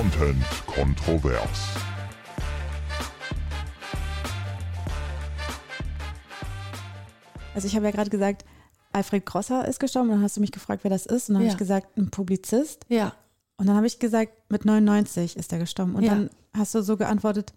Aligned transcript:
Content 0.00 0.36
kontrovers. 0.66 1.68
Also 7.54 7.66
ich 7.66 7.74
habe 7.74 7.86
ja 7.86 7.92
gerade 7.92 8.10
gesagt, 8.10 8.44
Alfred 8.92 9.24
Grosser 9.24 9.66
ist 9.66 9.80
gestorben. 9.80 10.10
Und 10.10 10.16
dann 10.16 10.22
hast 10.24 10.36
du 10.36 10.42
mich 10.42 10.52
gefragt, 10.52 10.84
wer 10.84 10.90
das 10.90 11.06
ist. 11.06 11.30
Und 11.30 11.34
dann 11.34 11.36
habe 11.42 11.46
Ja. 11.46 11.52
ich 11.52 11.58
gesagt, 11.58 11.96
ein 11.96 12.10
Publizist. 12.10 12.84
Ja. 12.90 13.14
Und 13.56 13.66
dann 13.68 13.76
habe 13.76 13.86
ich 13.86 13.98
gesagt, 13.98 14.32
mit 14.50 14.66
99 14.66 15.34
ist 15.38 15.50
er 15.52 15.58
gestorben. 15.60 15.94
Und 15.94 16.02
Ja. 16.02 16.10
dann 16.14 16.30
hast 16.54 16.74
du 16.74 16.82
so 16.82 16.98
geantwortet, 16.98 17.54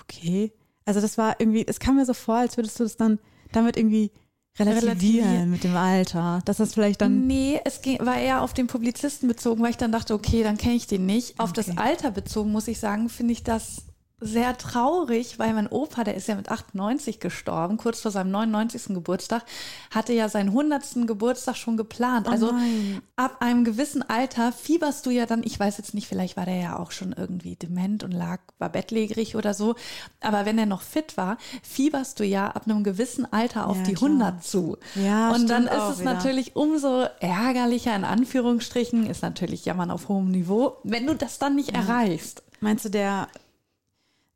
okay. 0.00 0.54
Also 0.86 1.02
das 1.02 1.18
war 1.18 1.38
irgendwie, 1.38 1.66
es 1.66 1.80
kam 1.80 1.96
mir 1.96 2.06
so 2.06 2.14
vor, 2.14 2.36
als 2.36 2.56
würdest 2.56 2.80
du 2.80 2.84
das 2.84 2.96
dann 2.96 3.18
damit 3.52 3.76
irgendwie 3.76 4.10
relativieren 4.58 4.88
Relativieren. 4.88 5.50
mit 5.50 5.64
dem 5.64 5.76
Alter. 5.76 6.40
Dass 6.44 6.58
das 6.58 6.74
vielleicht 6.74 7.00
dann, 7.00 7.26
Nee, 7.26 7.60
es 7.64 7.82
ging, 7.82 7.98
war 8.04 8.18
eher 8.18 8.42
auf 8.42 8.54
den 8.54 8.66
Publizisten 8.66 9.28
bezogen, 9.28 9.62
weil 9.62 9.70
ich 9.70 9.76
dann 9.76 9.92
dachte, 9.92 10.14
okay, 10.14 10.42
dann 10.42 10.56
kenne 10.56 10.74
ich 10.74 10.86
den 10.86 11.06
nicht. 11.06 11.38
Auf 11.40 11.50
Okay. 11.50 11.62
das 11.66 11.76
Alter 11.78 12.10
bezogen, 12.10 12.52
muss 12.52 12.68
ich 12.68 12.78
sagen, 12.78 13.08
finde 13.08 13.32
ich 13.32 13.42
das 13.42 13.82
sehr 14.20 14.56
traurig, 14.56 15.38
weil 15.38 15.52
mein 15.52 15.66
Opa, 15.66 16.02
der 16.04 16.14
ist 16.14 16.28
ja 16.28 16.34
mit 16.34 16.48
98 16.48 17.20
gestorben, 17.20 17.76
kurz 17.76 18.00
vor 18.00 18.10
seinem 18.10 18.30
99. 18.30 18.94
Geburtstag, 18.94 19.42
hatte 19.90 20.12
ja 20.12 20.28
seinen 20.28 20.48
100. 20.50 21.06
Geburtstag 21.06 21.56
schon 21.56 21.76
geplant. 21.76 22.26
Oh 22.28 22.30
also 22.30 22.52
nein. 22.52 23.02
ab 23.16 23.36
einem 23.40 23.64
gewissen 23.64 24.08
Alter 24.08 24.52
fieberst 24.52 25.04
du 25.04 25.10
ja 25.10 25.26
dann, 25.26 25.42
ich 25.42 25.58
weiß 25.58 25.76
jetzt 25.78 25.94
nicht, 25.94 26.06
vielleicht 26.08 26.36
war 26.36 26.46
der 26.46 26.56
ja 26.56 26.78
auch 26.78 26.90
schon 26.90 27.12
irgendwie 27.12 27.56
dement 27.56 28.02
und 28.04 28.12
lag, 28.12 28.40
war 28.58 28.70
bettlägerig 28.70 29.36
oder 29.36 29.52
so, 29.52 29.74
aber 30.20 30.46
wenn 30.46 30.58
er 30.58 30.66
noch 30.66 30.82
fit 30.82 31.16
war, 31.16 31.36
fieberst 31.62 32.18
du 32.20 32.24
ja 32.24 32.48
ab 32.48 32.62
einem 32.66 32.84
gewissen 32.84 33.30
Alter 33.32 33.66
auf 33.66 33.78
Ja, 33.78 33.82
die 33.82 33.94
klar. 33.94 34.10
100 34.10 34.44
zu. 34.44 34.78
Ja, 34.94 35.32
und 35.32 35.48
dann 35.50 35.66
ist 35.66 35.82
es 35.90 36.00
wieder. 36.00 36.14
natürlich 36.14 36.56
umso 36.56 37.04
ärgerlicher, 37.20 37.94
in 37.94 38.04
Anführungsstrichen, 38.04 39.06
ist 39.06 39.22
natürlich 39.22 39.64
Jammern 39.64 39.90
auf 39.90 40.08
hohem 40.08 40.30
Niveau, 40.30 40.76
wenn 40.84 41.06
du 41.06 41.14
das 41.14 41.38
dann 41.38 41.56
nicht 41.56 41.74
erreichst. 41.74 42.42
meinst 42.60 42.84
du, 42.86 42.88
der, 42.90 43.28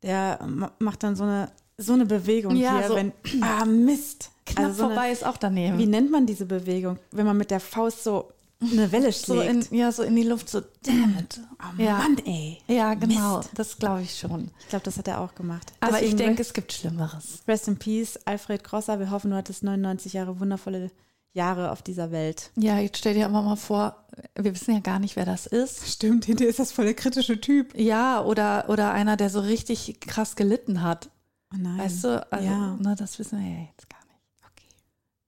der 0.03 0.39
ma- 0.45 0.71
macht 0.79 1.03
dann 1.03 1.15
so 1.15 1.23
eine, 1.23 1.49
so 1.77 1.93
eine 1.93 2.05
Bewegung 2.05 2.55
Ja, 2.55 2.77
hier, 2.79 2.87
so- 2.89 2.95
wenn, 2.95 3.11
ah 3.41 3.65
Mist. 3.65 4.31
Knapp 4.45 4.65
Also 4.65 4.77
so 4.77 4.83
eine- 4.85 4.93
vorbei 4.95 5.11
ist 5.11 5.25
auch 5.25 5.37
daneben. 5.37 5.77
Wie 5.77 5.85
nennt 5.85 6.11
man 6.11 6.25
diese 6.25 6.45
Bewegung? 6.45 6.97
Wenn 7.11 7.25
man 7.25 7.37
mit 7.37 7.51
der 7.51 7.59
Faust 7.59 8.03
so 8.03 8.31
eine 8.61 8.91
Welle 8.91 9.11
so 9.13 9.39
in, 9.39 9.61
schlägt. 9.61 9.71
ja, 9.71 9.89
so 9.91 10.03
in 10.03 10.15
die 10.17 10.23
Luft, 10.23 10.49
so 10.49 10.61
damn 10.83 11.17
it. 11.17 11.39
oh 11.61 11.81
ja. 11.81 11.97
Mann, 11.99 12.17
ey. 12.25 12.57
Ja, 12.67 12.93
genau, 12.93 13.37
Mist. 13.37 13.51
das 13.55 13.77
glaube 13.77 14.01
ich 14.01 14.17
schon. 14.19 14.49
Ich 14.59 14.67
glaube, 14.69 14.83
das 14.83 14.97
hat 14.97 15.07
er 15.07 15.21
auch 15.21 15.33
gemacht. 15.35 15.71
Aber 15.79 15.93
ich 16.01 16.09
Deswegen 16.11 16.17
denke, 16.17 16.41
es 16.41 16.51
gibt 16.53 16.73
Schlimmeres. 16.73 17.39
Rest 17.47 17.67
in 17.69 17.77
Peace, 17.77 18.19
Alfred 18.25 18.63
Grosser. 18.65 18.99
Wir 18.99 19.11
hoffen, 19.11 19.31
du 19.31 19.37
hattest 19.37 19.63
99 19.63 20.11
Jahre 20.13 20.39
wundervolle 20.41 20.91
Jahre 21.33 21.71
auf 21.71 21.81
dieser 21.81 22.11
Welt. 22.11 22.51
Ja, 22.55 22.79
jetzt 22.79 22.97
stell 22.97 23.13
dir 23.13 23.25
aber 23.25 23.41
mal 23.41 23.55
vor, 23.55 24.07
wir 24.35 24.53
wissen 24.53 24.73
ja 24.73 24.79
gar 24.79 24.99
nicht, 24.99 25.15
wer 25.15 25.25
das 25.25 25.45
ist. 25.45 25.87
Stimmt, 25.87 26.25
hinter 26.25 26.45
ist 26.45 26.59
das 26.59 26.71
voll 26.71 26.85
der 26.85 26.93
kritische 26.95 27.39
Typ. 27.39 27.77
Ja, 27.77 28.21
oder, 28.23 28.65
oder 28.67 28.91
einer, 28.93 29.15
der 29.15 29.29
so 29.29 29.39
richtig 29.39 29.99
krass 30.01 30.35
gelitten 30.35 30.81
hat. 30.81 31.09
Oh 31.53 31.57
nein. 31.59 31.77
Weißt 31.77 32.03
du? 32.03 32.27
Also, 32.31 32.45
Ja. 32.45 32.77
na, 32.79 32.95
das 32.95 33.17
wissen 33.19 33.39
wir 33.39 33.47
ja 33.47 33.65
jetzt 33.69 33.87
gar 33.89 33.99
nicht. 34.05 34.19
Okay. 34.51 34.67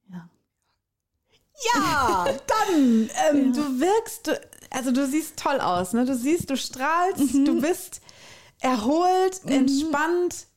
Ja. 0.10 0.30
Ja, 1.76 2.26
dann, 2.48 3.10
ähm, 3.30 3.54
du 3.54 3.80
wirkst, 3.80 4.32
also 4.72 4.92
du 4.92 5.06
siehst 5.08 5.38
toll 5.38 5.60
aus, 5.62 5.94
ne? 5.94 6.06
Du 6.06 6.16
siehst, 6.16 6.50
du 6.50 6.58
strahlst, 6.58 7.34
Mhm. 7.36 7.46
du 7.46 7.62
bist 7.62 8.02
erholt, 8.60 9.42
entspannt. 9.46 10.48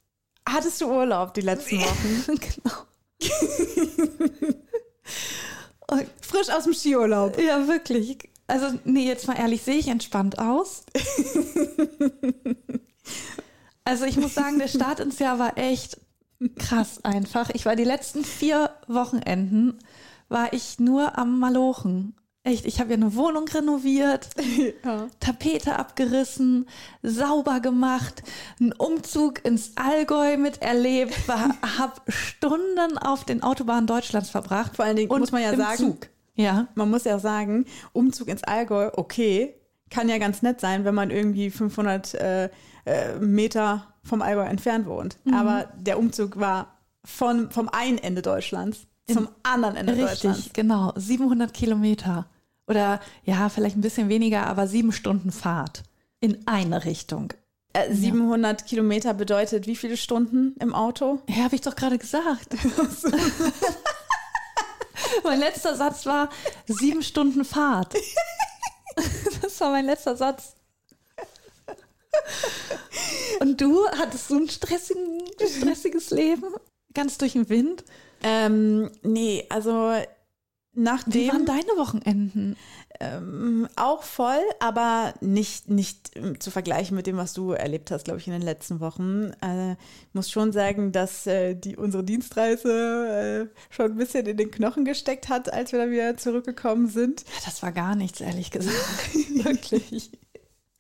Hattest 0.49 0.81
du 0.81 0.87
Urlaub 0.87 1.33
die 1.35 1.41
letzten 1.43 1.79
Wochen? 1.81 2.39
genau. 2.41 2.77
Frisch 6.21 6.49
aus 6.51 6.65
dem 6.65 6.75
Skiurlaub. 6.75 7.41
Ja, 7.41 7.69
wirklich. 7.69 8.19
Also, 8.47 8.79
nee, 8.85 9.07
jetzt 9.07 9.27
mal 9.27 9.39
ehrlich, 9.39 9.63
sehe 9.63 9.77
ich 9.77 9.89
entspannt 9.89 10.39
aus? 10.39 10.85
also, 13.85 14.05
ich 14.05 14.17
muss 14.17 14.35
sagen, 14.35 14.59
der 14.59 14.69
Start 14.69 15.01
ins 15.01 15.19
Jahr 15.19 15.39
war 15.39 15.57
echt 15.57 15.99
krass 16.59 17.05
einfach. 17.05 17.51
Ich 17.51 17.65
war 17.65 17.77
die 17.77 17.85
letzten 17.85 18.25
vier 18.25 18.71
Wochenenden, 18.87 19.79
war 20.29 20.53
ich 20.53 20.79
nur 20.79 21.17
am 21.19 21.39
Malochen. 21.39 22.17
Echt, 22.47 22.67
ich 22.67 22.79
habe 22.79 22.91
ja 22.91 22.97
eine 22.97 23.15
Wohnung 23.15 23.49
renoviert, 23.49 24.29
Ja. 24.85 25.09
Tapete 25.19 25.79
abgerissen, 25.79 26.69
sauber 27.03 27.61
gemacht, 27.61 28.23
einen 28.61 28.73
Umzug 28.73 29.43
ins 29.47 29.73
Allgäu 29.77 30.37
miterlebt, 30.37 31.17
habe 31.29 32.03
Stunden 32.09 32.99
auf 32.99 33.25
den 33.25 33.43
Autobahnen 33.43 33.87
Deutschlands 33.87 34.29
verbracht. 34.29 34.77
Vor 34.77 34.85
allen 34.85 34.97
Dingen 34.97 35.11
und 35.11 35.21
muss 35.21 35.33
man 35.33 35.41
ja 35.41 35.57
sagen, 35.57 35.77
Zug. 35.79 36.09
Ja. 36.35 36.69
man 36.75 36.91
muss 36.91 37.05
ja 37.05 37.19
sagen, 37.19 37.65
Umzug 37.95 38.29
ins 38.29 38.45
Allgäu, 38.45 38.91
okay, 38.95 39.55
kann 39.89 40.11
ja 40.11 40.19
ganz 40.19 40.43
nett 40.43 40.61
sein, 40.61 40.85
wenn 40.85 40.95
man 40.95 41.11
irgendwie 41.11 41.51
500 41.51 42.13
äh, 42.15 42.51
äh, 42.85 43.15
Meter 43.21 43.95
vom 44.03 44.21
Allgäu 44.21 44.45
entfernt 44.45 44.87
wohnt. 44.87 45.19
Mhm. 45.25 45.33
Aber 45.33 45.73
der 45.79 45.99
Umzug 45.99 46.39
war 46.39 46.77
von, 47.07 47.51
vom 47.51 47.71
einen 47.71 47.97
Ende 47.97 48.21
Deutschlands 48.21 48.87
zum 49.11 49.29
anderen 49.43 49.77
Ende 49.77 49.97
Deutschlands. 49.97 50.39
Richtig, 50.39 50.53
genau. 50.53 50.93
700 50.97 51.53
Kilometer. 51.53 52.27
Oder 52.67 53.01
ja, 53.25 53.49
vielleicht 53.49 53.77
ein 53.77 53.83
bisschen 53.83 54.09
weniger, 54.09 54.47
aber 54.47 54.67
sieben 54.67 54.93
Stunden 54.93 55.33
Fahrt 55.33 55.83
in 56.21 56.47
eine 56.47 56.85
Richtung. 56.85 57.33
Äh, 57.75 57.93
700 57.93 58.67
Kilometer 58.67 59.15
bedeutet 59.15 59.67
wie 59.67 59.77
viele 59.77 59.97
Stunden 59.97 60.55
im 60.61 60.75
Auto? 60.75 61.21
Ja, 61.29 61.45
habe 61.45 61.57
ich 61.57 61.61
doch 61.61 61.77
gerade 61.77 61.99
gesagt. 61.99 62.55
mein 65.25 65.41
letzter 65.41 65.75
Satz 65.75 66.07
war 66.07 66.31
sieben 66.67 67.03
Stunden 67.03 67.45
Fahrt. 67.45 67.95
das 69.43 69.61
war 69.61 69.71
mein 69.71 69.87
letzter 69.87 70.17
Satz. 70.17 70.55
Und 73.41 73.61
du, 73.61 73.87
hattest 73.89 74.31
du 74.31 74.39
ein 74.39 74.49
stressigen, 74.49 75.23
stressiges 75.37 76.11
Leben? 76.11 76.55
Ganz 76.95 77.19
durch 77.19 77.33
den 77.33 77.49
Wind? 77.49 77.85
Ähm, 78.23 78.91
nee, 79.03 79.45
also 79.51 79.95
Wie 80.75 80.81
nachdem 80.81 81.29
waren 81.29 81.47
deine 81.47 81.77
Wochenenden? 81.77 82.57
ähm, 83.01 83.69
auch 83.77 84.03
voll, 84.03 84.41
aber 84.61 85.15
nicht, 85.21 85.69
nicht 85.69 86.13
ähm, 86.15 86.39
zu 86.41 86.51
vergleichen 86.51 86.97
mit 86.97 87.07
dem, 87.07 87.17
was 87.17 87.33
du 87.33 87.53
erlebt 87.53 87.91
hast, 87.91 88.05
glaube 88.05 88.21
ich, 88.21 88.27
in 88.27 88.33
den 88.33 88.43
letzten 88.43 88.81
Wochen. 88.81 89.33
Äh, 89.43 89.73
ich 89.73 90.15
muss 90.15 90.31
schon 90.31 90.53
sagen, 90.53 90.93
dass 90.93 91.27
äh, 91.27 91.55
die, 91.55 91.77
unsere 91.77 92.05
Dienstreise 92.05 93.49
äh, 93.51 93.75
schon 93.75 93.93
ein 93.93 93.97
bisschen 93.97 94.27
in 94.27 94.37
den 94.37 94.51
Knochen 94.51 94.85
gesteckt 94.85 95.29
hat, 95.29 95.53
als 95.53 95.73
wir 95.73 95.85
da 95.85 95.91
wieder 95.91 96.17
zurückgekommen 96.17 96.89
sind. 96.89 97.25
Das 97.45 97.63
war 97.63 97.73
gar 97.73 97.97
nichts, 97.97 98.21
ehrlich 98.21 98.51
gesagt. 98.51 98.75
Wirklich. 99.45 100.11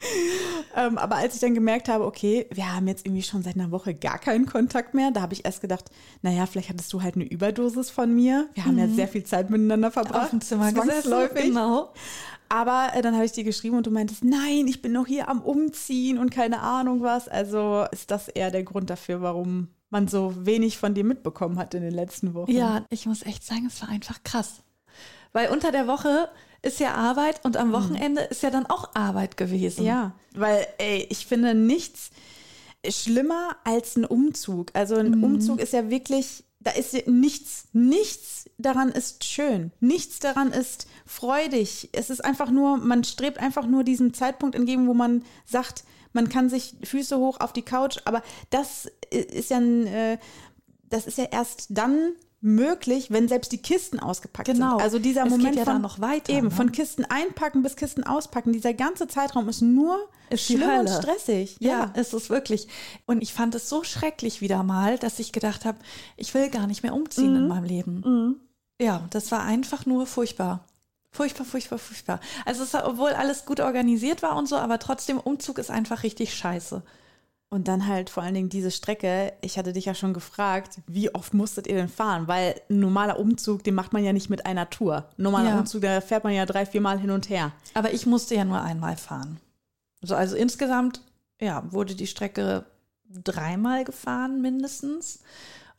Ähm, 0.77 0.99
aber 0.99 1.15
als 1.15 1.37
ich 1.37 1.41
dann 1.41 1.55
gemerkt 1.55 1.89
habe, 1.89 2.05
okay, 2.05 2.49
wir 2.53 2.75
haben 2.75 2.89
jetzt 2.89 3.07
irgendwie 3.07 3.23
schon 3.23 3.45
seit 3.45 3.55
einer 3.55 3.71
Woche 3.71 3.95
gar 3.95 4.19
keinen 4.19 4.45
Kontakt 4.45 4.93
mehr, 4.93 5.13
da 5.13 5.21
habe 5.21 5.33
ich 5.33 5.45
erst 5.45 5.61
gedacht, 5.61 5.85
naja, 6.21 6.47
vielleicht 6.47 6.69
hattest 6.69 6.93
du 6.93 7.01
halt 7.01 7.15
eine 7.15 7.25
Überdosis 7.25 7.91
von 7.91 8.13
mir. 8.13 8.49
Wir 8.55 8.65
haben 8.65 8.77
ja 8.77 8.89
sehr 8.89 9.07
viel 9.07 9.23
Zeit 9.23 9.51
miteinander 9.51 9.93
verbracht. 9.93 10.15
Mhm. 10.15 10.25
Auf 10.25 10.31
dem 10.31 10.41
Zimmer 10.41 10.73
gesessen. 10.73 10.91
zwangsläufig. 10.91 11.45
Genau. 11.45 11.93
Aber 12.49 12.89
äh, 12.95 13.03
dann 13.03 13.15
habe 13.15 13.25
ich 13.25 13.33
dir 13.33 13.45
geschrieben 13.45 13.77
und 13.77 13.87
du 13.87 13.91
meintest, 13.91 14.25
nein, 14.25 14.67
ich 14.67 14.83
bin 14.83 14.93
noch 14.93 15.07
hier 15.07 15.29
am 15.29 15.43
Umziehen 15.43 16.19
und 16.19 16.31
keine 16.31 16.61
Ahnung 16.61 17.03
was. 17.03 17.29
Also 17.29 17.87
ist 17.93 18.11
das 18.11 18.29
eher 18.29 18.51
der 18.51 18.65
Grund 18.65 18.91
dafür, 18.91 19.23
warum 19.23 19.69
man 19.91 20.09
so 20.09 20.35
wenig 20.45 20.79
von 20.79 20.95
dir 20.95 21.05
mitbekommen 21.05 21.59
hat 21.59 21.75
in 21.75 21.83
den 21.83 21.95
letzten 21.95 22.35
Wochen. 22.35 22.51
Ja, 22.51 22.85
ich 22.91 23.07
muss 23.07 23.25
echt 23.25 23.45
sagen, 23.45 23.67
es 23.67 23.81
war 23.81 23.89
einfach 23.89 24.23
krass. 24.25 24.63
Weil 25.33 25.51
unter 25.51 25.73
der 25.73 25.87
Woche 25.87 26.29
ist 26.65 26.81
ja 26.81 26.95
Arbeit 26.95 27.45
und 27.45 27.57
am 27.57 27.73
Wochenende 27.73 28.23
ist 28.23 28.43
ja 28.43 28.51
dann 28.51 28.67
auch 28.67 28.95
Arbeit 28.95 29.37
gewesen. 29.37 29.85
Ja, 29.85 30.13
weil 30.35 30.67
ey, 30.79 31.07
ich 31.11 31.27
finde 31.27 31.55
nichts 31.55 32.11
schlimmer 32.89 33.57
als 33.65 33.97
ein 33.97 34.05
Umzug. 34.05 34.71
Also 34.75 34.97
ein 34.97 35.23
Umzug 35.23 35.61
ist 35.61 35.73
ja 35.73 35.91
wirklich, 35.91 36.45
da 36.61 36.71
ist 36.73 37.07
nichts, 37.07 37.69
nichts 37.73 38.51
daran 38.59 38.91
ist 38.91 39.25
schön. 39.25 39.73
Nichts 39.81 40.19
daran 40.19 40.53
ist 40.53 40.87
freudig. 41.07 41.91
Es 41.93 42.11
ist 42.11 42.25
einfach 42.25 42.50
nur, 42.50 42.77
man 42.77 43.05
strebt 43.05 43.38
einfach 43.38 43.67
nur 43.67 43.85
diesem 43.85 44.15
Zeitpunkt 44.15 44.55
entgegen, 44.55 44.87
wo 44.87 44.94
man 44.94 45.25
sagt, 45.44 45.85
man 46.12 46.29
kann 46.29 46.49
sich 46.49 46.77
Füße 46.83 47.19
hoch 47.19 47.41
auf 47.41 47.53
die 47.53 47.62
Couch, 47.62 47.99
aber 48.05 48.23
das 48.50 48.91
ist 49.11 49.50
ja 49.50 49.59
ein, 49.59 49.87
äh, 49.87 50.19
das 50.88 51.06
ist 51.06 51.19
ja 51.19 51.25
erst 51.25 51.67
dann 51.71 52.12
möglich, 52.44 53.11
wenn 53.11 53.26
selbst 53.26 53.52
die 53.52 53.58
Kisten 53.58 53.99
ausgepackt 53.99 54.46
Genau. 54.46 54.73
sind. 54.73 54.82
Also 54.82 54.99
dieser 54.99 55.25
Es 55.25 55.31
Moment 55.31 55.56
ja 55.56 55.64
von 55.64 55.81
noch 55.81 56.00
weiter, 56.00 56.32
eben 56.32 56.49
ne? 56.49 56.50
von 56.55 56.73
Kisten 56.73 57.05
einpacken 57.06 57.62
bis 57.62 57.75
Kisten 57.75 58.05
auspacken, 58.05 58.52
dieser 58.52 58.75
ganze 58.75 59.08
Zeitraum 59.08 59.49
ist 59.49 59.62
nur 59.62 59.99
Ist 60.29 60.44
schlimm 60.44 60.69
und 60.81 60.88
stressig. 60.88 61.56
Ja, 61.58 61.85
ist 61.96 62.12
es 62.12 62.29
wirklich. 62.29 62.69
Und 63.06 63.23
ich 63.23 63.32
fand 63.32 63.55
es 63.55 63.69
so 63.69 63.82
schrecklich 63.82 64.43
wieder 64.43 64.62
mal, 64.62 64.99
dass 64.99 65.19
ich 65.19 65.32
gedacht 65.32 65.64
habe, 65.64 65.79
ich 66.17 66.35
will 66.35 66.50
gar 66.50 66.67
nicht 66.67 66.82
mehr 66.82 66.94
umziehen 66.94 67.35
in 67.35 67.49
meinem 67.49 67.64
Leben. 67.64 68.41
Ja, 68.81 69.02
das 69.11 69.32
war 69.32 69.43
einfach 69.43 69.87
nur 69.87 70.06
furchtbar. 70.06 70.64
Furchtbar, 71.11 71.44
furchtbar, 71.47 71.79
furchtbar. 71.79 72.20
Also 72.44 72.64
es 72.64 72.75
obwohl 72.75 73.11
alles 73.11 73.47
gut 73.47 73.61
organisiert 73.61 74.23
war 74.23 74.37
und 74.37 74.49
so, 74.49 74.56
aber 74.56 74.79
trotzdem 74.81 75.19
Umzug 75.19 75.58
ist 75.58 75.70
einfach 75.70 76.02
richtig 76.02 76.35
scheiße. 76.35 76.82
Und 77.50 77.69
dann 77.69 77.87
halt 77.87 78.11
vor 78.11 78.23
allen 78.25 78.35
Dingen 78.35 78.49
diese 78.49 78.73
Strecke. 78.73 79.32
Ich 79.41 79.58
hatte 79.58 79.73
dich 79.73 79.85
ja 79.85 79.94
schon 79.94 80.12
gefragt, 80.12 80.81
wie 80.88 81.14
oft 81.14 81.35
musstet 81.35 81.69
ihr 81.69 81.76
denn 81.76 81.88
fahren? 81.88 82.26
Weil 82.26 82.61
ein 82.69 82.81
normaler 82.81 83.19
Umzug, 83.20 83.62
den 83.62 83.75
macht 83.76 83.93
man 83.93 84.02
ja 84.02 84.12
nicht 84.12 84.29
mit 84.29 84.44
einer 84.44 84.70
Tour. 84.70 85.08
Ein 85.17 85.23
normaler 85.23 85.50
Ja. 85.50 85.58
Umzug, 85.61 85.82
da 85.82 86.00
fährt 86.00 86.25
man 86.25 86.32
ja 86.32 86.46
drei, 86.46 86.67
vier 86.67 86.81
Mal 86.81 86.99
hin 86.99 87.11
und 87.11 87.29
her. 87.29 87.52
Aber 87.75 87.93
ich 87.93 88.06
musste 88.06 88.35
ja 88.35 88.44
nur 88.44 88.61
einmal 88.61 88.96
fahren. 88.96 89.38
So, 90.02 90.17
also 90.17 90.35
insgesamt, 90.35 91.00
ja, 91.41 91.62
wurde 91.73 91.94
die 91.94 92.08
Strecke 92.08 92.64
dreimal 93.08 93.85
gefahren 93.85 94.43
mindestens. 94.43 95.20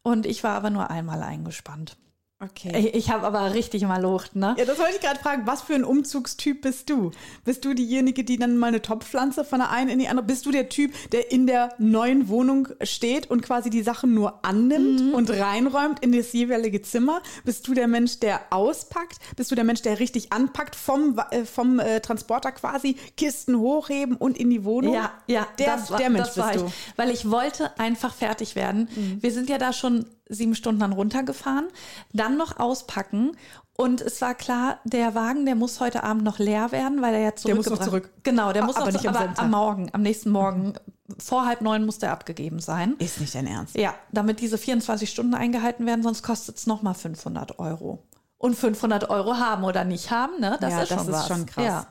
Und 0.01 0.25
ich 0.25 0.44
war 0.44 0.56
aber 0.56 0.69
nur 0.69 0.89
einmal 0.89 1.21
eingespannt. 1.23 1.97
Okay. 2.41 2.77
Ich, 2.77 2.93
ich 2.93 3.09
habe 3.11 3.25
aber 3.25 3.53
richtig 3.53 3.83
mal 3.83 4.01
Lucht, 4.01 4.35
ne? 4.35 4.55
Ja, 4.57 4.65
das 4.65 4.77
wollte 4.77 4.95
ich 4.95 4.99
gerade 4.99 5.19
fragen. 5.19 5.43
Was 5.47 5.61
für 5.61 5.73
ein 5.73 5.85
Umzugstyp 5.85 6.61
bist 6.61 6.89
du? 6.89 7.11
Bist 7.45 7.63
du 7.63 7.73
diejenige, 7.73 8.25
die 8.25 8.37
dann 8.37 8.57
mal 8.57 8.67
eine 8.67 8.81
Topfpflanze 8.81 9.45
von 9.45 9.59
der 9.59 9.71
einen 9.71 9.89
in 9.89 9.99
die 9.99 10.09
andere? 10.09 10.25
Bist 10.25 10.45
du 10.45 10.51
der 10.51 10.67
Typ, 10.67 10.91
der 11.11 11.31
in 11.31 11.47
der 11.47 11.73
neuen 11.77 12.27
Wohnung 12.27 12.67
steht 12.81 13.31
und 13.31 13.41
quasi 13.41 13.69
die 13.69 13.83
Sachen 13.83 14.13
nur 14.13 14.43
annimmt 14.43 15.13
und 15.13 15.29
reinräumt 15.29 16.01
in 16.03 16.11
das 16.11 16.33
jeweilige 16.33 16.81
Zimmer? 16.81 17.21
Bist 17.45 17.69
du 17.69 17.73
der 17.73 17.87
Mensch, 17.87 18.19
der 18.19 18.41
auspackt? 18.49 19.17
Bist 19.37 19.51
du 19.51 19.55
der 19.55 19.63
Mensch, 19.63 19.81
der 19.81 19.99
richtig 20.01 20.33
anpackt 20.33 20.75
vom, 20.75 21.17
äh, 21.31 21.45
vom 21.45 21.79
äh, 21.79 22.01
Transporter 22.01 22.51
quasi 22.51 22.97
Kisten 23.15 23.57
hochheben 23.57 24.17
und 24.17 24.37
in 24.37 24.49
die 24.49 24.65
Wohnung? 24.65 24.93
Ja, 24.93 25.13
ja, 25.27 25.47
der, 25.57 25.77
das 25.77 25.89
war, 25.89 25.99
der 25.99 26.09
Mensch 26.09 26.27
das 26.27 26.37
war 26.37 26.51
bist 26.51 26.65
ich. 26.65 26.71
du. 26.71 26.77
Weil 26.97 27.11
ich 27.11 27.31
wollte 27.31 27.79
einfach 27.79 28.13
fertig 28.13 28.57
werden. 28.57 28.89
Wir 29.21 29.31
sind 29.31 29.49
ja 29.49 29.57
da 29.57 29.71
schon 29.71 30.05
sieben 30.30 30.56
Stunden 30.56 30.80
dann 30.81 30.94
runtergefahren, 30.94 31.68
dann 32.13 32.38
noch 32.38 32.60
auspacken. 32.60 33.38
Und 33.77 34.00
es 34.01 34.22
war 34.22 34.33
klar, 34.36 34.80
der 34.86 35.16
Wagen, 35.16 35.45
der 35.45 35.56
muss 35.56 35.80
heute 35.81 36.04
Abend 36.04 36.24
noch 36.24 36.39
leer 36.39 36.72
werden, 36.72 37.01
weil 37.01 37.13
er 37.13 37.19
ja 37.19 37.31
Der 37.31 37.56
muss 37.56 37.66
noch 37.69 37.77
zurückgebracht 37.77 37.89
zurück. 38.06 38.24
Genau, 38.24 38.54
der 38.54 38.63
Ah, 38.63 38.66
muss 38.66 38.75
aber 38.77 38.86
noch 38.86 38.92
nicht 38.94 39.01
zurück, 39.01 39.16
am 39.18 39.24
aber 39.24 39.33
Tag. 39.36 39.44
am 39.45 39.51
Morgen, 39.51 39.89
am 39.92 40.01
nächsten 40.01 40.30
Morgen, 40.30 40.74
vor 41.19 41.45
halb 41.45 41.62
neun 41.62 41.86
muss 41.86 42.00
der 42.00 42.12
abgegeben 42.13 42.60
sein. 42.60 42.95
Ist 43.00 43.19
nicht 43.19 43.36
dein 43.36 43.48
Ernst. 43.48 43.75
Ja, 43.75 43.94
damit 44.12 44.39
diese 44.39 44.57
24 44.57 45.10
Stunden 45.10 45.33
eingehalten 45.36 45.86
werden, 45.86 46.04
sonst 46.04 46.24
kostet 46.24 46.56
es 46.57 46.68
nochmal 46.68 46.94
500 46.94 47.60
Euro. 47.60 48.01
Und 48.38 48.56
500 48.56 49.10
Euro 49.10 49.36
haben 49.38 49.63
oder 49.66 49.83
nicht 49.83 50.10
haben, 50.12 50.39
ne? 50.39 50.57
Das 50.62 50.71
Ja, 50.71 50.81
ist 50.83 50.92
das 50.92 51.00
schon 51.00 51.07
ist 51.10 51.13
was. 51.13 51.28
schon 51.28 51.45
krass. 51.45 51.66
Ja. 51.66 51.88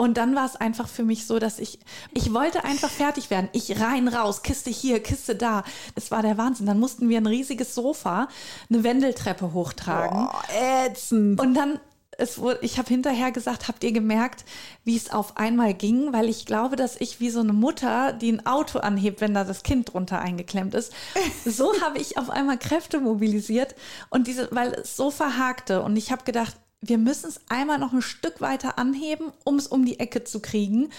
Und 0.00 0.16
dann 0.16 0.36
war 0.36 0.46
es 0.46 0.54
einfach 0.54 0.88
für 0.88 1.02
mich 1.02 1.26
so, 1.26 1.40
dass 1.40 1.58
ich, 1.58 1.80
ich 2.14 2.32
wollte 2.32 2.62
einfach 2.62 2.88
fertig 2.88 3.30
werden. 3.30 3.48
Ich 3.52 3.80
rein, 3.80 4.06
raus, 4.06 4.44
Kiste 4.44 4.70
hier, 4.70 5.02
Kiste 5.02 5.34
da. 5.34 5.64
Es 5.96 6.12
war 6.12 6.22
der 6.22 6.38
Wahnsinn. 6.38 6.66
Dann 6.66 6.78
mussten 6.78 7.08
wir 7.08 7.18
ein 7.18 7.26
riesiges 7.26 7.74
Sofa, 7.74 8.28
eine 8.70 8.84
Wendeltreppe 8.84 9.52
hochtragen. 9.52 10.28
Oh, 10.32 10.86
ätzend. 10.86 11.40
Und 11.40 11.54
dann, 11.54 11.80
es 12.16 12.38
wurde, 12.38 12.60
ich 12.62 12.78
habe 12.78 12.86
hinterher 12.86 13.32
gesagt, 13.32 13.66
habt 13.66 13.82
ihr 13.82 13.90
gemerkt, 13.90 14.44
wie 14.84 14.96
es 14.96 15.10
auf 15.10 15.36
einmal 15.36 15.74
ging? 15.74 16.12
Weil 16.12 16.28
ich 16.28 16.46
glaube, 16.46 16.76
dass 16.76 16.94
ich 17.00 17.18
wie 17.18 17.30
so 17.30 17.40
eine 17.40 17.52
Mutter, 17.52 18.12
die 18.12 18.30
ein 18.30 18.46
Auto 18.46 18.78
anhebt, 18.78 19.20
wenn 19.20 19.34
da 19.34 19.42
das 19.42 19.64
Kind 19.64 19.92
drunter 19.92 20.20
eingeklemmt 20.20 20.74
ist, 20.74 20.92
so 21.44 21.72
habe 21.80 21.98
ich 21.98 22.18
auf 22.18 22.30
einmal 22.30 22.58
Kräfte 22.58 23.00
mobilisiert 23.00 23.74
und 24.10 24.28
diese, 24.28 24.48
weil 24.52 24.74
es 24.74 24.96
so 24.96 25.10
verhakte. 25.10 25.82
Und 25.82 25.96
ich 25.96 26.12
habe 26.12 26.22
gedacht, 26.22 26.54
wir 26.80 26.98
müssen 26.98 27.28
es 27.28 27.40
einmal 27.48 27.78
noch 27.78 27.92
ein 27.92 28.02
Stück 28.02 28.40
weiter 28.40 28.78
anheben, 28.78 29.32
um 29.44 29.56
es 29.56 29.66
um 29.66 29.84
die 29.84 29.98
Ecke 29.98 30.24
zu 30.24 30.40
kriegen. 30.40 30.90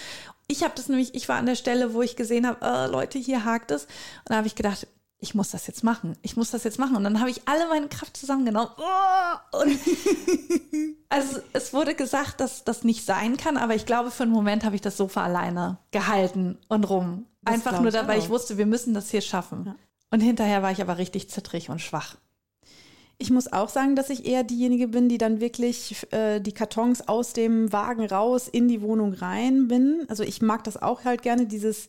Ich 0.46 0.62
habe 0.62 0.74
das 0.76 0.88
nämlich, 0.88 1.14
ich 1.14 1.28
war 1.28 1.36
an 1.36 1.46
der 1.46 1.54
Stelle, 1.54 1.94
wo 1.94 2.02
ich 2.02 2.16
gesehen 2.16 2.46
habe, 2.46 2.64
äh, 2.64 2.86
Leute, 2.86 3.18
hier 3.18 3.44
hakt 3.44 3.70
es. 3.70 3.84
Und 3.84 4.30
da 4.30 4.36
habe 4.36 4.46
ich 4.46 4.56
gedacht, 4.56 4.86
ich 5.20 5.34
muss 5.34 5.50
das 5.50 5.66
jetzt 5.66 5.84
machen. 5.84 6.16
Ich 6.22 6.36
muss 6.36 6.50
das 6.50 6.64
jetzt 6.64 6.78
machen. 6.78 6.96
Und 6.96 7.04
dann 7.04 7.20
habe 7.20 7.30
ich 7.30 7.42
alle 7.46 7.68
meine 7.68 7.88
Kraft 7.88 8.16
zusammengenommen. 8.16 8.70
Oh, 8.76 9.58
und 9.60 9.78
also 11.08 11.40
es 11.52 11.72
wurde 11.72 11.94
gesagt, 11.94 12.40
dass 12.40 12.64
das 12.64 12.84
nicht 12.84 13.04
sein 13.04 13.36
kann, 13.36 13.56
aber 13.56 13.74
ich 13.74 13.86
glaube, 13.86 14.10
für 14.10 14.24
einen 14.24 14.32
Moment 14.32 14.64
habe 14.64 14.74
ich 14.74 14.80
das 14.80 14.96
Sofa 14.96 15.22
alleine 15.22 15.78
gehalten 15.90 16.58
und 16.68 16.84
rum. 16.84 17.26
Das 17.42 17.54
Einfach 17.54 17.78
nur 17.78 17.88
ich 17.88 17.94
dabei, 17.94 18.18
ich 18.18 18.24
auch. 18.24 18.30
wusste, 18.30 18.58
wir 18.58 18.66
müssen 18.66 18.94
das 18.94 19.10
hier 19.10 19.20
schaffen. 19.20 19.74
Und 20.10 20.20
hinterher 20.20 20.62
war 20.62 20.72
ich 20.72 20.82
aber 20.82 20.98
richtig 20.98 21.30
zittrig 21.30 21.70
und 21.70 21.80
schwach. 21.80 22.16
Ich 23.20 23.30
muss 23.30 23.52
auch 23.52 23.68
sagen, 23.68 23.96
dass 23.96 24.10
ich 24.10 24.26
eher 24.26 24.44
diejenige 24.44 24.88
bin, 24.88 25.08
die 25.08 25.18
dann 25.18 25.40
wirklich 25.40 26.06
äh, 26.10 26.40
die 26.40 26.52
Kartons 26.52 27.06
aus 27.06 27.32
dem 27.32 27.72
Wagen 27.72 28.06
raus 28.06 28.48
in 28.48 28.66
die 28.66 28.80
Wohnung 28.82 29.12
rein 29.12 29.68
bin. 29.68 30.06
Also 30.08 30.22
ich 30.22 30.40
mag 30.40 30.64
das 30.64 30.80
auch 30.80 31.04
halt 31.04 31.22
gerne, 31.22 31.46
dieses, 31.46 31.88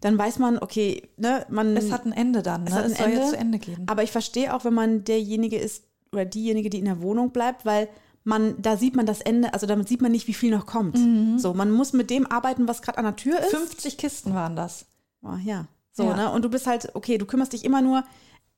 dann 0.00 0.18
weiß 0.18 0.38
man, 0.40 0.58
okay, 0.58 1.08
ne, 1.16 1.46
man. 1.48 1.76
Es 1.76 1.92
hat 1.92 2.04
ein 2.04 2.12
Ende 2.12 2.42
dann, 2.42 2.64
ne? 2.64 2.70
es 2.70 2.74
hat 2.74 2.84
ein 2.84 2.90
es 2.92 2.98
soll 2.98 3.06
Ende, 3.06 3.20
jetzt 3.20 3.30
zu 3.30 3.36
Ende 3.36 3.58
gehen. 3.58 3.84
Aber 3.86 4.02
ich 4.02 4.10
verstehe 4.10 4.52
auch, 4.52 4.64
wenn 4.64 4.74
man 4.74 5.04
derjenige 5.04 5.56
ist 5.56 5.84
oder 6.12 6.24
diejenige, 6.24 6.68
die 6.68 6.78
in 6.78 6.84
der 6.86 7.00
Wohnung 7.00 7.30
bleibt, 7.30 7.64
weil 7.64 7.88
man, 8.24 8.60
da 8.60 8.76
sieht 8.76 8.96
man 8.96 9.06
das 9.06 9.20
Ende, 9.20 9.54
also 9.54 9.66
damit 9.66 9.88
sieht 9.88 10.02
man 10.02 10.10
nicht, 10.10 10.26
wie 10.26 10.34
viel 10.34 10.50
noch 10.50 10.66
kommt. 10.66 10.98
Mhm. 10.98 11.38
So, 11.38 11.54
man 11.54 11.70
muss 11.70 11.92
mit 11.92 12.10
dem 12.10 12.26
arbeiten, 12.26 12.66
was 12.66 12.82
gerade 12.82 12.98
an 12.98 13.04
der 13.04 13.16
Tür 13.16 13.38
ist. 13.38 13.50
50 13.50 13.98
Kisten 13.98 14.34
waren 14.34 14.56
das. 14.56 14.86
Oh, 15.22 15.36
ja. 15.44 15.68
So, 15.92 16.02
Ja. 16.04 16.16
ne? 16.16 16.32
Und 16.32 16.44
du 16.44 16.50
bist 16.50 16.66
halt, 16.66 16.90
okay, 16.94 17.18
du 17.18 17.26
kümmerst 17.26 17.52
dich 17.52 17.64
immer 17.64 17.82
nur 17.82 18.02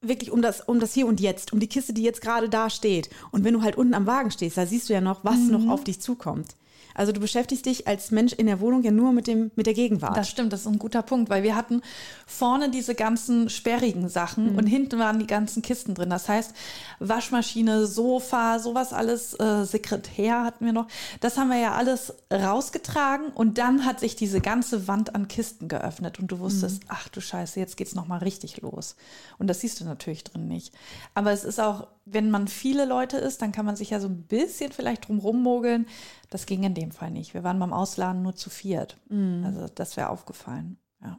wirklich 0.01 0.31
um 0.31 0.43
das, 0.43 0.61
um 0.61 0.81
das 0.81 0.95
Hier 0.95 1.07
und 1.07 1.21
Jetzt, 1.21 1.53
um 1.53 1.61
die 1.61 1.67
Kiste, 1.67 1.93
die 1.93 2.03
jetzt 2.03 2.21
gerade 2.21 2.49
da 2.49 2.71
steht. 2.71 3.11
Und 3.31 3.45
wenn 3.45 3.55
du 3.55 3.63
halt 3.63 3.77
unten 3.77 3.95
am 3.95 4.07
Wagen 4.07 4.31
stehst, 4.31 4.57
da 4.57 4.67
siehst 4.67 4.89
du 4.89 4.93
ja 4.93 5.01
noch, 5.01 5.25
was 5.25 5.39
Mhm. 5.39 5.51
noch 5.51 5.73
auf 5.73 5.85
dich 5.85 6.01
zukommt. 6.01 6.55
Also 6.99 7.13
du 7.13 7.21
beschäftigst 7.21 7.65
dich 7.65 7.87
als 7.89 8.11
Mensch 8.11 8.33
in 8.35 8.47
der 8.47 8.61
Wohnung 8.61 8.83
ja 8.83 8.91
nur 8.91 9.13
mit 9.13 9.27
dem, 9.27 9.51
mit 9.57 9.67
der 9.67 9.75
Gegenwart. 9.75 10.17
Das 10.17 10.29
stimmt, 10.29 10.53
das 10.53 10.61
ist 10.63 10.67
ein 10.67 10.79
guter 10.79 11.03
Punkt, 11.03 11.31
weil 11.31 11.43
wir 11.43 11.57
hatten 11.57 11.81
vorne 12.27 12.71
diese 12.71 12.95
ganzen 12.95 13.49
sperrigen 13.49 14.09
Sachen 14.09 14.53
Mhm. 14.53 14.59
und 14.59 14.67
hinten 14.67 14.99
waren 14.99 15.19
die 15.19 15.27
ganzen 15.27 15.63
Kisten 15.63 15.95
drin. 15.95 16.11
Das 16.11 16.29
heißt, 16.29 16.53
Waschmaschine, 16.99 17.87
Sofa, 17.87 18.59
sowas 18.59 18.93
alles, 18.93 19.35
äh, 19.41 19.65
Sekretär 19.65 20.45
hatten 20.45 20.65
wir 20.67 20.73
noch. 20.73 20.87
Das 21.21 21.39
haben 21.39 21.49
wir 21.51 21.59
ja 21.59 21.73
alles 21.73 22.13
rausgetragen 22.33 23.29
und 23.29 23.59
dann 23.59 23.85
hat 23.85 24.01
sich 24.01 24.17
diese 24.17 24.41
ganze 24.41 24.89
Wand 24.89 25.15
an 25.15 25.29
Kisten 25.29 25.69
geöffnet 25.69 26.19
und 26.19 26.29
du 26.29 26.39
wusstest, 26.41 26.83
Mhm. 26.85 26.89
ach 26.89 27.09
du 27.09 27.21
Scheiße, 27.21 27.61
jetzt 27.61 27.77
geht's 27.77 27.95
noch 27.95 28.09
mal 28.09 28.19
richtig 28.19 28.61
los. 28.61 28.97
Und 29.39 29.47
das 29.47 29.61
siehst 29.61 29.81
du 29.81 29.85
natürlich 29.85 30.25
drin 30.25 30.49
nicht. 30.49 30.75
Aber 31.15 31.31
es 31.33 31.45
ist 31.45 31.61
auch, 31.61 31.87
wenn 32.11 32.31
man 32.31 32.49
viele 32.49 32.85
Leute 32.85 33.17
ist, 33.19 33.43
dann 33.43 33.53
kann 33.53 33.67
man 33.67 33.77
sich 33.77 33.91
ja 33.91 34.01
so 34.01 34.09
ein 34.09 34.23
bisschen 34.23 34.73
vielleicht 34.73 35.09
drum 35.09 35.19
rummogeln. 35.19 35.87
Das 36.31 36.47
ging 36.47 36.63
in 36.63 36.75
dem 36.75 36.91
Fall 36.93 37.11
nicht. 37.11 37.35
Wir 37.35 37.45
waren 37.45 37.59
beim 37.59 37.73
Ausladen 37.73 38.23
nur 38.23 38.35
zu 38.37 38.51
viert. 38.51 38.97
Mhm. 39.09 39.43
Also 39.47 39.67
das 39.75 39.97
wäre 39.97 40.11
aufgefallen. 40.11 40.79
Ja. 41.03 41.19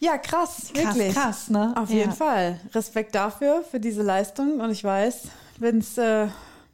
ja, 0.00 0.18
krass, 0.18 0.70
Krass, 0.74 0.96
wirklich. 0.96 1.14
krass, 1.14 1.50
ne? 1.50 1.74
Auf 1.76 1.90
Ja. 1.90 1.96
jeden 1.96 2.12
Fall. 2.12 2.60
Respekt 2.74 3.14
dafür, 3.14 3.62
für 3.70 3.80
diese 3.80 4.02
Leistung. 4.02 4.60
Und 4.60 4.70
ich 4.70 4.84
weiß, 4.84 5.28
wenn 5.58 5.78
es 5.78 5.96
äh, 5.98 6.28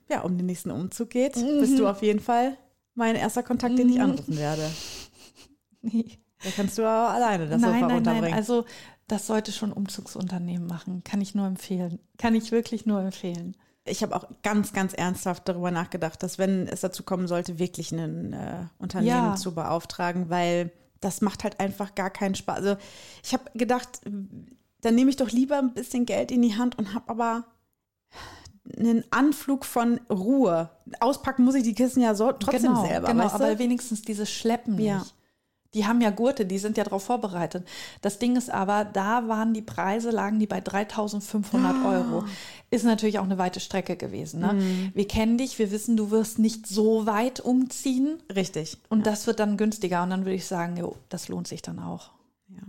ja, 0.09 0.21
um 0.23 0.37
den 0.37 0.47
nächsten 0.47 0.71
Umzug 0.71 1.11
geht, 1.11 1.37
Mhm. 1.37 1.61
bist 1.61 1.79
du 1.79 1.87
auf 1.89 2.03
jeden 2.03 2.21
Fall 2.21 2.57
mein 2.95 3.17
erster 3.17 3.43
Kontakt, 3.43 3.79
den 3.79 3.89
ich 3.89 4.01
anrufen 4.01 4.37
werde. 4.37 4.69
Nee. 5.85 6.05
Da 6.45 6.51
kannst 6.57 6.77
du 6.79 6.83
aber 6.83 7.15
alleine 7.15 7.49
das 7.49 7.61
nein, 7.61 7.73
Sofa 7.75 7.87
nein, 7.87 7.97
runterbringen. 7.97 8.31
nein. 8.31 8.35
Also 8.39 8.65
das 9.09 9.27
sollte 9.27 9.53
schon 9.53 9.73
Umzugsunternehmen 9.73 10.67
machen. 10.67 11.03
Kann 11.05 11.21
ich 11.21 11.35
nur 11.35 11.47
empfehlen. 11.47 11.99
Kann 12.19 12.35
ich 12.35 12.53
wirklich 12.53 12.87
nur 12.87 13.01
empfehlen. 13.01 13.57
ich 13.85 14.03
habe 14.03 14.15
auch 14.17 14.25
ganz, 14.43 14.73
ganz 14.73 14.93
ernsthaft 14.95 15.49
darüber 15.49 15.71
nachgedacht, 15.71 16.23
dass 16.23 16.39
wenn 16.39 16.67
es 16.69 16.81
dazu 16.83 17.03
kommen 17.03 17.27
sollte, 17.29 17.59
wirklich 17.59 17.91
ein 17.93 18.33
äh, 18.33 18.67
Unternehmen 18.79 19.09
Ja. 19.31 19.35
zu 19.37 19.55
beauftragen, 19.55 20.31
weil 20.31 20.71
das 21.01 21.21
macht 21.21 21.43
halt 21.43 21.59
einfach 21.59 21.95
gar 21.97 22.11
keinen 22.11 22.37
Spaß. 22.37 22.59
Also 22.59 22.77
ich 23.25 23.33
habe 23.33 23.45
gedacht, 23.55 24.01
dann 24.05 24.95
nehme 24.95 25.11
ich 25.11 25.17
doch 25.17 25.31
lieber 25.31 25.59
ein 25.59 25.75
bisschen 25.75 26.07
Geld 26.07 26.31
in 26.31 26.43
die 26.43 26.57
Hand 26.57 26.79
und 26.79 26.95
habe 26.95 27.09
aber 27.11 27.45
einen 28.79 29.03
Anflug 29.11 29.65
von 29.65 30.01
Ruhe. 30.09 30.71
Auspacken 31.01 31.45
muss 31.45 31.57
ich 31.57 31.65
die 31.65 31.75
Kisten 31.75 32.01
ja 32.01 32.15
so 32.15 32.31
trotzdem 32.33 32.63
genau, 32.75 32.87
selber. 32.87 33.09
genau, 33.09 33.25
weißt 33.25 33.35
du? 33.41 33.45
aber 33.45 33.59
wenigstens 33.59 34.03
dieses 34.03 34.31
Schleppen 34.31 34.79
Ja. 34.79 35.01
nicht. 35.01 35.15
Die 35.75 35.87
haben 35.87 36.01
ja 36.03 36.11
Gurte, 36.11 36.45
die 36.45 36.59
sind 36.59 36.77
ja 36.77 36.85
darauf 36.85 37.05
vorbereitet. 37.05 37.67
Das 38.03 38.19
Ding 38.19 38.37
ist 38.37 38.51
aber, 38.51 38.85
da 38.85 39.27
waren 39.29 39.55
die 39.55 39.63
Preise, 39.63 40.11
lagen 40.11 40.39
die 40.39 40.47
bei 40.47 40.61
3500 40.61 41.75
Ah. 41.77 41.89
Euro. 41.91 42.25
Ist 42.71 42.85
natürlich 42.85 43.19
auch 43.19 43.25
eine 43.25 43.39
weite 43.39 43.59
Strecke 43.61 43.97
gewesen. 43.97 44.41
Ne? 44.41 44.53
Mhm. 44.55 44.91
Wir 44.95 45.09
kennen 45.09 45.39
dich, 45.39 45.59
wir 45.59 45.71
wissen, 45.71 45.97
du 45.97 46.11
wirst 46.11 46.39
nicht 46.39 46.67
so 46.67 47.07
weit 47.07 47.41
umziehen. 47.41 48.19
Richtig. 48.35 48.77
Und 48.91 49.07
das 49.07 49.27
wird 49.27 49.41
dann 49.41 49.57
günstiger. 49.57 50.03
Und 50.03 50.11
dann 50.11 50.25
würde 50.27 50.35
ich 50.35 50.47
sagen, 50.47 50.77
jo, 50.77 50.97
das 51.09 51.29
lohnt 51.29 51.49
sich 51.49 51.63
dann 51.63 51.79
auch. 51.79 52.11
Ja. 52.49 52.63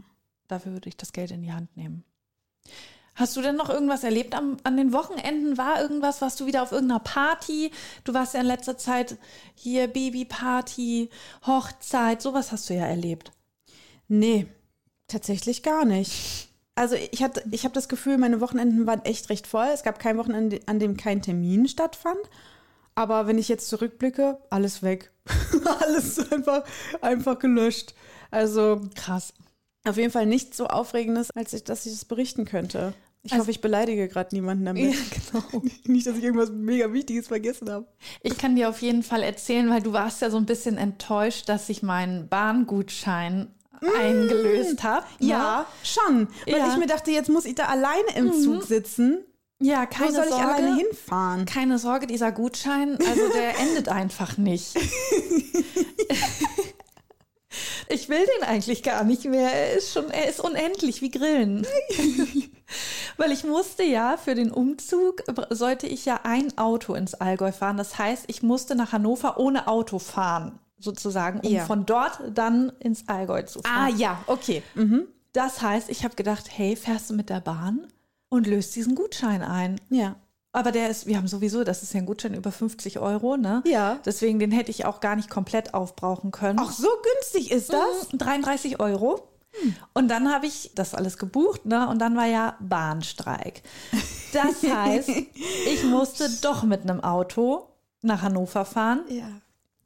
Dafür 0.47 0.71
würde 0.73 0.87
ich 0.89 0.95
das 0.97 1.11
Geld 1.11 1.31
in 1.31 1.41
die 1.41 1.51
Hand 1.51 1.75
nehmen. 1.75 2.03
Hast 3.15 3.37
du 3.37 3.41
denn 3.41 3.55
noch 3.55 3.69
irgendwas 3.69 4.03
erlebt 4.03 4.35
am, 4.35 4.57
an 4.63 4.75
den 4.75 4.91
Wochenenden? 4.91 5.57
War 5.57 5.81
irgendwas, 5.81 6.21
was 6.21 6.35
du 6.35 6.45
wieder 6.47 6.63
auf 6.63 6.71
irgendeiner 6.71 6.99
Party? 6.99 7.71
Du 8.03 8.13
warst 8.13 8.33
ja 8.33 8.41
in 8.41 8.47
letzter 8.47 8.77
Zeit 8.77 9.17
hier 9.53 9.87
Babyparty, 9.87 11.09
Hochzeit, 11.45 12.21
sowas 12.21 12.51
hast 12.51 12.69
du 12.69 12.73
ja 12.73 12.85
erlebt. 12.85 13.31
Nee, 14.07 14.47
tatsächlich 15.07 15.61
gar 15.61 15.85
nicht. 15.85 16.49
Also 16.75 16.95
ich 16.95 17.21
hatte, 17.21 17.43
ich 17.51 17.65
habe 17.65 17.73
das 17.75 17.87
Gefühl, 17.87 18.17
meine 18.17 18.41
Wochenenden 18.41 18.87
waren 18.87 19.05
echt 19.05 19.29
recht 19.29 19.45
voll. 19.45 19.67
Es 19.67 19.83
gab 19.83 19.99
kein 19.99 20.17
Wochenende, 20.17 20.59
an 20.65 20.79
dem 20.79 20.97
kein 20.97 21.21
Termin 21.21 21.67
stattfand. 21.67 22.19
Aber 22.95 23.27
wenn 23.27 23.37
ich 23.37 23.47
jetzt 23.47 23.69
zurückblicke, 23.69 24.39
alles 24.49 24.81
weg. 24.81 25.11
alles 25.81 26.31
einfach, 26.31 26.63
einfach 27.01 27.37
gelöscht. 27.39 27.93
Also 28.31 28.81
Krass. 28.95 29.33
auf 29.85 29.97
jeden 29.97 30.11
Fall 30.11 30.25
nichts 30.25 30.57
so 30.57 30.67
Aufregendes, 30.67 31.29
als 31.31 31.53
ich, 31.53 31.63
dass 31.63 31.85
ich 31.85 31.93
das 31.93 32.05
berichten 32.05 32.45
könnte. 32.45 32.93
Ich 33.25 33.31
Also- 33.31 33.43
hoffe, 33.43 33.51
ich 33.51 33.61
beleidige 33.61 34.07
gerade 34.09 34.35
niemanden 34.35 34.65
damit. 34.65 34.93
genau. 35.31 35.63
Nicht, 35.85 36.05
dass 36.05 36.17
ich 36.17 36.23
irgendwas 36.23 36.51
mega 36.51 36.91
Wichtiges 36.91 37.27
vergessen 37.27 37.69
habe. 37.71 37.87
Ich 38.21 38.37
kann 38.37 38.55
dir 38.57 38.67
auf 38.69 38.81
jeden 38.81 39.01
Fall 39.01 39.23
erzählen, 39.23 39.69
weil 39.69 39.81
du 39.81 39.93
warst 39.93 40.21
ja 40.21 40.29
so 40.29 40.37
ein 40.37 40.45
bisschen 40.45 40.77
enttäuscht, 40.77 41.47
dass 41.47 41.69
ich 41.69 41.83
meinen 41.83 42.27
Bahngutschein 42.27 43.47
eingelöst 43.99 44.83
habe. 44.83 45.05
Ja, 45.19 45.65
schon. 45.83 46.27
Weil 46.45 46.57
Ja. 46.57 46.71
ich 46.71 46.77
mir 46.77 46.87
dachte, 46.87 47.11
jetzt 47.11 47.29
muss 47.29 47.45
ich 47.45 47.55
da 47.55 47.65
alleine 47.65 48.07
im 48.15 48.33
Zug 48.33 48.63
sitzen. 48.63 49.19
Ja, 49.59 49.83
Wo 49.83 49.95
keine 49.97 50.11
soll 50.13 50.23
ich 50.25 50.29
Sorge. 50.31 50.45
alleine 50.47 50.75
hinfahren? 50.77 51.45
Keine 51.45 51.79
Sorge, 51.79 52.07
dieser 52.07 52.31
Gutschein, 52.33 52.97
also 52.97 53.29
der 53.33 53.57
endet 53.59 53.87
einfach 53.87 54.37
nicht. 54.37 54.73
ich 57.89 58.09
will 58.09 58.25
den 58.37 58.47
eigentlich 58.47 58.83
gar 58.83 59.03
nicht 59.03 59.25
mehr. 59.25 59.51
Er 59.51 59.73
ist 59.73 59.93
schon, 59.93 60.09
er 60.09 60.27
ist 60.29 60.39
unendlich 60.39 61.01
wie 61.01 61.11
Grillen. 61.11 61.65
Weil 63.17 63.31
ich 63.31 63.43
musste 63.43 63.83
ja 63.83 64.17
für 64.17 64.35
den 64.35 64.51
Umzug, 64.51 65.21
sollte 65.49 65.87
ich 65.87 66.05
ja 66.05 66.21
ein 66.23 66.57
Auto 66.57 66.95
ins 66.95 67.13
Allgäu 67.13 67.51
fahren. 67.51 67.77
Das 67.77 67.97
heißt, 67.97 68.25
ich 68.27 68.41
musste 68.43 68.75
nach 68.75 68.91
Hannover 68.91 69.39
ohne 69.39 69.67
Auto 69.67 69.99
fahren, 69.99 70.59
sozusagen, 70.79 71.39
um 71.41 71.51
Ja. 71.51 71.65
von 71.65 71.85
dort 71.85 72.19
dann 72.33 72.71
ins 72.79 73.07
Allgäu 73.07 73.43
zu 73.43 73.59
Ah, 73.63 73.85
fahren. 73.87 73.97
ja, 73.99 74.23
okay. 74.27 74.63
Mhm. 74.75 75.07
Das 75.33 75.61
heißt, 75.61 75.89
ich 75.89 76.03
habe 76.03 76.15
gedacht, 76.15 76.45
hey, 76.51 76.75
fährst 76.75 77.09
du 77.09 77.13
mit 77.15 77.29
der 77.29 77.41
Bahn 77.41 77.87
und 78.29 78.47
löst 78.47 78.75
diesen 78.75 78.95
Gutschein 78.95 79.41
ein. 79.43 79.79
Ja. 79.89 80.15
Aber 80.55 80.71
der 80.71 80.89
ist, 80.89 81.07
wir 81.07 81.17
haben 81.17 81.27
sowieso, 81.27 81.63
das 81.63 81.81
ist 81.81 81.93
ja 81.93 81.99
ein 81.99 82.05
Gutschein 82.05 82.35
über 82.35 82.51
50 82.51 82.99
Euro, 82.99 83.37
ne? 83.37 83.63
Ja. 83.65 83.97
Deswegen, 84.05 84.37
den 84.37 84.51
hätte 84.51 84.69
ich 84.69 84.85
auch 84.85 84.99
gar 84.99 85.15
nicht 85.15 85.29
komplett 85.29 85.73
aufbrauchen 85.73 86.29
können. 86.31 86.59
Ach, 86.61 86.71
so 86.71 86.87
günstig 87.15 87.51
ist 87.51 87.73
das? 87.73 88.11
Mhm, 88.13 88.17
33 88.19 88.79
Euro. 88.79 89.27
Und 89.93 90.07
dann 90.09 90.31
habe 90.31 90.45
ich 90.47 90.71
das 90.75 90.93
alles 90.95 91.17
gebucht, 91.17 91.65
ne? 91.65 91.87
Und 91.89 91.99
dann 91.99 92.15
war 92.15 92.25
ja 92.27 92.55
Bahnstreik. 92.59 93.63
Das 94.31 94.63
heißt, 94.71 95.09
ich 95.09 95.83
musste 95.85 96.29
doch 96.41 96.63
mit 96.63 96.81
einem 96.83 97.03
Auto 97.03 97.67
nach 98.01 98.21
Hannover 98.21 98.65
fahren, 98.65 99.01
Ja. 99.09 99.27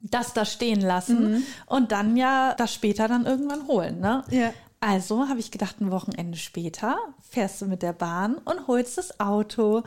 das 0.02 0.34
da 0.34 0.44
stehen 0.46 0.82
lassen 0.82 1.46
und 1.66 1.92
dann 1.92 2.18
ja 2.18 2.56
das 2.56 2.74
später 2.74 3.08
dann 3.08 3.26
irgendwann 3.26 3.68
holen, 3.68 4.00
ne? 4.00 4.24
Ja. 4.32 4.52
Also 4.79 5.27
habe 5.27 5.39
ich 5.39 5.50
gedacht, 5.50 5.81
ein 5.81 5.91
Wochenende 5.91 6.38
später 6.38 6.98
fährst 7.29 7.62
du 7.62 7.65
mit 7.65 7.81
der 7.81 7.93
Bahn 7.93 8.36
und 8.36 8.67
holst 8.67 9.00
das 9.00 9.19
Auto. 9.19 9.84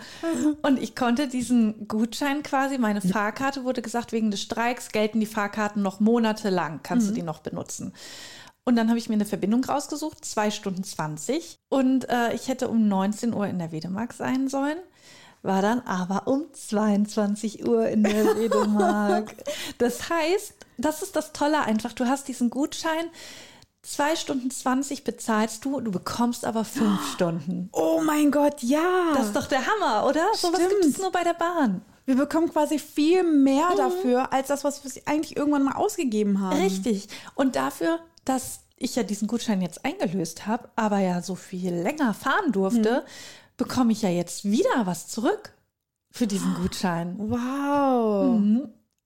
Und 0.62 0.82
ich 0.82 0.97
konnte 0.97 1.28
diesen 1.28 1.87
Gutschein 1.87 2.42
quasi, 2.42 2.76
meine 2.76 3.00
Fahrkarte 3.00 3.64
wurde 3.64 3.82
gesagt, 3.82 4.11
wegen 4.11 4.32
des 4.32 4.42
Streiks 4.42 4.90
gelten 4.90 5.20
die 5.20 5.26
Fahrkarten 5.26 5.80
noch 5.82 6.00
monatelang, 6.00 6.80
kannst 6.82 7.09
du 7.09 7.12
die 7.12 7.23
noch 7.23 7.38
benutzen. 7.38 7.92
Und 8.64 8.76
dann 8.76 8.88
habe 8.88 8.99
ich 8.99 9.09
mir 9.09 9.14
eine 9.14 9.25
Verbindung 9.25 9.64
rausgesucht, 9.64 10.25
zwei 10.25 10.50
Stunden 10.50 10.85
20. 10.85 11.59
Und 11.68 12.09
äh, 12.09 12.35
ich 12.35 12.49
hätte 12.49 12.68
um 12.68 12.88
19 12.88 13.32
Uhr 13.32 13.47
in 13.47 13.59
der 13.59 13.73
Wedemark 13.73 14.12
sein 14.12 14.49
sollen. 14.49 14.78
War 15.42 15.62
dann 15.62 15.80
aber 15.80 16.26
um 16.26 16.52
22 16.52 17.66
Uhr 17.66 17.88
in 17.88 18.02
der 18.02 18.12
Wedemark. 18.37 19.35
Das 19.78 20.11
heißt, 20.11 20.54
das 20.76 21.02
ist 21.02 21.16
das 21.16 21.32
Tolle 21.32 21.61
einfach. 21.62 21.92
Du 21.94 22.06
hast 22.06 22.28
diesen 22.28 22.50
Gutschein, 22.50 23.06
zwei 23.83 24.15
Stunden 24.17 24.51
20 24.51 25.05
bezahlst 25.05 25.65
du, 25.65 25.81
du 25.81 25.91
bekommst 25.91 26.45
aber 26.45 26.65
fünf 26.65 27.01
Stunden. 27.15 27.69
Oh 27.73 28.01
mein 28.05 28.31
Gott, 28.31 28.63
ja. 28.63 29.13
Das 29.15 29.27
ist 29.27 29.37
doch 29.37 29.47
der 29.47 29.63
Hammer, 29.67 30.07
oder? 30.07 30.27
So 30.37 30.53
was 30.53 30.59
gibt 30.69 30.85
es 30.85 30.99
nur 30.99 31.11
bei 31.13 31.25
der 31.25 31.35
Bahn. 31.35 31.83
wir 32.07 32.17
bekommen 32.17 32.51
quasi 32.51 32.79
viel 32.79 33.23
mehr 33.23 33.71
dafür, 33.77 34.33
als 34.33 34.49
das, 34.49 34.65
was 34.65 34.85
wir 34.85 34.91
eigentlich 35.07 35.37
irgendwann 35.37 35.63
mal 35.65 35.77
ausgegeben 35.77 36.41
haben. 36.41 36.59
Richtig. 36.61 37.09
Und 37.35 37.57
dafür, 37.57 38.01
dass 38.25 38.61
ich 38.77 38.97
ja 38.97 39.03
diesen 39.03 39.29
Gutschein 39.29 39.61
jetzt 39.63 39.85
eingelöst 39.85 40.47
habe, 40.47 40.69
aber 40.77 40.99
ja 40.99 41.21
so 41.23 41.35
viel 41.35 41.73
länger 41.75 42.15
fahren 42.15 42.51
durfte, 42.53 43.05
bekomme 43.57 43.93
ich 43.93 44.03
ja 44.03 44.09
jetzt 44.09 44.45
wieder 44.45 44.87
was 44.87 45.07
zurück 45.09 45.53
für 46.11 46.27
diesen 46.27 46.55
Gutschein. 46.55 47.15
Wow. 47.19 48.41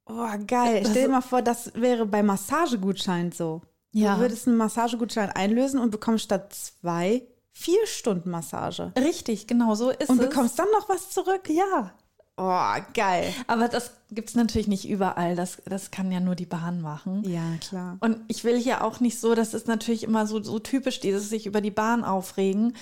Oh, 0.06 0.28
geil. 0.46 0.80
Das- 0.82 0.90
Stell 0.90 1.04
dir 1.04 1.08
mal 1.10 1.20
vor, 1.20 1.42
das 1.42 1.72
wäre 1.74 2.06
bei 2.06 2.22
Massagegutschein 2.22 3.32
so. 3.32 3.62
Ja. 3.94 4.16
Du 4.16 4.20
würdest 4.22 4.46
einen 4.48 4.56
Massagegutschein 4.56 5.30
einlösen 5.30 5.78
und 5.80 5.90
bekommst 5.90 6.24
statt 6.24 6.52
zwei 6.52 7.22
vier 7.52 7.86
Stunden 7.86 8.30
Massage. 8.30 8.92
Richtig, 8.98 9.46
genau 9.46 9.74
so 9.76 9.90
ist 9.90 10.10
Und 10.10 10.20
es. 10.20 10.28
bekommst 10.28 10.58
dann 10.58 10.66
noch 10.72 10.88
was 10.88 11.10
zurück? 11.10 11.48
ja. 11.48 11.92
Oh, 12.36 12.82
geil. 12.94 13.32
Aber 13.46 13.68
das 13.68 13.92
gibt 14.10 14.28
es 14.30 14.34
natürlich 14.34 14.66
nicht 14.66 14.88
überall. 14.88 15.36
Das, 15.36 15.62
das 15.66 15.92
kann 15.92 16.10
ja 16.10 16.18
nur 16.18 16.34
die 16.34 16.46
Bahn 16.46 16.80
machen. 16.80 17.22
Ja, 17.24 17.42
klar. 17.60 17.96
Und 18.00 18.18
ich 18.26 18.42
will 18.42 18.58
hier 18.58 18.82
auch 18.82 18.98
nicht 18.98 19.20
so, 19.20 19.36
das 19.36 19.54
ist 19.54 19.68
natürlich 19.68 20.02
immer 20.02 20.26
so, 20.26 20.42
so 20.42 20.58
typisch, 20.58 20.98
dieses 20.98 21.28
sich 21.28 21.46
über 21.46 21.60
die 21.60 21.70
Bahn 21.70 22.02
aufregen. 22.02 22.74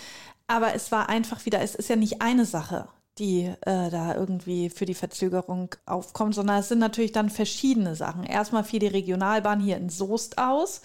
Aber 0.46 0.74
es 0.74 0.90
war 0.90 1.10
einfach 1.10 1.44
wieder, 1.44 1.60
es 1.60 1.74
ist 1.74 1.90
ja 1.90 1.96
nicht 1.96 2.22
eine 2.22 2.46
Sache, 2.46 2.88
die 3.18 3.44
äh, 3.60 3.90
da 3.90 4.14
irgendwie 4.14 4.70
für 4.70 4.86
die 4.86 4.94
Verzögerung 4.94 5.74
aufkommt, 5.86 6.34
sondern 6.34 6.60
es 6.60 6.68
sind 6.68 6.78
natürlich 6.78 7.12
dann 7.12 7.30
verschiedene 7.30 7.94
Sachen. 7.94 8.24
Erstmal 8.24 8.64
fiel 8.64 8.80
die 8.80 8.86
Regionalbahn 8.86 9.60
hier 9.60 9.76
in 9.76 9.90
Soest 9.90 10.38
aus. 10.38 10.80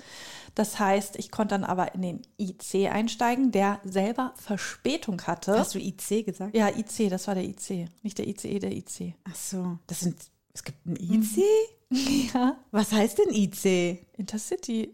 Das 0.55 0.79
heißt, 0.79 1.17
ich 1.17 1.29
konnte 1.29 1.53
dann 1.53 1.63
aber 1.63 1.93
in 1.93 2.01
den 2.01 2.22
IC 2.39 2.89
einsteigen, 2.91 3.51
der 3.51 3.79
selber 3.84 4.34
Verspätung 4.38 5.22
hatte. 5.22 5.57
Hast 5.57 5.75
du 5.75 5.79
IC 5.79 6.25
gesagt? 6.25 6.55
ja, 6.55 6.69
IC, 6.69 7.10
das 7.10 7.27
war 7.27 7.36
der 7.36 7.43
IC, 7.43 7.89
nicht 8.01 8.17
der 8.17 8.27
ICE, 8.27 8.60
der 8.60 8.72
IC. 8.72 9.13
Ach 9.29 9.36
so. 9.36 9.77
Das 9.86 10.00
sind, 10.00 10.17
es 10.53 10.63
gibt 10.63 10.86
ein 10.86 10.96
IC? 10.96 11.43
Ja, 12.34 12.57
Was 12.72 12.91
heißt 12.91 13.17
denn 13.17 13.34
IC? 13.34 14.05
Intercity. 14.17 14.93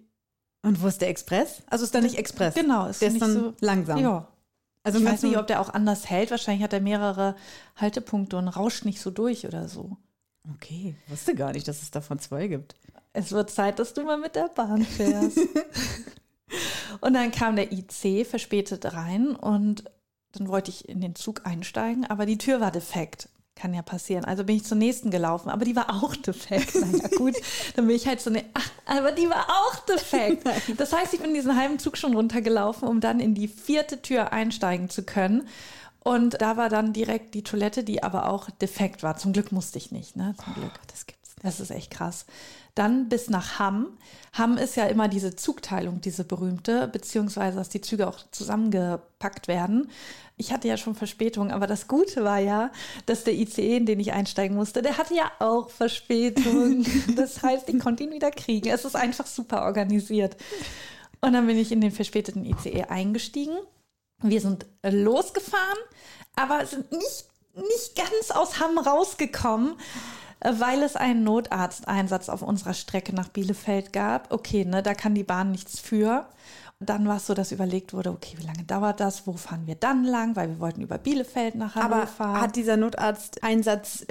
Und 0.62 0.80
wo 0.80 0.88
ist 0.88 1.02
der 1.02 1.10
Express? 1.10 1.64
Also 1.68 1.86
ist 1.86 1.96
da 1.96 2.02
nicht 2.02 2.20
Express? 2.20 2.54
Genau, 2.54 2.86
ist 2.88 3.02
Der 3.02 3.08
ist 3.08 3.20
dann 3.20 3.34
so 3.34 3.54
langsam. 3.62 4.00
Ja. 4.00 4.28
Also 4.84 5.00
Ich 5.00 5.06
weiß 5.06 5.24
nicht, 5.24 5.38
ob 5.38 5.48
der 5.48 5.62
auch 5.62 5.70
anders 5.70 6.10
hält. 6.10 6.32
Wahrscheinlich 6.32 6.64
hat 6.64 6.74
er 6.74 6.82
mehrere 6.82 7.36
Haltepunkte 7.78 8.38
und 8.38 8.50
rauscht 8.50 8.86
nicht 8.86 9.00
so 9.00 9.12
durch 9.12 9.48
oder 9.48 9.68
so. 9.70 9.98
Okay, 10.56 10.96
wusste 11.08 11.36
gar 11.36 11.54
nicht, 11.54 11.68
dass 11.68 11.82
es 11.82 11.92
davon 11.92 12.20
zwei 12.20 12.48
gibt. 12.48 12.76
Es 13.14 13.32
wird 13.32 13.50
Zeit, 13.50 13.80
dass 13.80 13.94
du 13.94 14.04
mal 14.04 14.18
mit 14.18 14.36
der 14.36 14.50
Bahn 14.50 14.84
fährst. 14.84 15.38
und 17.02 17.14
dann 17.14 17.32
kam 17.32 17.56
der 17.56 17.72
IC 17.72 18.28
verspätet 18.28 18.94
rein 18.94 19.36
und 19.36 19.86
dann 20.34 20.48
wollte 20.48 20.72
ich 20.72 20.90
in 20.90 21.00
den 21.00 21.16
Zug 21.16 21.46
einsteigen, 21.46 22.06
aber 22.06 22.26
die 22.26 22.38
Tür 22.40 22.60
war 22.60 22.72
defekt. 22.72 23.30
Kann 23.56 23.74
ja 23.74 23.84
passieren. 23.84 24.26
Also 24.26 24.44
bin 24.44 24.56
ich 24.56 24.66
zur 24.66 24.78
nächsten 24.78 25.12
gelaufen, 25.12 25.50
aber 25.50 25.64
die 25.64 25.76
war 25.76 26.04
auch 26.04 26.16
defekt. 26.16 26.74
Naja, 26.76 27.08
gut, 27.18 27.36
dann 27.76 27.88
bin 27.88 27.96
ich 27.96 28.08
halt 28.08 28.20
so 28.20 28.30
eine, 28.30 28.44
ach, 28.54 28.70
aber 28.86 29.12
die 29.12 29.30
war 29.30 29.48
auch 29.48 29.76
defekt. 29.86 30.44
Das 30.78 30.92
heißt, 30.92 31.14
ich 31.14 31.20
bin 31.20 31.34
diesen 31.34 31.56
halben 31.56 31.78
Zug 31.78 31.98
schon 31.98 32.16
runtergelaufen, 32.16 32.88
um 32.88 33.00
dann 33.00 33.20
in 33.20 33.36
die 33.36 33.48
vierte 33.48 34.02
Tür 34.02 34.34
einsteigen 34.34 34.90
zu 34.90 35.04
können. 35.04 35.48
Und 36.00 36.42
da 36.42 36.58
war 36.58 36.70
dann 36.70 36.94
direkt 36.94 37.34
die 37.34 37.44
Toilette, 37.44 37.84
die 37.84 38.04
aber 38.04 38.30
auch 38.30 38.50
defekt 38.50 39.04
war. 39.04 39.18
Zum 39.18 39.34
Glück 39.34 39.52
musste 39.52 39.78
ich 39.78 39.92
nicht, 39.92 40.16
ne? 40.16 40.36
Zum 40.44 40.54
Glück. 40.56 40.74
Das 40.88 41.06
nicht. 41.06 41.23
Das 41.44 41.60
ist 41.60 41.72
echt 41.72 41.92
krass. 41.92 42.26
Dann 42.74 43.10
bis 43.10 43.30
nach 43.30 43.60
Hamm. 43.60 43.98
Hamm 44.32 44.58
ist 44.58 44.76
ja 44.76 44.86
immer 44.86 45.10
diese 45.10 45.36
Zugteilung, 45.36 46.02
diese 46.02 46.24
berühmte, 46.24 46.88
beziehungsweise 46.88 47.58
dass 47.58 47.70
die 47.70 47.82
Züge 47.82 48.08
auch 48.08 48.20
zusammengepackt 48.32 49.48
werden. 49.48 49.92
Ich 50.38 50.52
hatte 50.52 50.68
ja 50.68 50.78
schon 50.78 50.96
Verspätung, 50.96 51.52
aber 51.52 51.68
das 51.68 51.88
Gute 51.88 52.24
war 52.24 52.40
ja, 52.40 52.72
dass 53.06 53.26
der 53.26 53.36
ICE, 53.36 53.78
in 53.78 53.86
den 53.86 54.00
ich 54.00 54.14
einsteigen 54.14 54.56
musste, 54.56 54.82
der 54.82 54.98
hatte 54.98 55.14
ja 55.14 55.32
auch 55.40 55.70
Verspätung. 55.70 56.86
Das 57.16 57.44
heißt, 57.44 57.70
ich 57.70 57.80
konnte 57.80 58.04
ihn 58.04 58.12
wieder 58.12 58.32
kriegen. 58.32 58.70
Es 58.70 58.86
ist 58.86 58.96
einfach 58.96 59.28
super 59.28 59.64
organisiert. 59.64 60.38
Und 61.22 61.34
dann 61.34 61.46
bin 61.46 61.58
ich 61.58 61.72
in 61.72 61.82
den 61.82 61.92
verspäteten 61.92 62.46
ICE 62.46 62.86
eingestiegen. 62.86 63.56
Wir 64.22 64.42
sind 64.42 64.66
losgefahren, 64.84 65.78
aber 66.36 66.66
sind 66.66 66.92
nicht, 66.92 67.26
nicht 67.56 67.96
ganz 67.96 68.32
aus 68.32 68.60
Hamm 68.60 68.78
rausgekommen, 68.78 69.76
weil 70.44 70.84
es 70.84 70.96
einen 70.96 71.24
Notarzteinsatz 71.24 72.30
auf 72.30 72.42
unserer 72.42 72.74
Strecke 72.74 73.16
nach 73.16 73.30
Bielefeld 73.30 73.94
gab. 73.94 74.32
Okay, 74.32 74.66
ne, 74.66 74.84
da 74.84 74.94
kann 74.94 75.16
die 75.16 75.24
Bahn 75.24 75.52
nichts 75.52 75.80
für. 75.80 76.26
Und 76.80 76.90
dann 76.90 77.08
war 77.08 77.18
es 77.18 77.28
so, 77.28 77.34
dass 77.34 77.52
überlegt 77.52 77.94
wurde, 77.94 78.12
okay, 78.12 78.36
wie 78.38 78.46
lange 78.46 78.64
dauert 78.64 79.00
das? 79.00 79.26
Wo 79.26 79.34
fahren 79.34 79.68
wir 79.68 79.76
dann 79.76 80.04
lang? 80.04 80.36
Weil 80.36 80.50
wir 80.50 80.60
wollten 80.60 80.82
über 80.82 80.98
Bielefeld 80.98 81.56
nach 81.56 81.76
Hannover. 81.76 81.96
Aber 81.96 82.08
fahren. 82.08 82.42
hat 82.42 82.56
dieser 82.56 82.78
Notarzteinsatz 82.78 84.06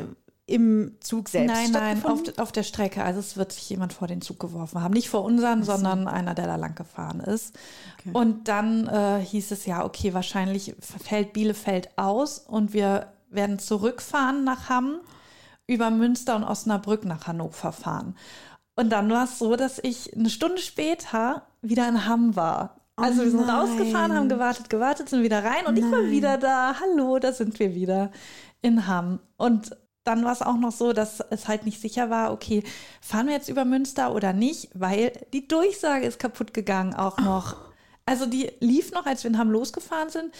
im 0.46 0.96
Zug 1.00 1.28
selbst 1.28 1.54
Nein, 1.54 1.70
nein, 1.70 2.04
auf, 2.04 2.20
auf 2.38 2.52
der 2.52 2.62
Strecke. 2.62 3.04
Also 3.04 3.20
es 3.20 3.36
wird 3.36 3.52
sich 3.52 3.68
jemand 3.70 3.92
vor 3.92 4.08
den 4.08 4.20
Zug 4.20 4.40
geworfen 4.40 4.82
haben. 4.82 4.92
Nicht 4.92 5.08
vor 5.08 5.22
unseren, 5.24 5.62
sondern 5.62 6.08
einer, 6.08 6.34
der 6.34 6.46
da 6.46 6.56
lang 6.56 6.74
gefahren 6.74 7.20
ist. 7.20 7.54
Und 8.12 8.48
dann 8.48 8.88
äh, 8.88 9.20
hieß 9.24 9.50
es 9.52 9.66
ja, 9.66 9.84
okay, 9.84 10.14
wahrscheinlich 10.14 10.74
fällt 10.80 11.32
Bielefeld 11.32 11.90
aus 11.96 12.38
und 12.38 12.72
wir 12.72 13.06
werden 13.30 13.58
zurückfahren 13.58 14.44
nach 14.44 14.68
Hamm, 14.68 15.00
über 15.72 15.90
Münster 15.90 16.36
und 16.36 16.44
Osnabrück 16.44 17.04
nach 17.04 17.26
Hannover 17.26 17.72
fahren. 17.72 18.16
Und 18.74 18.90
dann 18.90 19.10
war 19.10 19.24
es 19.24 19.38
so, 19.38 19.56
dass 19.56 19.78
ich 19.78 20.16
eine 20.16 20.30
Stunde 20.30 20.58
später 20.58 21.42
wieder 21.60 21.88
in 21.88 22.06
Hamm 22.06 22.36
war. 22.36 22.76
Also 22.96 23.22
wir 23.22 23.30
sind 23.30 23.46
nein. 23.46 23.56
rausgefahren, 23.56 24.12
haben 24.14 24.28
gewartet, 24.28 24.70
gewartet, 24.70 25.08
sind 25.08 25.22
wieder 25.22 25.44
rein 25.44 25.66
und 25.66 25.78
ich 25.78 25.90
war 25.90 26.04
wieder 26.10 26.38
da. 26.38 26.76
Hallo, 26.80 27.18
da 27.18 27.32
sind 27.32 27.58
wir 27.58 27.74
wieder 27.74 28.10
in 28.60 28.86
Hamm. 28.86 29.20
Und 29.36 29.76
dann 30.04 30.24
war 30.24 30.32
es 30.32 30.42
auch 30.42 30.56
noch 30.56 30.72
so, 30.72 30.92
dass 30.92 31.20
es 31.30 31.48
halt 31.48 31.64
nicht 31.64 31.80
sicher 31.80 32.10
war, 32.10 32.32
okay, 32.32 32.62
fahren 33.00 33.26
wir 33.26 33.34
jetzt 33.34 33.48
über 33.48 33.64
Münster 33.64 34.14
oder 34.14 34.32
nicht, 34.32 34.70
weil 34.74 35.12
die 35.32 35.46
Durchsage 35.46 36.06
ist 36.06 36.18
kaputt 36.18 36.52
gegangen 36.54 36.94
auch 36.94 37.18
noch. 37.18 37.56
Also 38.04 38.26
die 38.26 38.50
lief 38.60 38.90
noch, 38.92 39.06
als 39.06 39.22
wir 39.22 39.30
in 39.30 39.38
Hamm 39.38 39.50
losgefahren 39.50 40.10
sind. 40.10 40.34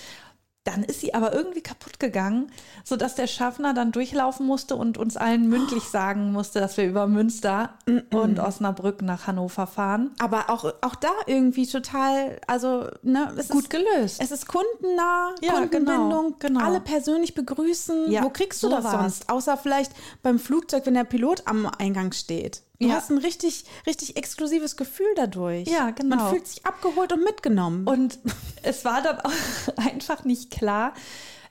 Dann 0.64 0.85
ist 0.85 1.00
sie 1.00 1.12
aber 1.12 1.33
irgendwie 1.35 1.61
kaputt 1.61 1.99
gegangen, 1.99 2.52
sodass 2.85 3.16
der 3.16 3.26
Schaffner 3.26 3.75
dann 3.75 3.90
durchlaufen 3.90 4.47
musste 4.47 4.76
und 4.76 4.97
uns 4.97 5.16
allen 5.16 5.49
mündlich 5.49 5.83
sagen 5.85 6.31
musste, 6.31 6.61
dass 6.61 6.76
wir 6.76 6.85
über 6.87 7.09
Münster 7.09 7.71
und 8.12 8.38
Osnabrück 8.38 9.02
nach 9.02 9.26
Hannover 9.26 9.66
fahren. 9.66 10.12
Aber 10.21 10.50
auch, 10.50 10.64
auch 10.81 10.95
da 10.95 11.11
irgendwie 11.26 11.66
total, 11.66 12.38
also, 12.47 12.87
ne, 13.02 13.33
es 13.37 13.49
Gut 13.49 13.64
ist, 13.64 13.71
gelöst. 13.71 14.23
es 14.23 14.31
ist 14.31 14.47
kundennah, 14.47 15.35
Ja, 15.40 15.54
Kundenbindung, 15.54 16.37
genau, 16.38 16.59
genau. 16.59 16.64
alle 16.64 16.81
persönlich 16.81 17.35
begrüßen. 17.35 18.11
Ja, 18.12 18.23
Wo 18.23 18.31
kriegst 18.31 18.62
du 18.62 18.69
so 18.69 18.76
das 18.76 18.88
sonst? 18.90 19.28
Außer 19.31 19.57
vielleicht 19.57 19.92
beim 20.23 20.38
Flugzeug, 20.38 20.87
wenn 20.87 20.95
der 20.95 21.04
Pilot 21.04 21.42
am 21.47 21.66
Eingang 21.66 22.12
steht. 22.12 22.62
Du 22.80 22.88
Ja. 22.88 22.94
hast 22.94 23.10
ein 23.10 23.18
richtig, 23.18 23.64
richtig 23.86 24.16
exklusives 24.16 24.76
Gefühl 24.76 25.06
dadurch. 25.14 25.68
Ja, 25.68 25.90
genau. 25.90 26.16
Man 26.16 26.30
fühlt 26.30 26.46
sich 26.48 26.64
abgeholt 26.66 27.12
und 27.12 27.22
mitgenommen. 27.24 27.86
Und 27.86 28.18
es 28.62 28.84
war 28.84 29.02
dann 29.02 29.20
auch 29.20 29.30
einfach 29.76 30.24
nicht 30.24 30.50
klar, 30.50 30.92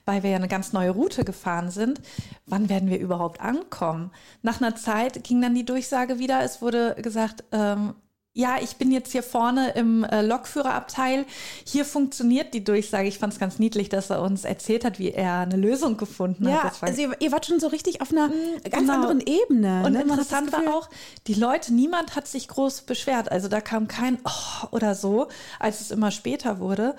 weil 0.04 0.22
wir 0.24 0.30
ja 0.30 0.36
eine 0.36 0.48
ganz 0.48 0.72
neue 0.72 0.90
Route 0.90 1.24
gefahren 1.24 1.70
sind, 1.70 2.00
wann 2.46 2.68
werden 2.68 2.90
wir 2.90 2.98
überhaupt 2.98 3.40
ankommen. 3.40 4.10
Nach 4.42 4.60
einer 4.60 4.74
Zeit 4.74 5.22
ging 5.24 5.40
dann 5.40 5.54
die 5.54 5.64
Durchsage 5.64 6.18
wieder. 6.18 6.42
Es 6.42 6.60
wurde 6.60 6.96
gesagt, 7.00 7.44
ähm, 7.52 7.94
ja, 8.34 8.56
ich 8.62 8.76
bin 8.76 8.90
jetzt 8.90 9.12
hier 9.12 9.22
vorne 9.22 9.72
im 9.72 10.04
äh, 10.04 10.22
Lokführerabteil. 10.22 11.26
Hier 11.66 11.84
funktioniert 11.84 12.54
die 12.54 12.64
Durchsage. 12.64 13.06
Ich 13.06 13.18
fand 13.18 13.34
es 13.34 13.38
ganz 13.38 13.58
niedlich, 13.58 13.90
dass 13.90 14.08
er 14.08 14.22
uns 14.22 14.44
erzählt 14.44 14.86
hat, 14.86 14.98
wie 14.98 15.10
er 15.10 15.40
eine 15.40 15.56
Lösung 15.56 15.98
gefunden 15.98 16.48
ja, 16.48 16.64
hat. 16.64 16.80
War 16.80 16.88
also 16.88 17.02
ihr, 17.02 17.12
ihr 17.20 17.30
wart 17.30 17.44
schon 17.44 17.60
so 17.60 17.66
richtig 17.66 18.00
auf 18.00 18.10
einer 18.10 18.28
ganz 18.28 18.74
genau. 18.74 18.94
anderen 18.94 19.20
Ebene. 19.20 19.82
Und 19.84 19.92
ne? 19.92 19.98
Man 19.98 20.12
hat 20.12 20.18
interessant 20.18 20.52
war 20.52 20.74
auch, 20.74 20.88
die 21.26 21.34
Leute, 21.34 21.74
niemand 21.74 22.16
hat 22.16 22.26
sich 22.26 22.48
groß 22.48 22.82
beschwert. 22.82 23.30
Also 23.30 23.48
da 23.48 23.60
kam 23.60 23.86
kein 23.86 24.18
Oh 24.24 24.68
oder 24.70 24.94
so, 24.94 25.28
als 25.58 25.82
es 25.82 25.90
immer 25.90 26.10
später 26.10 26.58
wurde, 26.58 26.94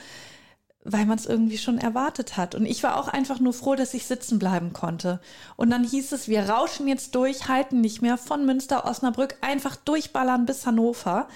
weil 0.86 1.06
man 1.06 1.18
es 1.18 1.26
irgendwie 1.26 1.58
schon 1.58 1.78
erwartet 1.78 2.36
hat. 2.36 2.56
Und 2.56 2.66
ich 2.66 2.84
war 2.84 2.98
auch 2.98 3.08
einfach 3.08 3.40
nur 3.40 3.54
froh, 3.54 3.76
dass 3.76 3.94
ich 3.94 4.06
sitzen 4.06 4.40
bleiben 4.40 4.74
konnte. 4.74 5.20
Und 5.56 5.70
dann 5.70 5.84
hieß 5.84 6.12
es, 6.12 6.28
wir 6.28 6.50
rauschen 6.50 6.88
jetzt 6.88 7.16
durch, 7.16 7.48
halten 7.48 7.82
nicht 7.82 8.02
mehr 8.02 8.18
von 8.18 8.46
Münster, 8.46 8.86
Osnabrück, 8.86 9.38
einfach 9.42 9.76
durchballern 9.76 10.46
bis 10.46 10.66
Hannover. 10.66 11.28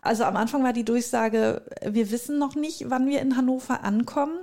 Also 0.00 0.24
am 0.24 0.36
Anfang 0.36 0.62
war 0.64 0.72
die 0.72 0.84
Durchsage, 0.84 1.62
wir 1.82 2.10
wissen 2.10 2.38
noch 2.38 2.54
nicht, 2.54 2.84
wann 2.88 3.08
wir 3.08 3.20
in 3.20 3.36
Hannover 3.36 3.84
ankommen. 3.84 4.38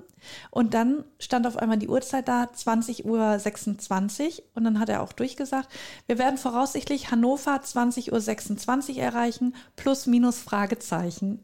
Und 0.52 0.74
dann 0.74 1.04
stand 1.20 1.48
auf 1.48 1.58
einmal 1.58 1.78
die 1.78 1.90
Uhrzeit 1.90 2.28
da, 2.28 2.44
20.26 2.44 3.06
Uhr. 4.38 4.44
Und 4.54 4.64
dann 4.64 4.80
hat 4.80 4.90
er 4.90 5.02
auch 5.02 5.14
durchgesagt, 5.14 5.70
wir 6.06 6.20
werden 6.20 6.38
voraussichtlich 6.38 7.10
Hannover 7.10 7.56
20.26 7.56 8.96
Uhr 8.96 9.02
erreichen, 9.02 9.56
plus 9.76 10.06
minus 10.06 10.40
Fragezeichen. 10.40 11.42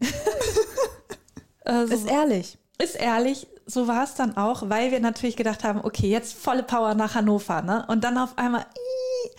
also, 1.66 1.94
Ist 1.94 2.08
ehrlich. 2.08 2.58
Ist 2.78 2.96
ehrlich, 2.96 3.48
so 3.66 3.88
war 3.88 4.04
es 4.04 4.16
dann 4.16 4.38
auch, 4.38 4.70
weil 4.70 4.92
wir 4.92 5.00
natürlich 5.00 5.36
gedacht 5.36 5.64
haben, 5.64 5.82
okay, 5.84 6.10
jetzt 6.10 6.34
volle 6.38 6.64
Power 6.64 6.94
nach 6.94 7.16
Hannover, 7.16 7.62
ne? 7.62 7.86
Und 7.88 8.04
dann 8.04 8.18
auf 8.18 8.38
einmal 8.38 8.62
ii, 8.62 9.32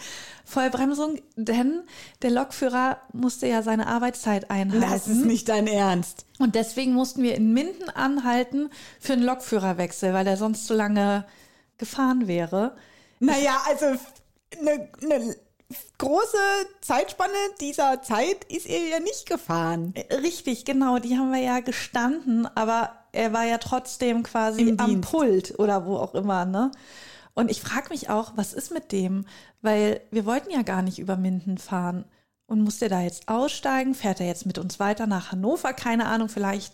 Vollbremsung, 0.44 1.20
denn 1.36 1.82
der 2.22 2.30
Lokführer 2.30 2.98
musste 3.12 3.46
ja 3.46 3.62
seine 3.62 3.86
Arbeitszeit 3.86 4.50
einhalten. 4.50 4.90
Das 4.90 5.06
ist 5.06 5.24
nicht 5.24 5.48
dein 5.48 5.66
Ernst. 5.66 6.24
Und 6.38 6.54
deswegen 6.54 6.94
mussten 6.94 7.22
wir 7.22 7.34
in 7.34 7.52
Minden 7.52 7.90
anhalten 7.90 8.70
für 8.98 9.12
einen 9.12 9.24
Lokführerwechsel, 9.24 10.14
weil 10.14 10.26
er 10.26 10.38
sonst 10.38 10.66
zu 10.66 10.74
lange 10.74 11.26
gefahren 11.76 12.26
wäre. 12.26 12.76
Naja, 13.20 13.60
also 13.68 13.86
eine 14.58 14.88
ne 15.00 15.36
große 15.98 16.38
Zeitspanne 16.80 17.34
dieser 17.60 18.00
Zeit 18.02 18.44
ist 18.44 18.66
ihr 18.66 18.88
ja 18.88 19.00
nicht 19.00 19.26
gefahren. 19.26 19.92
Richtig, 20.22 20.64
genau, 20.64 20.98
die 20.98 21.18
haben 21.18 21.30
wir 21.30 21.40
ja 21.40 21.60
gestanden, 21.60 22.46
aber 22.54 22.97
er 23.12 23.32
war 23.32 23.44
ja 23.44 23.58
trotzdem 23.58 24.22
quasi 24.22 24.74
am 24.78 24.88
Dienst. 24.88 25.10
Pult 25.10 25.58
oder 25.58 25.86
wo 25.86 25.96
auch 25.96 26.14
immer, 26.14 26.44
ne? 26.44 26.70
Und 27.34 27.50
ich 27.50 27.60
frage 27.60 27.90
mich 27.90 28.10
auch, 28.10 28.32
was 28.34 28.52
ist 28.52 28.72
mit 28.72 28.90
dem? 28.90 29.24
Weil 29.62 30.00
wir 30.10 30.26
wollten 30.26 30.50
ja 30.50 30.62
gar 30.62 30.82
nicht 30.82 30.98
über 30.98 31.16
Minden 31.16 31.58
fahren. 31.58 32.04
Und 32.46 32.62
muss 32.62 32.78
der 32.78 32.88
da 32.88 33.00
jetzt 33.00 33.28
aussteigen? 33.28 33.94
Fährt 33.94 34.20
er 34.20 34.26
jetzt 34.26 34.46
mit 34.46 34.58
uns 34.58 34.80
weiter 34.80 35.06
nach 35.06 35.30
Hannover? 35.30 35.72
Keine 35.72 36.06
Ahnung, 36.06 36.28
vielleicht, 36.28 36.72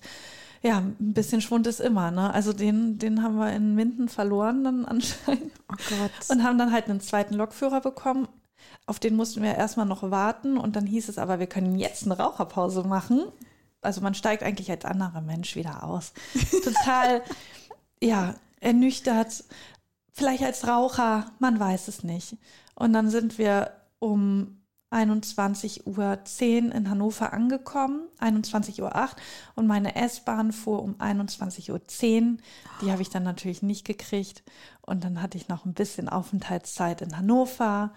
ja, 0.63 0.79
ein 0.79 0.97
bisschen 0.99 1.41
Schwund 1.41 1.67
ist 1.67 1.81
immer, 1.81 2.11
ne? 2.11 2.33
Also 2.33 2.53
den, 2.53 2.99
den 2.99 3.23
haben 3.23 3.37
wir 3.37 3.53
in 3.53 3.75
Minden 3.75 4.09
verloren 4.09 4.65
dann 4.65 4.85
anscheinend. 4.87 5.53
Oh 5.71 5.77
Gott. 5.77 6.31
Und 6.31 6.43
haben 6.43 6.57
dann 6.57 6.73
halt 6.73 6.89
einen 6.89 7.01
zweiten 7.01 7.35
Lokführer 7.35 7.81
bekommen. 7.81 8.29
Auf 8.87 8.99
den 8.99 9.17
mussten 9.17 9.43
wir 9.43 9.55
erstmal 9.55 9.87
noch 9.87 10.11
warten 10.11 10.57
und 10.57 10.77
dann 10.77 10.87
hieß 10.87 11.09
es 11.09 11.19
aber, 11.19 11.39
wir 11.39 11.47
können 11.47 11.79
jetzt 11.79 12.05
eine 12.05 12.17
Raucherpause 12.17 12.85
machen. 12.85 13.25
Also 13.85 14.01
man 14.01 14.15
steigt 14.15 14.43
eigentlich 14.43 14.71
als 14.71 14.85
anderer 14.85 15.21
Mensch 15.21 15.57
wieder 15.57 15.85
aus. 15.85 16.13
Total, 16.65 17.23
ja, 18.03 18.35
ernüchtert. 18.61 19.45
Vielleicht 20.13 20.43
als 20.43 20.67
Raucher, 20.67 21.33
man 21.39 21.59
weiß 21.59 21.89
es 21.89 22.05
nicht. 22.05 22.37
Und 22.75 22.93
dann 22.93 23.11
sind 23.11 23.39
wir 23.39 23.73
um 23.99 24.65
21.10 24.95 25.87
Uhr 25.87 26.75
in 26.75 26.89
Hannover 26.89 27.33
angekommen, 27.33 28.03
21.08 28.21 28.81
Uhr 28.81 29.09
und 29.57 29.67
meine 29.67 29.97
S-Bahn 29.97 30.53
fuhr 30.53 30.83
um 30.83 30.95
21.10 30.95 31.71
Uhr. 31.73 32.37
Die 32.81 32.93
habe 32.93 33.03
ich 33.03 33.11
dann 33.11 33.25
natürlich 33.25 33.63
nicht 33.63 33.85
gekriegt. 33.85 34.45
Und 34.83 35.03
dann 35.03 35.21
hatte 35.21 35.37
ich 35.37 35.49
noch 35.49 35.65
ein 35.65 35.75
bisschen 35.75 36.09
Aufenthaltszeit 36.09 37.03
in 37.03 37.17
Hannover. 37.17 37.93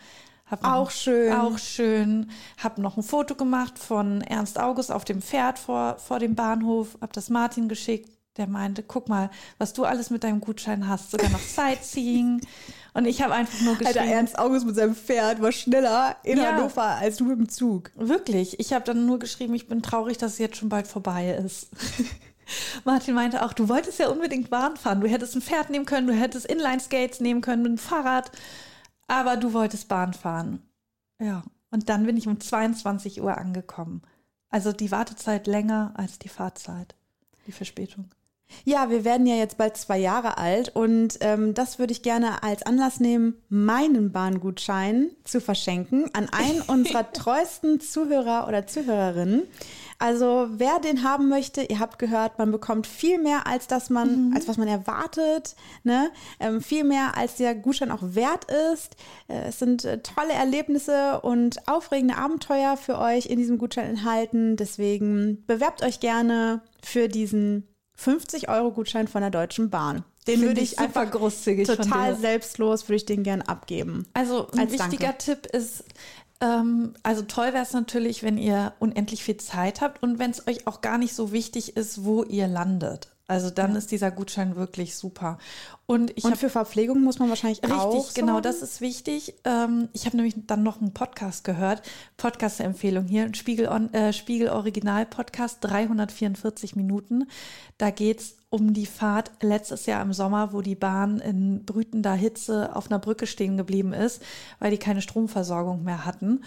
Hab 0.50 0.64
noch- 0.64 0.72
Auch 0.74 0.92
schön. 0.92 1.34
Auch 1.34 1.58
schön. 1.58 2.30
Hab 2.62 2.78
noch 2.78 2.96
ein 2.98 3.04
Foto 3.04 3.36
gemacht 3.36 3.78
von 3.80 4.22
Ernst 4.22 4.60
August 4.60 4.92
auf 4.92 5.04
dem 5.06 5.22
Pferd 5.22 5.60
vor, 5.60 5.98
vor 5.98 6.20
dem 6.20 6.36
Bahnhof. 6.36 6.98
Hab 7.02 7.14
das 7.14 7.30
Martin 7.30 7.68
geschickt. 7.68 8.10
Der 8.38 8.48
meinte, 8.48 8.84
guck 8.84 9.10
mal, 9.10 9.32
was 9.58 9.74
du 9.74 9.84
alles 9.84 10.12
mit 10.12 10.24
deinem 10.24 10.40
Gutschein 10.42 10.88
hast. 10.88 11.10
Sogar 11.12 11.30
noch 11.32 11.40
Sightseeing. 11.40 12.40
Und 12.94 13.06
ich 13.06 13.22
habe 13.22 13.34
einfach 13.34 13.60
nur 13.62 13.76
geschrieben. 13.76 14.00
Alter, 14.00 14.12
Ernst 14.12 14.38
August 14.40 14.66
mit 14.66 14.76
seinem 14.76 14.96
Pferd 14.96 15.42
war 15.42 15.52
schneller 15.52 16.16
in 16.24 16.38
Ja. 16.38 16.54
Hannover 16.54 16.84
als 16.84 17.18
du 17.18 17.26
mit 17.26 17.38
dem 17.40 17.50
Zug. 17.50 17.92
Wirklich. 17.96 18.60
Ich 18.60 18.74
habe 18.74 18.86
dann 18.86 19.06
nur 19.06 19.20
geschrieben, 19.20 19.54
ich 19.56 19.68
bin 19.68 19.82
traurig, 19.82 20.18
dass 20.18 20.34
es 20.34 20.38
jetzt 20.40 20.58
schon 20.58 20.70
bald 20.70 20.88
vorbei 20.88 21.32
ist. 21.44 21.70
Martin 22.86 23.14
meinte 23.16 23.44
auch, 23.44 23.54
du 23.54 23.68
wolltest 23.70 24.00
ja 24.00 24.08
unbedingt 24.10 24.50
Bahn 24.50 24.78
fahren. 24.78 25.02
Du 25.02 25.08
hättest 25.08 25.36
ein 25.36 25.42
Pferd 25.42 25.70
nehmen 25.70 25.86
können, 25.86 26.08
du 26.08 26.14
hättest 26.14 26.46
Inline-Skates 26.46 27.20
nehmen 27.20 27.42
können 27.42 27.62
mit 27.64 27.72
dem 27.74 27.78
Fahrrad. 27.78 28.32
Aber 29.08 29.38
du 29.38 29.54
wolltest 29.54 29.88
Bahn 29.88 30.14
fahren. 30.14 30.62
Ja. 31.20 31.44
Und 31.72 31.90
dann 31.90 32.06
bin 32.06 32.18
ich 32.18 32.28
um 32.28 32.40
22 32.40 33.22
Uhr 33.22 33.38
angekommen. 33.38 34.02
Also 34.50 34.72
die 34.72 34.92
Wartezeit 34.92 35.48
länger 35.48 35.94
als 35.96 36.20
die 36.20 36.30
Fahrzeit. 36.30 36.96
Die 37.46 37.52
Verspätung. 37.52 38.10
Ja, 38.64 38.90
wir 38.90 39.04
werden 39.04 39.28
ja 39.28 39.36
jetzt 39.36 39.58
bald 39.58 39.76
zwei 39.76 39.98
Jahre 39.98 40.38
alt 40.38 40.70
und 40.70 41.18
ähm, 41.20 41.54
das 41.54 41.80
würde 41.80 41.92
ich 41.92 42.02
gerne 42.02 42.44
als 42.44 42.64
Anlass 42.64 43.00
nehmen, 43.00 43.36
meinen 43.50 44.12
Bahngutschein 44.12 45.10
zu 45.26 45.42
verschenken 45.42 46.10
an 46.14 46.30
einen 46.30 46.62
unserer 46.62 47.12
treuesten 47.14 47.82
Zuhörer 47.82 48.48
oder 48.48 48.66
Zuhörerinnen. 48.66 49.44
Also 50.00 50.48
wer 50.52 50.80
den 50.80 51.04
haben 51.04 51.28
möchte, 51.28 51.64
ihr 51.64 51.80
habt 51.80 51.98
gehört, 51.98 52.38
man 52.38 52.52
bekommt 52.52 52.86
viel 52.86 53.18
mehr 53.20 53.48
als 53.48 53.68
das 53.68 53.90
man, 53.90 54.32
als 54.36 54.48
was 54.48 54.58
man 54.58 54.68
erwartet, 54.68 55.56
ne? 55.84 56.12
Ähm, 56.40 56.62
viel 56.62 56.84
mehr 56.84 57.18
als 57.18 57.36
der 57.36 57.56
Gutschein 57.56 57.92
auch 57.92 58.02
wert 58.04 58.46
ist. 58.74 58.96
Äh, 59.28 59.48
es 59.48 59.60
sind 59.60 59.86
äh, 59.86 60.02
tolle 60.02 60.34
Erlebnisse 60.34 61.22
und 61.22 61.68
aufregende 61.68 62.18
Abenteuer 62.18 62.78
für 62.78 63.00
euch 63.00 63.26
in 63.26 63.38
diesem 63.38 63.58
Gutschein 63.58 63.90
enthalten. 63.90 64.56
Deswegen 64.56 65.44
bewerbt 65.48 65.82
euch 65.84 66.00
gerne 66.00 66.62
für 66.84 67.08
diesen 67.08 67.68
50-Euro-Gutschein 68.00 69.08
von 69.08 69.22
der 69.22 69.32
Deutschen 69.32 69.72
Bahn. 69.72 70.04
Den 70.28 70.36
Finde 70.36 70.48
würde 70.50 70.62
ich 70.62 70.74
ich 70.74 70.80
einfach 70.80 71.10
großzügig 71.10 71.68
total 71.68 72.16
selbstlos, 72.16 72.84
würde 72.84 72.98
ich 72.98 73.06
den 73.06 73.24
gern 73.24 73.42
abgeben. 73.42 74.06
Also 74.14 74.48
ein 74.52 74.60
Als 74.60 74.74
wichtiger 74.74 75.08
Danke. 75.08 75.18
Tipp 75.18 75.46
ist, 75.48 75.86
ähm, 76.42 76.94
also 77.04 77.24
toll 77.24 77.54
wäre 77.54 77.64
es 77.64 77.74
natürlich, 77.74 78.24
wenn 78.24 78.38
ihr 78.38 78.74
unendlich 78.80 79.24
viel 79.24 79.38
Zeit 79.38 79.82
habt 79.82 80.04
und 80.04 80.20
wenn 80.20 80.32
es 80.32 80.48
euch 80.48 80.68
auch 80.68 80.82
gar 80.82 80.98
nicht 80.98 81.16
so 81.16 81.32
wichtig 81.32 81.76
ist, 81.76 82.04
wo 82.04 82.24
ihr 82.24 82.48
landet. 82.48 83.10
Also 83.28 83.50
dann 83.50 83.76
ist 83.76 83.92
dieser 83.92 84.10
Gutschein 84.10 84.56
wirklich 84.56 84.96
super. 84.96 85.38
Und 85.86 86.18
ich 86.18 86.24
Und 86.24 86.38
für 86.38 86.50
Verpflegung 86.50 87.02
muss 87.04 87.20
man 87.20 87.28
wahrscheinlich 87.28 87.62
auch. 87.70 87.94
Richtig, 87.94 88.16
genau, 88.16 88.40
das 88.40 88.62
ist 88.62 88.80
wichtig. 88.80 89.36
Ähm, 89.44 89.90
ich 89.92 90.06
habe 90.06 90.16
nämlich 90.16 90.36
dann 90.48 90.64
noch 90.64 90.80
einen 90.80 90.94
Podcast 90.94 91.44
gehört, 91.44 91.82
Podcast-Empfehlung 92.16 93.06
hier, 93.06 93.24
ein 93.24 93.34
Spiegel, 93.34 93.68
On, 93.68 93.94
äh, 93.94 94.14
Spiegel 94.14 94.50
Original 94.50 95.06
Podcast, 95.06 95.58
344 95.62 96.78
Minuten. 96.78 97.28
Da 97.78 97.90
geht's 97.90 98.38
um 98.50 98.74
die 98.74 98.86
Fahrt 98.86 99.32
letztes 99.42 99.88
Jahr 99.88 100.02
im 100.02 100.14
Sommer, 100.14 100.54
wo 100.54 100.62
die 100.62 100.76
Bahn 100.76 101.20
in 101.20 101.66
brütender 101.66 102.14
Hitze 102.14 102.74
auf 102.76 102.90
einer 102.90 103.00
Brücke 103.00 103.28
stehen 103.28 103.58
geblieben 103.58 103.92
ist, 103.92 104.22
weil 104.60 104.72
die 104.72 104.78
keine 104.78 105.02
Stromversorgung 105.02 105.84
mehr 105.84 106.06
hatten. 106.06 106.44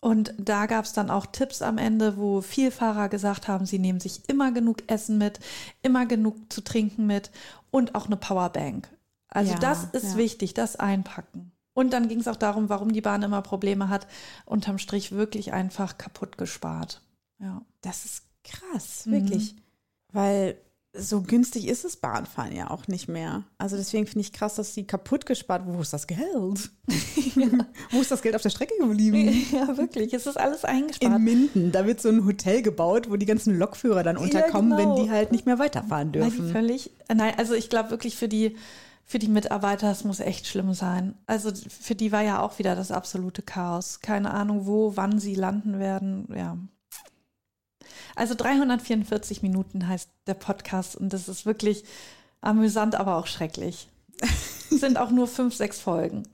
Und 0.00 0.32
da 0.38 0.66
gab 0.66 0.84
es 0.84 0.92
dann 0.92 1.10
auch 1.10 1.26
Tipps 1.26 1.60
am 1.60 1.76
Ende, 1.76 2.16
wo 2.16 2.40
Vielfahrer 2.40 3.08
gesagt 3.08 3.48
haben, 3.48 3.66
sie 3.66 3.80
nehmen 3.80 3.98
sich 3.98 4.28
immer 4.28 4.52
genug 4.52 4.88
Essen 4.88 5.18
mit, 5.18 5.40
immer 5.82 6.06
genug 6.06 6.52
zu 6.52 6.60
trinken 6.62 7.06
mit 7.06 7.30
und 7.72 7.94
auch 7.96 8.06
eine 8.06 8.16
Powerbank. 8.16 8.88
Also 9.28 9.52
Ja, 9.54 9.58
das 9.58 9.84
ist 9.92 10.12
ja. 10.12 10.16
wichtig, 10.16 10.54
das 10.54 10.76
einpacken. 10.76 11.50
Und 11.74 11.92
dann 11.92 12.08
ging 12.08 12.20
es 12.20 12.28
auch 12.28 12.36
darum, 12.36 12.68
warum 12.68 12.92
die 12.92 13.00
Bahn 13.00 13.22
immer 13.22 13.42
Probleme 13.42 13.88
hat. 13.88 14.06
Unterm 14.46 14.78
Strich 14.78 15.12
wirklich 15.12 15.52
einfach 15.52 15.98
kaputt 15.98 16.38
gespart. 16.38 17.02
Ja. 17.40 17.62
Das 17.82 18.04
ist 18.04 18.22
krass, 18.44 19.04
Mhm. 19.06 19.12
wirklich. 19.12 19.56
Weil 20.12 20.56
so 20.94 21.20
günstig 21.20 21.68
ist 21.68 21.84
das 21.84 21.96
Bahnfahren 21.96 22.54
ja 22.54 22.70
auch 22.70 22.88
nicht 22.88 23.08
mehr. 23.08 23.44
Also 23.58 23.76
deswegen 23.76 24.06
finde 24.06 24.20
ich 24.20 24.32
krass, 24.32 24.54
dass 24.54 24.74
die 24.74 24.86
kaputt 24.86 25.26
gespart. 25.26 25.62
Wo 25.66 25.80
ist 25.80 25.92
das 25.92 26.06
Geld? 26.06 26.22
Wo 27.90 28.00
ist 28.00 28.10
das 28.10 28.22
Geld 28.22 28.34
auf 28.34 28.42
der 28.42 28.50
Strecke 28.50 28.74
geblieben? 28.80 29.46
ja, 29.52 29.76
wirklich. 29.76 30.14
Es 30.14 30.26
ist 30.26 30.38
alles 30.38 30.64
In 30.64 30.70
eingespart. 30.70 31.20
Minden, 31.20 31.72
da 31.72 31.86
wird 31.86 32.00
so 32.00 32.08
ein 32.08 32.24
Hotel 32.24 32.62
gebaut, 32.62 33.10
wo 33.10 33.16
die 33.16 33.26
ganzen 33.26 33.58
Lokführer 33.58 34.02
dann 34.02 34.16
unterkommen, 34.16 34.76
genau. 34.76 34.96
wenn 34.96 35.04
die 35.04 35.10
halt 35.10 35.30
nicht 35.30 35.46
mehr 35.46 35.58
weiterfahren 35.58 36.12
dürfen. 36.12 36.50
völlig, 36.50 36.90
nein, 37.14 37.34
also 37.36 37.54
ich 37.54 37.68
glaube 37.68 37.90
wirklich 37.90 38.16
für 38.16 38.28
die, 38.28 38.56
für 39.04 39.18
die 39.18 39.28
Mitarbeiter, 39.28 39.90
es 39.90 40.04
muss 40.04 40.20
echt 40.20 40.46
schlimm 40.46 40.72
sein. 40.72 41.14
Also 41.26 41.50
für 41.68 41.94
die 41.94 42.12
war 42.12 42.22
ja 42.22 42.40
auch 42.40 42.58
wieder 42.58 42.74
das 42.74 42.90
absolute 42.90 43.42
Chaos. 43.42 44.00
Keine 44.00 44.32
Ahnung, 44.32 44.66
wo, 44.66 44.96
wann 44.96 45.18
sie 45.18 45.34
landen 45.34 45.78
werden. 45.78 46.28
Ja. 46.34 46.56
Also 48.14 48.34
344 48.34 49.42
Minuten 49.42 49.88
heißt 49.88 50.10
der 50.26 50.34
Podcast 50.34 50.96
und 50.96 51.12
das 51.12 51.28
ist 51.28 51.46
wirklich 51.46 51.84
amüsant, 52.40 52.94
aber 52.94 53.16
auch 53.16 53.26
schrecklich. 53.26 53.88
Sind 54.70 54.98
auch 54.98 55.10
nur 55.10 55.26
fünf, 55.26 55.54
sechs 55.54 55.80
Folgen. 55.80 56.24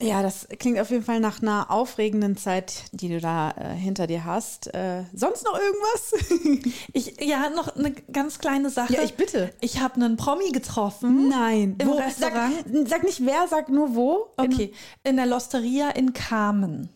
Ja, 0.00 0.22
das 0.22 0.46
klingt 0.58 0.78
auf 0.78 0.90
jeden 0.90 1.04
Fall 1.04 1.20
nach 1.20 1.40
einer 1.40 1.70
aufregenden 1.70 2.36
Zeit, 2.36 2.84
die 2.92 3.08
du 3.08 3.18
da 3.18 3.52
äh, 3.52 3.74
hinter 3.74 4.06
dir 4.06 4.26
hast. 4.26 4.72
Äh, 4.74 5.04
sonst 5.14 5.44
noch 5.44 5.58
irgendwas? 5.58 6.72
Ich, 6.92 7.20
ja, 7.20 7.50
noch 7.50 7.76
eine 7.76 7.92
ganz 7.92 8.38
kleine 8.38 8.70
Sache. 8.70 8.94
Ja, 8.94 9.02
ich 9.02 9.14
bitte. 9.14 9.52
Ich 9.60 9.80
habe 9.80 9.96
einen 9.96 10.16
Promi 10.16 10.50
getroffen. 10.50 11.28
Nein. 11.28 11.76
Im 11.78 11.88
wo, 11.88 11.92
Restaurant? 11.92 12.54
Sag, 12.64 12.88
sag 12.88 13.02
nicht 13.04 13.24
wer, 13.24 13.46
sag 13.48 13.68
nur 13.68 13.94
wo. 13.94 14.26
Okay, 14.36 14.72
in 15.02 15.16
der 15.16 15.26
Losteria 15.26 15.90
in 15.90 16.12
Carmen. 16.12 16.90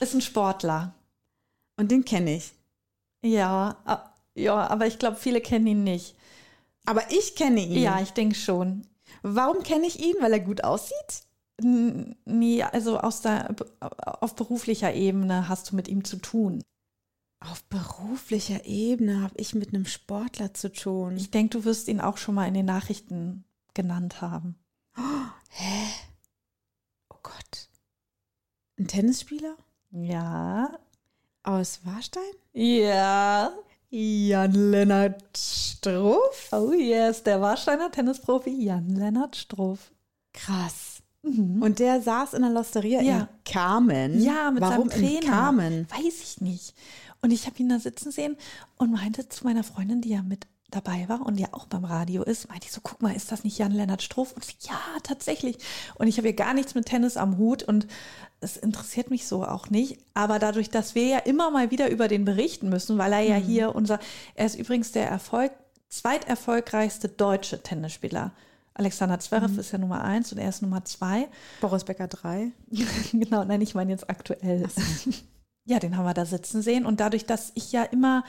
Ist 0.00 0.14
ein 0.14 0.20
Sportler. 0.20 0.94
Und 1.76 1.90
den 1.90 2.04
kenne 2.04 2.36
ich. 2.36 2.52
Ja, 3.22 3.76
ja, 4.34 4.66
aber 4.68 4.86
ich 4.86 4.98
glaube, 4.98 5.16
viele 5.16 5.40
kennen 5.40 5.66
ihn 5.66 5.84
nicht. 5.84 6.16
Aber 6.84 7.10
ich 7.10 7.34
kenne 7.34 7.60
ihn. 7.60 7.82
Ja, 7.82 8.00
ich 8.00 8.12
denke 8.12 8.36
schon. 8.36 8.86
Warum 9.22 9.62
kenne 9.62 9.86
ich 9.86 10.00
ihn? 10.00 10.14
Weil 10.20 10.32
er 10.32 10.40
gut 10.40 10.64
aussieht? 10.64 11.24
Nee, 11.58 12.62
also 12.62 13.00
aus 13.00 13.22
der, 13.22 13.54
auf 13.80 14.36
beruflicher 14.36 14.94
Ebene 14.94 15.48
hast 15.48 15.70
du 15.70 15.76
mit 15.76 15.88
ihm 15.88 16.04
zu 16.04 16.18
tun. 16.18 16.62
Auf 17.40 17.64
beruflicher 17.64 18.64
Ebene 18.66 19.22
habe 19.22 19.34
ich 19.36 19.54
mit 19.54 19.68
einem 19.68 19.86
Sportler 19.86 20.54
zu 20.54 20.72
tun. 20.72 21.16
Ich 21.16 21.30
denke, 21.30 21.58
du 21.58 21.64
wirst 21.64 21.88
ihn 21.88 22.00
auch 22.00 22.18
schon 22.18 22.34
mal 22.34 22.46
in 22.46 22.54
den 22.54 22.66
Nachrichten 22.66 23.44
genannt 23.74 24.20
haben. 24.20 24.58
oh 24.98 27.16
Gott. 27.22 27.68
Ein 28.78 28.88
Tennisspieler? 28.88 29.56
Ja. 29.90 30.78
Aus 31.46 31.80
Warstein? 31.84 32.22
Ja. 32.54 33.52
Jan-Lennart 33.90 35.22
Struff? 35.38 36.48
Oh 36.52 36.72
yes, 36.72 37.22
der 37.22 37.40
Warsteiner 37.40 37.90
Tennisprofi 37.90 38.50
Jan-Lennart 38.50 39.36
Struff. 39.36 39.92
Krass. 40.32 41.02
Und 41.22 41.78
der 41.78 42.02
saß 42.02 42.34
in 42.34 42.42
der 42.42 42.50
Losteria 42.50 43.00
Ja. 43.00 43.18
in 43.20 43.28
Carmen. 43.44 44.20
Ja, 44.20 44.50
mit 44.50 44.60
Warum 44.60 44.88
seinem 44.88 45.00
Trainer. 45.00 45.22
in 45.22 45.28
Carmen? 45.28 45.86
Weiß 45.90 46.20
ich 46.22 46.40
nicht. 46.40 46.74
Und 47.22 47.30
ich 47.30 47.46
habe 47.46 47.56
ihn 47.58 47.68
da 47.68 47.78
sitzen 47.78 48.10
sehen 48.10 48.36
und 48.76 48.90
meinte 48.92 49.28
zu 49.28 49.44
meiner 49.44 49.62
Freundin, 49.64 50.00
die 50.00 50.10
ja 50.10 50.22
mit 50.22 50.46
dabei 50.70 51.08
war 51.08 51.24
und 51.24 51.38
ja 51.38 51.46
auch 51.52 51.66
beim 51.66 51.84
Radio 51.84 52.22
ist, 52.24 52.48
meinte 52.48 52.66
ich 52.66 52.72
so, 52.72 52.80
guck 52.82 53.00
mal, 53.00 53.14
ist 53.14 53.30
das 53.30 53.44
nicht 53.44 53.56
Jan-Lennart 53.58 54.02
Struff? 54.02 54.32
Und 54.32 54.44
sie, 54.44 54.54
ja, 54.62 54.78
tatsächlich. 55.04 55.58
Und 55.94 56.08
ich 56.08 56.18
habe 56.18 56.28
ja 56.28 56.34
gar 56.34 56.54
nichts 56.54 56.74
mit 56.74 56.86
Tennis 56.86 57.16
am 57.16 57.38
Hut 57.38 57.62
und 57.62 57.86
es 58.40 58.56
interessiert 58.56 59.10
mich 59.10 59.26
so 59.26 59.44
auch 59.44 59.70
nicht. 59.70 59.98
Aber 60.14 60.38
dadurch, 60.38 60.70
dass 60.70 60.94
wir 60.94 61.06
ja 61.06 61.18
immer 61.18 61.50
mal 61.50 61.70
wieder 61.70 61.90
über 61.90 62.08
den 62.08 62.24
berichten 62.24 62.68
müssen, 62.68 62.98
weil 62.98 63.12
er 63.12 63.22
ja 63.22 63.36
hier 63.36 63.74
unser, 63.74 63.98
er 64.34 64.46
ist 64.46 64.58
übrigens 64.58 64.92
der 64.92 65.08
Erfolg, 65.08 65.52
zweiterfolgreichste 65.88 67.08
deutsche 67.08 67.62
Tennisspieler. 67.62 68.32
Alexander 68.74 69.18
Zverev 69.18 69.58
ist 69.58 69.72
ja 69.72 69.78
Nummer 69.78 70.04
eins 70.04 70.32
und 70.32 70.38
er 70.38 70.50
ist 70.50 70.60
Nummer 70.60 70.84
zwei. 70.84 71.28
Boris 71.60 71.84
Becker 71.84 72.08
3. 72.08 72.52
genau, 73.12 73.44
nein, 73.44 73.62
ich 73.62 73.74
meine 73.74 73.90
jetzt 73.92 74.08
aktuell. 74.10 74.66
Ja, 75.68 75.80
den 75.80 75.96
haben 75.96 76.04
wir 76.04 76.14
da 76.14 76.24
sitzen 76.24 76.62
sehen. 76.62 76.86
Und 76.86 77.00
dadurch, 77.00 77.26
dass 77.26 77.50
ich 77.56 77.72
ja 77.72 77.82
immer 77.82 78.22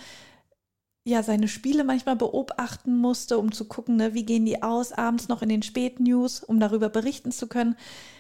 ja 1.07 1.23
seine 1.23 1.47
Spiele 1.47 1.83
manchmal 1.83 2.15
beobachten 2.15 2.97
musste, 2.97 3.37
um 3.37 3.51
zu 3.51 3.65
gucken, 3.65 3.95
ne, 3.95 4.13
wie 4.13 4.25
gehen 4.25 4.45
die 4.45 4.61
aus, 4.61 4.91
abends 4.91 5.27
noch 5.27 5.41
in 5.41 5.49
den 5.49 5.63
Spätnews, 5.63 6.43
um 6.43 6.59
darüber 6.59 6.89
berichten 6.89 7.31
zu 7.31 7.47
können, 7.47 7.75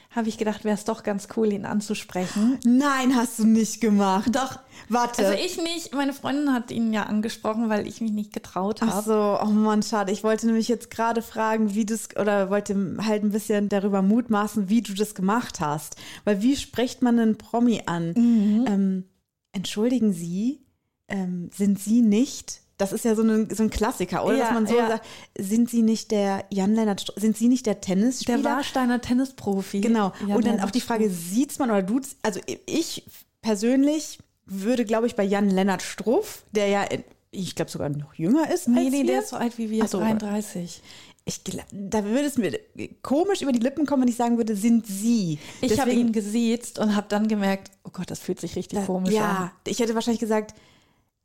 habe 0.09 0.29
ich 0.29 0.37
gedacht, 0.37 0.63
wäre 0.63 0.73
es 0.73 0.85
doch 0.85 1.03
ganz 1.03 1.27
cool, 1.35 1.51
ihn 1.51 1.65
anzusprechen. 1.65 2.57
Nein, 2.63 3.15
hast 3.15 3.39
du 3.39 3.45
nicht 3.45 3.81
gemacht. 3.81 4.33
Doch. 4.33 4.59
Warte. 4.89 5.25
Also 5.25 5.37
ich 5.37 5.61
nicht, 5.61 5.93
meine 5.93 6.13
Freundin 6.13 6.53
hat 6.53 6.71
ihn 6.71 6.93
ja 6.93 7.03
angesprochen, 7.03 7.69
weil 7.69 7.85
ich 7.87 7.99
mich 7.99 8.11
nicht 8.11 8.33
getraut 8.33 8.79
Ach 8.81 8.87
habe. 8.87 9.05
so, 9.05 9.39
oh 9.43 9.51
Mann, 9.51 9.83
schade. 9.83 10.11
Ich 10.11 10.23
wollte 10.23 10.47
nämlich 10.47 10.69
jetzt 10.69 10.89
gerade 10.89 11.21
fragen, 11.21 11.75
wie 11.75 11.85
du 11.85 11.93
es, 11.93 12.09
oder 12.15 12.49
wollte 12.49 12.73
halt 13.05 13.23
ein 13.23 13.31
bisschen 13.31 13.69
darüber 13.69 14.01
mutmaßen, 14.01 14.69
wie 14.69 14.81
du 14.81 14.93
das 14.93 15.13
gemacht 15.13 15.59
hast. 15.59 15.97
Weil 16.23 16.41
wie 16.41 16.55
spricht 16.55 17.01
man 17.01 17.19
einen 17.19 17.37
Promi 17.37 17.83
an? 17.85 18.13
Ähm, 18.15 19.03
entschuldigen 19.51 20.13
Sie, 20.13 20.65
ähm, 21.09 21.49
sind 21.53 21.79
Sie 21.79 22.01
nicht, 22.01 22.61
das 22.77 22.93
ist 22.93 23.05
ja 23.05 23.15
so, 23.15 23.23
ein 23.23 23.49
so 23.53 23.63
ein 23.63 23.69
Klassiker, 23.69 24.23
oder? 24.23 24.35
Ja, 24.37 24.45
Dass 24.45 24.53
man 24.53 24.67
so 24.67 24.77
ja. 24.77 24.87
sagt, 24.87 25.05
sind 25.37 25.69
Sie 25.69 25.81
nicht 25.81 26.11
der 26.11 26.45
Jan-Lennart, 26.51 27.01
Str- 27.01 27.19
sind 27.19 27.35
Sie 27.35 27.47
nicht 27.47 27.65
der 27.65 27.81
Tennisspieler? 27.81 28.37
Der 28.37 28.51
Warsteiner 28.51 29.01
Tennisprofi. 29.01 29.81
Genau. 29.81 30.13
Ja, 30.27 30.35
und 30.35 30.45
dann 30.45 30.59
auch 30.61 30.71
die 30.71 30.81
Frage, 30.81 31.09
sieht's 31.09 31.57
man 31.59 31.69
oder 31.71 31.81
duzt, 31.83 32.17
also 32.21 32.39
ich 32.67 33.03
persönlich 33.41 34.19
würde, 34.45 34.85
glaube 34.85 35.07
ich, 35.07 35.15
bei 35.15 35.23
Jan-Lennart 35.23 35.81
Struff, 35.81 36.43
der 36.51 36.67
ja, 36.67 36.85
ich 37.31 37.55
glaube 37.55 37.69
sogar 37.71 37.89
noch 37.89 38.13
jünger 38.13 38.49
ist 38.51 38.67
Nee, 38.67 38.79
als 38.79 38.89
nee, 38.91 38.97
wir. 38.99 39.05
der 39.07 39.19
ist 39.21 39.29
so 39.29 39.35
alt 39.37 39.57
wie 39.57 39.69
wir, 39.69 39.83
Ach 39.83 39.89
so. 39.89 39.99
33. 39.99 40.81
Ich, 41.25 41.41
da 41.73 42.05
würde 42.05 42.25
es 42.25 42.37
mir 42.37 42.57
komisch 43.01 43.41
über 43.41 43.51
die 43.51 43.59
Lippen 43.59 43.85
kommen, 43.85 44.03
wenn 44.03 44.09
ich 44.09 44.15
sagen 44.15 44.37
würde, 44.37 44.55
sind 44.55 44.87
Sie. 44.87 45.39
Ich 45.59 45.77
habe 45.77 45.91
ihn 45.91 46.13
gesiezt 46.13 46.79
und 46.79 46.95
habe 46.95 47.07
dann 47.09 47.27
gemerkt, 47.27 47.71
oh 47.83 47.89
Gott, 47.91 48.09
das 48.09 48.19
fühlt 48.19 48.39
sich 48.39 48.55
richtig 48.55 48.85
komisch 48.85 49.09
an. 49.09 49.13
Ja, 49.15 49.51
ich 49.65 49.79
hätte 49.79 49.93
wahrscheinlich 49.93 50.21
gesagt, 50.21 50.53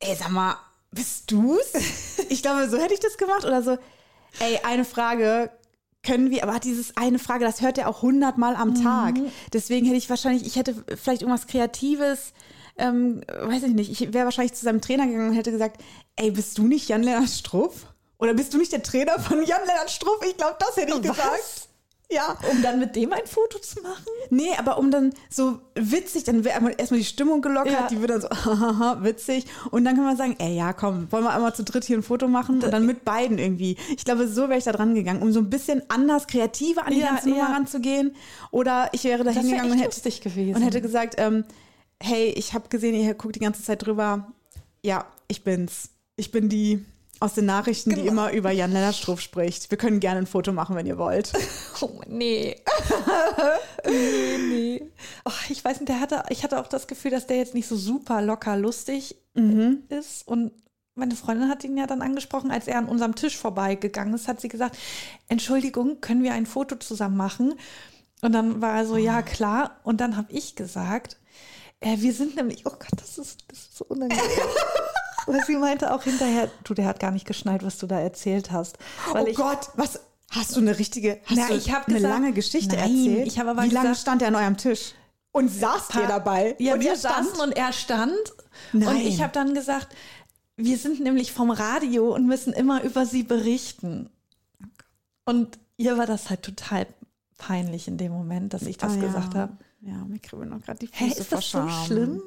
ey, 0.00 0.16
sag 0.16 0.30
mal, 0.30 0.56
bist 0.92 1.30
du's? 1.30 1.72
ich 2.28 2.42
glaube, 2.42 2.68
so 2.68 2.78
hätte 2.78 2.94
ich 2.94 3.00
das 3.00 3.16
gemacht 3.16 3.44
oder 3.44 3.62
so, 3.62 3.78
ey, 4.40 4.58
eine 4.64 4.84
Frage, 4.84 5.50
können 6.04 6.30
wir, 6.30 6.42
aber 6.42 6.58
dieses 6.58 6.96
eine 6.96 7.18
Frage, 7.18 7.44
das 7.44 7.60
hört 7.60 7.78
er 7.78 7.88
auch 7.88 8.02
hundertmal 8.02 8.56
am 8.56 8.74
Tag. 8.74 9.14
Deswegen 9.52 9.86
hätte 9.86 9.98
ich 9.98 10.10
wahrscheinlich, 10.10 10.44
ich 10.46 10.56
hätte 10.56 10.74
vielleicht 11.00 11.22
irgendwas 11.22 11.46
Kreatives, 11.46 12.32
ähm, 12.76 13.22
weiß 13.28 13.62
ich 13.64 13.74
nicht, 13.74 13.90
ich 13.90 14.12
wäre 14.12 14.24
wahrscheinlich 14.24 14.54
zu 14.54 14.64
seinem 14.64 14.80
Trainer 14.80 15.06
gegangen 15.06 15.30
und 15.30 15.36
hätte 15.36 15.52
gesagt, 15.52 15.80
ey, 16.16 16.30
bist 16.30 16.58
du 16.58 16.66
nicht 16.66 16.88
Jan-Lennart 16.88 17.28
Struff? 17.28 17.86
Oder 18.18 18.34
bist 18.34 18.54
du 18.54 18.58
nicht 18.58 18.72
der 18.72 18.82
Trainer 18.82 19.18
von 19.20 19.44
Jan-Lennart 19.44 19.90
Struff? 19.90 20.24
Ich 20.26 20.36
glaube, 20.36 20.56
das 20.58 20.76
hätte 20.76 20.92
ich 20.92 21.08
Was? 21.08 21.16
gesagt. 21.16 21.68
Ja. 22.12 22.36
Um 22.50 22.62
dann 22.62 22.78
mit 22.78 22.94
dem 22.96 23.12
ein 23.12 23.26
Foto 23.26 23.58
zu 23.58 23.80
machen? 23.82 24.04
Nee, 24.30 24.50
aber 24.58 24.78
um 24.78 24.90
dann 24.90 25.12
so 25.30 25.58
witzig, 25.74 26.24
dann 26.24 26.44
wäre 26.44 26.56
einmal- 26.56 26.74
erstmal 26.76 26.98
die 27.00 27.06
Stimmung 27.06 27.40
gelockert, 27.42 27.72
Ja. 27.72 27.86
die 27.88 28.00
wird 28.00 28.10
dann 28.10 28.20
so 28.20 28.28
hahaha, 28.44 29.02
witzig. 29.02 29.46
Und 29.70 29.84
dann 29.84 29.94
kann 29.96 30.04
man 30.04 30.16
sagen, 30.16 30.36
ey, 30.38 30.54
ja, 30.56 30.72
komm, 30.72 31.10
wollen 31.10 31.24
wir 31.24 31.32
einmal 31.34 31.54
zu 31.54 31.64
dritt 31.64 31.84
hier 31.84 31.96
ein 31.96 32.02
Foto 32.02 32.28
machen 32.28 32.62
und 32.62 32.72
dann 32.72 32.86
mit 32.86 33.04
beiden 33.04 33.38
irgendwie. 33.38 33.76
Ich 33.96 34.04
glaube, 34.04 34.28
so 34.28 34.42
wäre 34.48 34.58
ich 34.58 34.64
da 34.64 34.72
dran 34.72 34.94
gegangen, 34.94 35.22
um 35.22 35.32
so 35.32 35.40
ein 35.40 35.50
bisschen 35.50 35.82
anders, 35.88 36.26
kreativer 36.26 36.86
an 36.86 36.92
die 36.92 37.00
Ja, 37.00 37.08
ganze 37.08 37.28
Nummer 37.30 37.48
ja. 37.48 37.52
ranzugehen. 37.54 38.14
Oder 38.50 38.88
ich 38.92 39.04
wäre 39.04 39.24
da 39.24 39.34
wär 39.34 39.40
hingegangen 39.40 39.72
echt 39.80 40.04
und 40.04 40.04
hätte, 40.04 40.54
und 40.56 40.62
hätte 40.62 40.80
gesagt, 40.82 41.14
ähm, 41.18 41.44
hey, 42.02 42.28
ich 42.36 42.52
habe 42.54 42.68
gesehen, 42.68 42.94
ihr 42.94 43.14
guckt 43.14 43.36
die 43.36 43.40
ganze 43.40 43.62
Zeit 43.62 43.86
drüber. 43.86 44.32
Ja, 44.82 45.06
ich 45.28 45.44
bin's. 45.44 45.90
Ich 46.16 46.30
bin 46.30 46.48
die 46.48 46.84
aus 47.22 47.34
den 47.34 47.46
Nachrichten, 47.46 47.90
die 47.90 47.96
Genau. 47.96 48.10
immer 48.12 48.32
über 48.32 48.50
Jan-Lennart 48.50 48.94
Struff 48.94 49.20
spricht. 49.20 49.70
Wir 49.70 49.78
können 49.78 50.00
gerne 50.00 50.18
ein 50.18 50.26
Foto 50.26 50.52
machen, 50.52 50.76
wenn 50.76 50.86
ihr 50.86 50.98
wollt. 50.98 51.32
Oh, 51.80 52.00
nee. 52.06 52.54
nee, 53.84 54.38
nee. 54.38 54.82
Oh, 55.24 55.32
ich 55.48 55.64
weiß 55.64 55.80
nicht, 55.80 55.88
der 55.88 55.98
hatte, 55.98 56.22
ich 56.28 56.44
hatte 56.44 56.60
auch 56.60 56.68
das 56.68 56.86
Gefühl, 56.86 57.10
dass 57.10 57.26
der 57.26 57.38
jetzt 57.38 57.54
nicht 57.54 57.66
so 57.66 57.74
super 57.76 58.22
locker 58.22 58.56
lustig 58.56 59.16
ist. 59.88 60.28
Und 60.28 60.52
meine 60.94 61.16
Freundin 61.16 61.48
hat 61.48 61.64
ihn 61.64 61.76
ja 61.76 61.88
dann 61.88 62.02
angesprochen, 62.02 62.52
als 62.52 62.68
er 62.68 62.78
an 62.78 62.84
unserem 62.86 63.16
Tisch 63.16 63.36
vorbeigegangen 63.36 64.14
ist, 64.14 64.28
hat 64.28 64.40
sie 64.40 64.48
gesagt, 64.48 64.76
Entschuldigung, 65.28 66.00
können 66.00 66.22
wir 66.22 66.34
ein 66.34 66.46
Foto 66.46 66.76
zusammen 66.76 67.16
machen? 67.16 67.54
Und 68.20 68.32
dann 68.32 68.60
war 68.62 68.76
er 68.76 68.86
so, 68.86 68.96
ja, 68.96 69.22
klar. 69.22 69.80
Und 69.82 70.00
dann 70.00 70.16
habe 70.16 70.30
ich 70.32 70.54
gesagt, 70.54 71.16
äh, 71.80 71.96
wir 71.98 72.12
sind 72.12 72.36
nämlich, 72.36 72.64
oh 72.66 72.70
Gott, 72.70 72.92
das 72.96 73.18
ist, 73.18 73.40
das 73.48 73.58
ist 73.58 73.76
so 73.76 73.86
unangenehm. 73.86 74.22
Weil 75.26 75.44
sie 75.46 75.56
meinte 75.56 75.92
auch 75.94 76.02
hinterher, 76.02 76.50
du, 76.64 76.74
der 76.74 76.86
hat 76.86 77.00
gar 77.00 77.10
nicht 77.10 77.26
geschnallt, 77.26 77.62
was 77.64 77.78
du 77.78 77.86
da 77.86 77.98
erzählt 78.00 78.50
hast. 78.50 78.78
Oh 79.14 79.24
ich, 79.26 79.36
Gott, 79.36 79.68
was? 79.74 80.00
Hast 80.30 80.56
du 80.56 80.60
eine 80.60 80.78
richtige, 80.78 81.20
hast 81.26 81.36
Na, 81.36 81.48
du 81.48 81.54
ich 81.54 81.68
eine 81.74 81.84
gesagt- 81.84 82.02
lange 82.02 82.32
Geschichte 82.32 82.76
Nein, 82.76 82.96
erzählt? 82.96 83.26
ich 83.26 83.38
habe 83.38 83.50
aber 83.50 83.62
Wie 83.64 83.68
lange 83.68 83.88
gesagt- 83.90 84.00
stand 84.02 84.22
er 84.22 84.28
an 84.28 84.34
eurem 84.36 84.56
Tisch? 84.56 84.94
Und 85.30 85.48
saß 85.50 85.88
ihr 85.94 86.06
dabei? 86.06 86.56
Ja, 86.58 86.74
und 86.74 86.80
wir 86.80 86.96
saßen 86.96 87.38
und 87.40 87.52
er 87.52 87.72
stand. 87.72 88.12
Und 88.72 88.80
Nein. 88.80 88.96
ich 89.06 89.22
habe 89.22 89.32
dann 89.32 89.54
gesagt, 89.54 89.88
wir 90.56 90.76
sind 90.78 91.00
nämlich 91.00 91.32
vom 91.32 91.50
Radio 91.50 92.14
und 92.14 92.26
müssen 92.26 92.52
immer 92.52 92.82
über 92.82 93.04
sie 93.06 93.22
berichten. 93.22 94.10
Und 95.24 95.58
ihr 95.76 95.96
war 95.98 96.06
das 96.06 96.30
halt 96.30 96.42
total 96.42 96.86
peinlich 97.38 97.88
in 97.88 97.96
dem 97.98 98.12
Moment, 98.12 98.52
dass 98.54 98.62
ich 98.62 98.76
das 98.78 98.94
Ah, 98.94 98.96
gesagt 99.00 99.34
ja. 99.34 99.40
habe. 99.40 99.52
Ja, 99.80 99.94
mir 100.06 100.18
kribbeln 100.18 100.50
noch 100.50 100.62
gerade 100.62 100.78
die 100.78 100.88
Hä, 100.92 101.08
Füße 101.08 101.20
ist 101.20 101.28
vor 101.28 101.38
das 101.38 101.50
so 101.50 101.68
schlimm? 101.86 102.22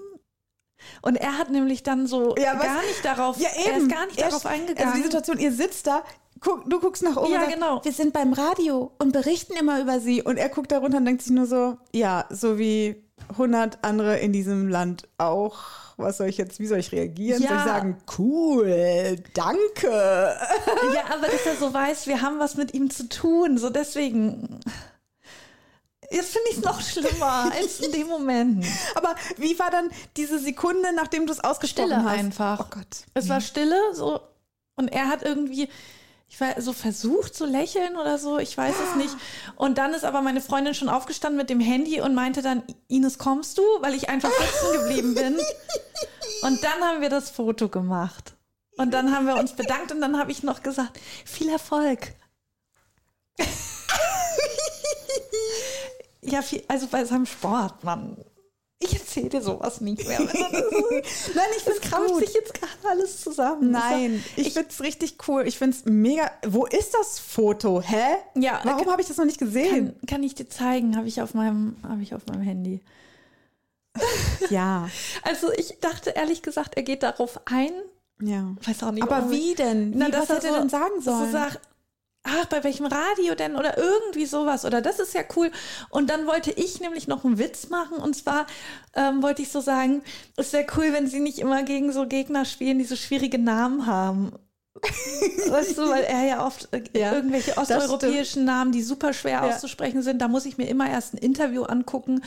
Und 1.01 1.15
er 1.15 1.37
hat 1.37 1.49
nämlich 1.49 1.83
dann 1.83 2.07
so 2.07 2.35
Ja, 2.37 2.53
gar 2.55 2.81
nicht 2.81 3.03
darauf, 3.03 3.37
Ja, 3.39 3.49
eben. 3.59 3.71
er 3.71 3.77
ist 3.77 3.89
gar 3.91 4.05
nicht 4.05 4.19
Er- 4.19 4.29
darauf 4.29 4.45
eingegangen. 4.45 4.83
Also 4.91 4.97
die 4.97 5.03
Situation, 5.03 5.39
ihr 5.39 5.51
sitzt 5.51 5.87
da, 5.87 6.03
guck, 6.41 6.69
du 6.69 6.79
guckst 6.79 7.01
nach 7.03 7.15
oben 7.17 7.31
Ja, 7.31 7.37
und 7.39 7.43
sagst, 7.45 7.53
genau. 7.55 7.83
wir 7.83 7.91
sind 7.91 8.13
beim 8.13 8.33
Radio 8.33 8.91
und 8.99 9.11
berichten 9.13 9.53
immer 9.59 9.79
über 9.81 9.99
sie. 9.99 10.21
Und 10.21 10.37
er 10.37 10.49
guckt 10.49 10.71
da 10.71 10.77
runter 10.79 10.97
und 10.97 11.05
denkt 11.05 11.21
sich 11.23 11.31
nur 11.31 11.45
so, 11.47 11.77
ja, 11.93 12.25
so 12.29 12.57
wie 12.59 13.01
100 13.37 13.79
andere 13.83 14.17
in 14.19 14.33
diesem 14.33 14.67
Land 14.69 15.07
auch. 15.17 15.55
Was 15.97 16.17
soll 16.17 16.27
ich 16.27 16.37
jetzt, 16.37 16.59
wie 16.59 16.67
soll 16.67 16.79
ich 16.79 16.91
reagieren? 16.91 17.41
Ja. 17.41 17.47
Soll 17.49 17.57
ich 17.57 17.63
sagen, 17.63 17.97
cool, 18.17 19.15
danke. 19.33 19.87
Ja, 20.93 21.03
aber 21.09 21.27
dass 21.27 21.45
er 21.45 21.55
so 21.55 21.73
weiß, 21.73 22.05
wir 22.07 22.21
haben 22.21 22.37
was 22.37 22.55
mit 22.57 22.73
ihm 22.73 22.89
zu 22.89 23.07
tun. 23.07 23.57
So 23.57 23.69
deswegen. 23.69 24.59
Jetzt 26.11 26.31
finde 26.33 26.49
ich 26.51 26.57
es 26.57 26.63
noch 26.63 26.81
schlimmer 26.81 27.51
als 27.51 27.79
in 27.79 27.91
dem 27.91 28.07
Moment. 28.07 28.65
Aber 28.95 29.15
wie 29.37 29.57
war 29.59 29.71
dann 29.71 29.89
diese 30.17 30.39
Sekunde, 30.39 30.93
nachdem 30.93 31.25
du 31.25 31.33
es 31.33 31.43
ausgesprochen 31.43 31.89
Stille 31.91 32.03
hast? 32.03 32.19
einfach. 32.19 32.59
Oh 32.59 32.67
Gott. 32.69 33.05
Es 33.13 33.29
war 33.29 33.41
Stille, 33.41 33.79
so 33.93 34.19
und 34.75 34.89
er 34.89 35.07
hat 35.07 35.23
irgendwie, 35.23 35.69
ich 36.27 36.41
war 36.41 36.59
so 36.61 36.73
versucht 36.73 37.35
zu 37.35 37.45
lächeln 37.45 37.95
oder 37.95 38.17
so, 38.17 38.37
ich 38.37 38.57
weiß 38.57 38.75
es 38.89 38.95
nicht. 38.95 39.15
Und 39.55 39.77
dann 39.77 39.93
ist 39.93 40.03
aber 40.03 40.21
meine 40.21 40.41
Freundin 40.41 40.73
schon 40.73 40.89
aufgestanden 40.89 41.37
mit 41.37 41.49
dem 41.49 41.59
Handy 41.59 42.01
und 42.01 42.13
meinte 42.13 42.41
dann, 42.41 42.63
Ines, 42.87 43.17
kommst 43.17 43.57
du? 43.57 43.61
Weil 43.79 43.93
ich 43.93 44.09
einfach 44.09 44.31
sitzen 44.31 44.81
geblieben 44.81 45.15
bin. 45.15 45.39
Und 46.41 46.63
dann 46.63 46.83
haben 46.83 47.01
wir 47.01 47.09
das 47.09 47.29
Foto 47.29 47.69
gemacht. 47.69 48.33
Und 48.77 48.91
dann 48.91 49.15
haben 49.15 49.25
wir 49.25 49.37
uns 49.37 49.53
bedankt 49.53 49.91
und 49.93 50.01
dann 50.01 50.19
habe 50.19 50.31
ich 50.31 50.43
noch 50.43 50.61
gesagt, 50.61 50.99
viel 51.23 51.49
Erfolg. 51.49 52.13
Ja, 56.25 56.41
viel, 56.41 56.63
also 56.67 56.87
bei 56.87 57.03
seinem 57.05 57.25
Sport, 57.25 57.83
Mann. 57.83 58.17
Ich 58.79 58.93
erzähle 58.93 59.29
dir 59.29 59.41
sowas 59.41 59.79
nicht 59.79 60.05
mehr. 60.05 60.19
Nein, 60.21 60.31
ich 61.57 61.63
Das 61.63 61.79
krampft 61.79 62.17
sich 62.17 62.33
jetzt 62.33 62.53
gerade 62.53 62.73
alles 62.89 63.21
zusammen. 63.21 63.71
Nein, 63.71 64.23
ich, 64.35 64.51
find's 64.53 64.81
richtig 64.81 65.15
cool. 65.27 65.47
Ich 65.47 65.57
find's 65.57 65.83
mega. 65.85 66.29
Wo 66.45 66.65
ist 66.65 66.93
das 66.93 67.17
Foto? 67.19 67.81
Hä? 67.81 68.17
Ja, 68.35 68.59
Warum 68.65 68.91
habe 68.91 69.01
ich 69.01 69.07
das 69.07 69.15
noch 69.17 69.25
nicht 69.25 69.39
gesehen? 69.39 69.95
Kann, 69.99 70.07
kann 70.07 70.23
ich 70.23 70.35
dir 70.35 70.49
zeigen, 70.49 70.97
habe 70.97 71.07
ich 71.07 71.21
auf 71.21 71.33
meinem, 71.33 71.77
habe 71.87 72.01
ich 72.03 72.13
auf 72.13 72.25
meinem 72.27 72.41
Handy. 72.41 72.81
Ja, 74.49 74.89
Also 75.23 75.51
ich 75.53 75.79
dachte 75.79 76.11
ehrlich 76.11 76.41
gesagt, 76.41 76.75
er 76.75 76.83
geht 76.83 77.01
darauf 77.03 77.39
ein. 77.45 77.71
ja. 78.21 78.53
Weiß 78.65 78.83
auch 78.83 78.91
nicht. 78.91 79.03
Aber 79.03 79.17
warum. 79.19 79.31
wie 79.31 79.55
denn? 79.55 79.93
Wie, 79.93 79.97
Na, 79.97 80.07
was 80.11 80.27
dass 80.27 80.29
er 80.29 80.35
hätte 80.35 80.47
er 80.47 80.53
so- 80.53 80.59
denn 80.59 80.69
sagen 80.69 80.93
dass 80.97 81.07
er 81.07 81.17
sollen? 81.19 81.31
sagt, 81.31 81.59
ach, 82.25 82.45
bei 82.45 82.63
welchem 82.63 82.85
Radio 82.87 83.35
denn? 83.35 83.55
Oder 83.55 83.77
irgendwie 83.77 84.25
sowas. 84.25 84.65
Oder 84.65 84.81
das 84.81 84.99
ist 84.99 85.13
ja 85.13 85.21
cool. 85.35 85.51
Und 85.89 86.09
dann 86.09 86.27
wollte 86.27 86.51
ich 86.51 86.79
nämlich 86.81 87.07
noch 87.07 87.23
einen 87.23 87.37
Witz 87.37 87.69
machen. 87.69 87.97
Und 87.97 88.15
zwar 88.15 88.45
ähm, 88.93 89.21
wollte 89.23 89.41
ich 89.41 89.49
so 89.51 89.61
sagen, 89.61 90.01
es 90.35 90.51
wäre 90.53 90.65
cool, 90.77 90.91
wenn 90.91 91.07
sie 91.07 91.19
nicht 91.19 91.39
immer 91.39 91.63
gegen 91.63 91.91
so 91.91 92.07
Gegner 92.07 92.45
spielen, 92.45 92.79
die 92.79 92.85
so 92.85 92.95
schwierige 92.95 93.37
Namen 93.39 93.85
haben. 93.85 94.31
weißt 95.47 95.77
du, 95.77 95.89
weil 95.89 96.03
er 96.03 96.23
ja 96.25 96.45
oft 96.45 96.67
äh, 96.73 96.83
Ja, 96.99 97.13
irgendwelche 97.13 97.57
osteuropäischen 97.57 98.43
Namen, 98.43 98.73
die 98.73 98.83
super 98.83 99.13
schwer 99.13 99.31
Ja. 99.45 99.55
auszusprechen 99.55 100.01
sind, 100.01 100.21
da 100.21 100.27
muss 100.27 100.45
ich 100.45 100.57
mir 100.57 100.67
immer 100.67 100.89
erst 100.89 101.13
ein 101.13 101.17
Interview 101.17 101.63
angucken, 101.63 102.21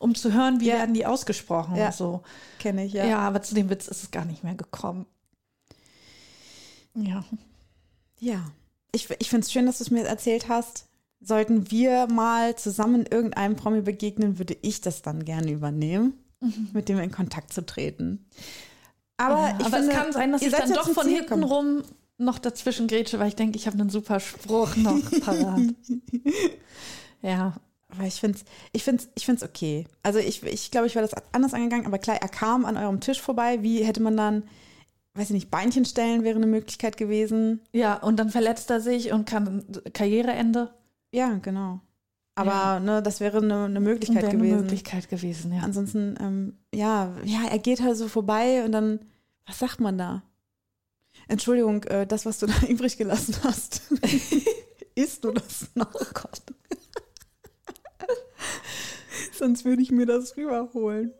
um 0.00 0.16
zu 0.16 0.32
hören, 0.32 0.58
wie 0.58 0.66
Ja. 0.66 0.74
werden 0.74 0.94
die 0.94 1.06
ausgesprochen 1.06 1.76
Ja. 1.76 1.92
so. 1.92 2.22
Kenne 2.58 2.86
ich, 2.86 2.92
Ja. 2.94 3.04
ja. 3.06 3.18
aber 3.20 3.42
zu 3.42 3.54
dem 3.54 3.70
Witz 3.70 3.86
ist 3.86 4.02
es 4.02 4.10
gar 4.10 4.24
nicht 4.24 4.42
mehr 4.42 4.56
gekommen. 4.56 5.06
Ja. 6.94 7.24
Ja. 8.18 8.40
Ich, 8.92 9.08
ich 9.18 9.30
finde 9.30 9.44
es 9.44 9.52
schön, 9.52 9.66
dass 9.66 9.78
du 9.78 9.84
es 9.84 9.90
mir 9.90 10.04
erzählt 10.04 10.48
hast. 10.48 10.86
Sollten 11.20 11.70
wir 11.70 12.08
mal 12.08 12.56
zusammen 12.56 13.06
irgendeinem 13.10 13.56
Promi 13.56 13.80
begegnen, 13.80 14.38
würde 14.38 14.56
ich 14.60 14.80
das 14.80 15.02
dann 15.02 15.24
gerne 15.24 15.50
übernehmen, 15.52 16.14
mit 16.72 16.88
dem 16.88 16.98
in 16.98 17.12
Kontakt 17.12 17.52
zu 17.52 17.64
treten. 17.64 18.26
Aber, 19.16 19.48
Ja, 19.48 19.56
ich 19.60 19.66
aber 19.66 19.76
finde, 19.76 19.92
es 19.92 19.96
kann 19.98 20.12
sein, 20.12 20.32
dass 20.32 20.42
ihr 20.42 20.48
ich 20.48 20.54
dann 20.54 20.72
doch 20.72 20.90
von 20.90 21.08
hinten 21.08 21.42
rum 21.44 21.82
noch 22.18 22.38
dazwischen 22.38 22.88
grätsche, 22.88 23.18
weil 23.18 23.28
ich 23.28 23.36
denke, 23.36 23.56
ich 23.56 23.66
habe 23.66 23.78
einen 23.78 23.90
super 23.90 24.20
Spruch 24.20 24.76
noch 24.76 24.98
parat. 25.24 25.60
ja. 27.22 27.54
Aber 27.88 28.04
ich 28.06 28.14
finde 28.14 28.38
es 28.38 28.44
ich 28.72 28.84
find's, 28.84 29.08
ich 29.14 29.26
find's 29.26 29.42
okay. 29.42 29.86
Also 30.02 30.18
ich, 30.18 30.42
ich 30.44 30.70
glaube, 30.70 30.86
ich 30.86 30.94
wäre 30.94 31.06
das 31.06 31.22
anders 31.32 31.52
angegangen, 31.52 31.86
aber 31.86 31.98
klar, 31.98 32.16
er 32.20 32.28
kam 32.28 32.64
an 32.64 32.76
eurem 32.78 33.00
Tisch 33.00 33.20
vorbei. 33.20 33.62
Wie 33.62 33.84
hätte 33.84 34.00
man 34.02 34.16
dann, 34.16 34.44
weiß 35.14 35.28
ich 35.30 35.34
nicht, 35.34 35.50
Beinchen 35.50 35.84
stellen 35.84 36.24
wäre 36.24 36.36
eine 36.36 36.46
Möglichkeit 36.46 36.96
gewesen. 36.96 37.60
Ja, 37.72 37.96
und 37.96 38.16
dann 38.18 38.30
verletzt 38.30 38.70
er 38.70 38.80
sich 38.80 39.12
und 39.12 39.26
kann 39.26 39.64
Karriereende. 39.92 40.72
Ja, 41.12 41.34
genau. 41.42 41.80
Aber 42.34 42.50
Ja. 42.50 42.80
ne, 42.80 43.02
das 43.02 43.20
wäre 43.20 43.38
eine, 43.38 43.66
eine 43.66 43.80
Möglichkeit 43.80 44.22
Wäre 44.22 44.30
eine 44.32 44.38
gewesen. 44.38 44.60
Möglichkeit 44.60 45.08
gewesen, 45.10 45.52
ja. 45.52 45.60
Ansonsten, 45.62 46.16
ähm, 46.18 46.58
ja, 46.74 47.14
ja, 47.24 47.40
er 47.50 47.58
geht 47.58 47.82
halt 47.82 47.96
so 47.98 48.08
vorbei 48.08 48.64
und 48.64 48.72
dann, 48.72 49.00
was 49.46 49.58
sagt 49.58 49.80
man 49.80 49.98
da? 49.98 50.22
Entschuldigung, 51.28 51.84
äh, 51.84 52.06
das, 52.06 52.24
was 52.24 52.38
du 52.38 52.46
da 52.46 52.66
übrig 52.66 52.96
gelassen 52.96 53.36
hast. 53.44 53.82
Isst 54.94 55.24
du 55.24 55.32
das 55.32 55.68
noch? 55.74 55.92
Oh 55.94 56.06
Gott. 56.14 56.42
Sonst 59.38 59.64
würde 59.66 59.82
ich 59.82 59.90
mir 59.90 60.06
das 60.06 60.36
rüberholen. 60.36 61.12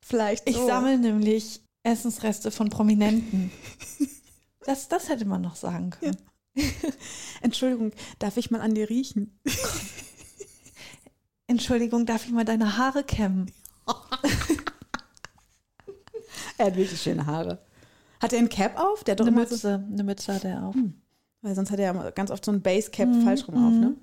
Vielleicht. 0.00 0.48
Ich 0.48 0.56
so. 0.56 0.66
sammle 0.66 0.98
nämlich 0.98 1.60
Essensreste 1.86 2.50
von 2.50 2.68
Prominenten. 2.68 3.50
Das, 4.64 4.88
das 4.88 5.08
hätte 5.08 5.24
man 5.24 5.40
noch 5.42 5.56
sagen 5.56 5.90
können. 5.90 6.16
Entschuldigung, 7.42 7.92
darf 8.18 8.36
ich 8.36 8.50
mal 8.50 8.60
an 8.60 8.74
dir 8.74 8.88
riechen? 8.90 9.38
Entschuldigung, 11.46 12.06
darf 12.06 12.26
ich 12.26 12.32
mal 12.32 12.44
deine 12.44 12.76
Haare 12.76 13.04
kämmen? 13.04 13.50
Er 16.58 16.66
hat 16.66 16.76
wirklich 16.76 17.00
schöne 17.02 17.26
Haare. 17.26 17.58
Hat 18.20 18.32
er 18.32 18.38
ein 18.38 18.48
Cap 18.48 18.78
auf? 18.80 19.04
Der 19.04 19.12
hat 19.12 19.20
doch 19.20 19.26
Eine 19.26 19.36
immer 19.36 19.46
so, 19.46 19.54
Mütze, 19.56 19.84
eine 19.92 20.04
Mütze 20.04 20.34
hat 20.34 20.44
er 20.44 20.64
auch. 20.66 20.74
weil 21.42 21.54
sonst 21.54 21.70
hat 21.70 21.78
er 21.78 21.92
ja 21.94 22.10
ganz 22.12 22.30
oft 22.30 22.42
so 22.46 22.50
ein 22.50 22.62
Basecap 22.62 23.08
Mhm, 23.10 23.22
falsch 23.22 23.46
rum 23.46 23.56
auf, 23.62 23.74
ne? 23.74 23.94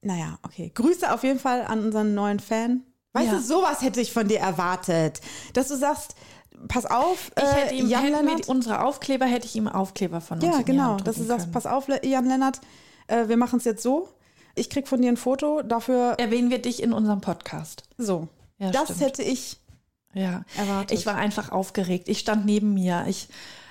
Naja, 0.00 0.38
okay. 0.42 0.72
Grüße 0.74 1.12
auf 1.12 1.22
jeden 1.24 1.38
Fall 1.38 1.66
an 1.66 1.84
unseren 1.84 2.14
neuen 2.14 2.40
Fan. 2.40 2.84
Weißt 3.12 3.26
Ja. 3.26 3.32
du, 3.36 3.42
sowas 3.42 3.82
hätte 3.82 4.00
ich 4.00 4.14
von 4.14 4.28
dir 4.28 4.38
erwartet. 4.38 5.20
Dass 5.52 5.68
du 5.68 5.76
sagst, 5.76 6.14
pass 6.68 6.86
auf, 6.86 7.30
Ich 7.36 7.42
hätte 7.44 7.74
äh, 7.74 7.78
ihm, 7.78 7.88
Jan 7.88 8.06
Lennart. 8.10 8.46
die, 8.46 8.50
unsere 8.50 8.82
Aufkleber, 8.84 9.26
hätte 9.26 9.46
ich 9.46 9.56
ihm 9.56 9.68
Aufkleber 9.68 10.20
von 10.20 10.38
uns 10.42 10.44
Ja, 10.56 10.62
genau. 10.62 10.96
Dass 10.96 11.16
du 11.16 11.24
sagst, 11.24 11.50
pass 11.52 11.66
auf, 11.66 11.86
Jan 12.02 12.26
Lennart, 12.26 12.60
äh, 13.08 13.28
wir 13.28 13.36
machen 13.36 13.58
es 13.58 13.64
jetzt 13.64 13.82
so. 13.82 14.08
Ich 14.54 14.68
krieg 14.70 14.88
von 14.88 15.00
dir 15.00 15.08
ein 15.10 15.16
Foto, 15.16 15.62
dafür 15.62 16.14
Erwähnen 16.18 16.50
wir 16.50 16.60
dich 16.60 16.82
in 16.82 16.92
unserem 16.92 17.20
Podcast. 17.20 17.82
so. 17.98 18.28
Ja, 18.58 18.70
das 18.72 18.84
stimmt. 18.84 19.00
hätte 19.00 19.22
ich 19.22 19.56
Ja, 20.12 20.44
erwartet. 20.56 20.98
ich 20.98 21.06
war 21.06 21.14
einfach 21.14 21.50
aufgeregt. 21.50 22.08
Ich 22.10 22.18
stand 22.18 22.44
neben 22.44 22.74
mir. 22.74 23.04
Ich, 23.08 23.28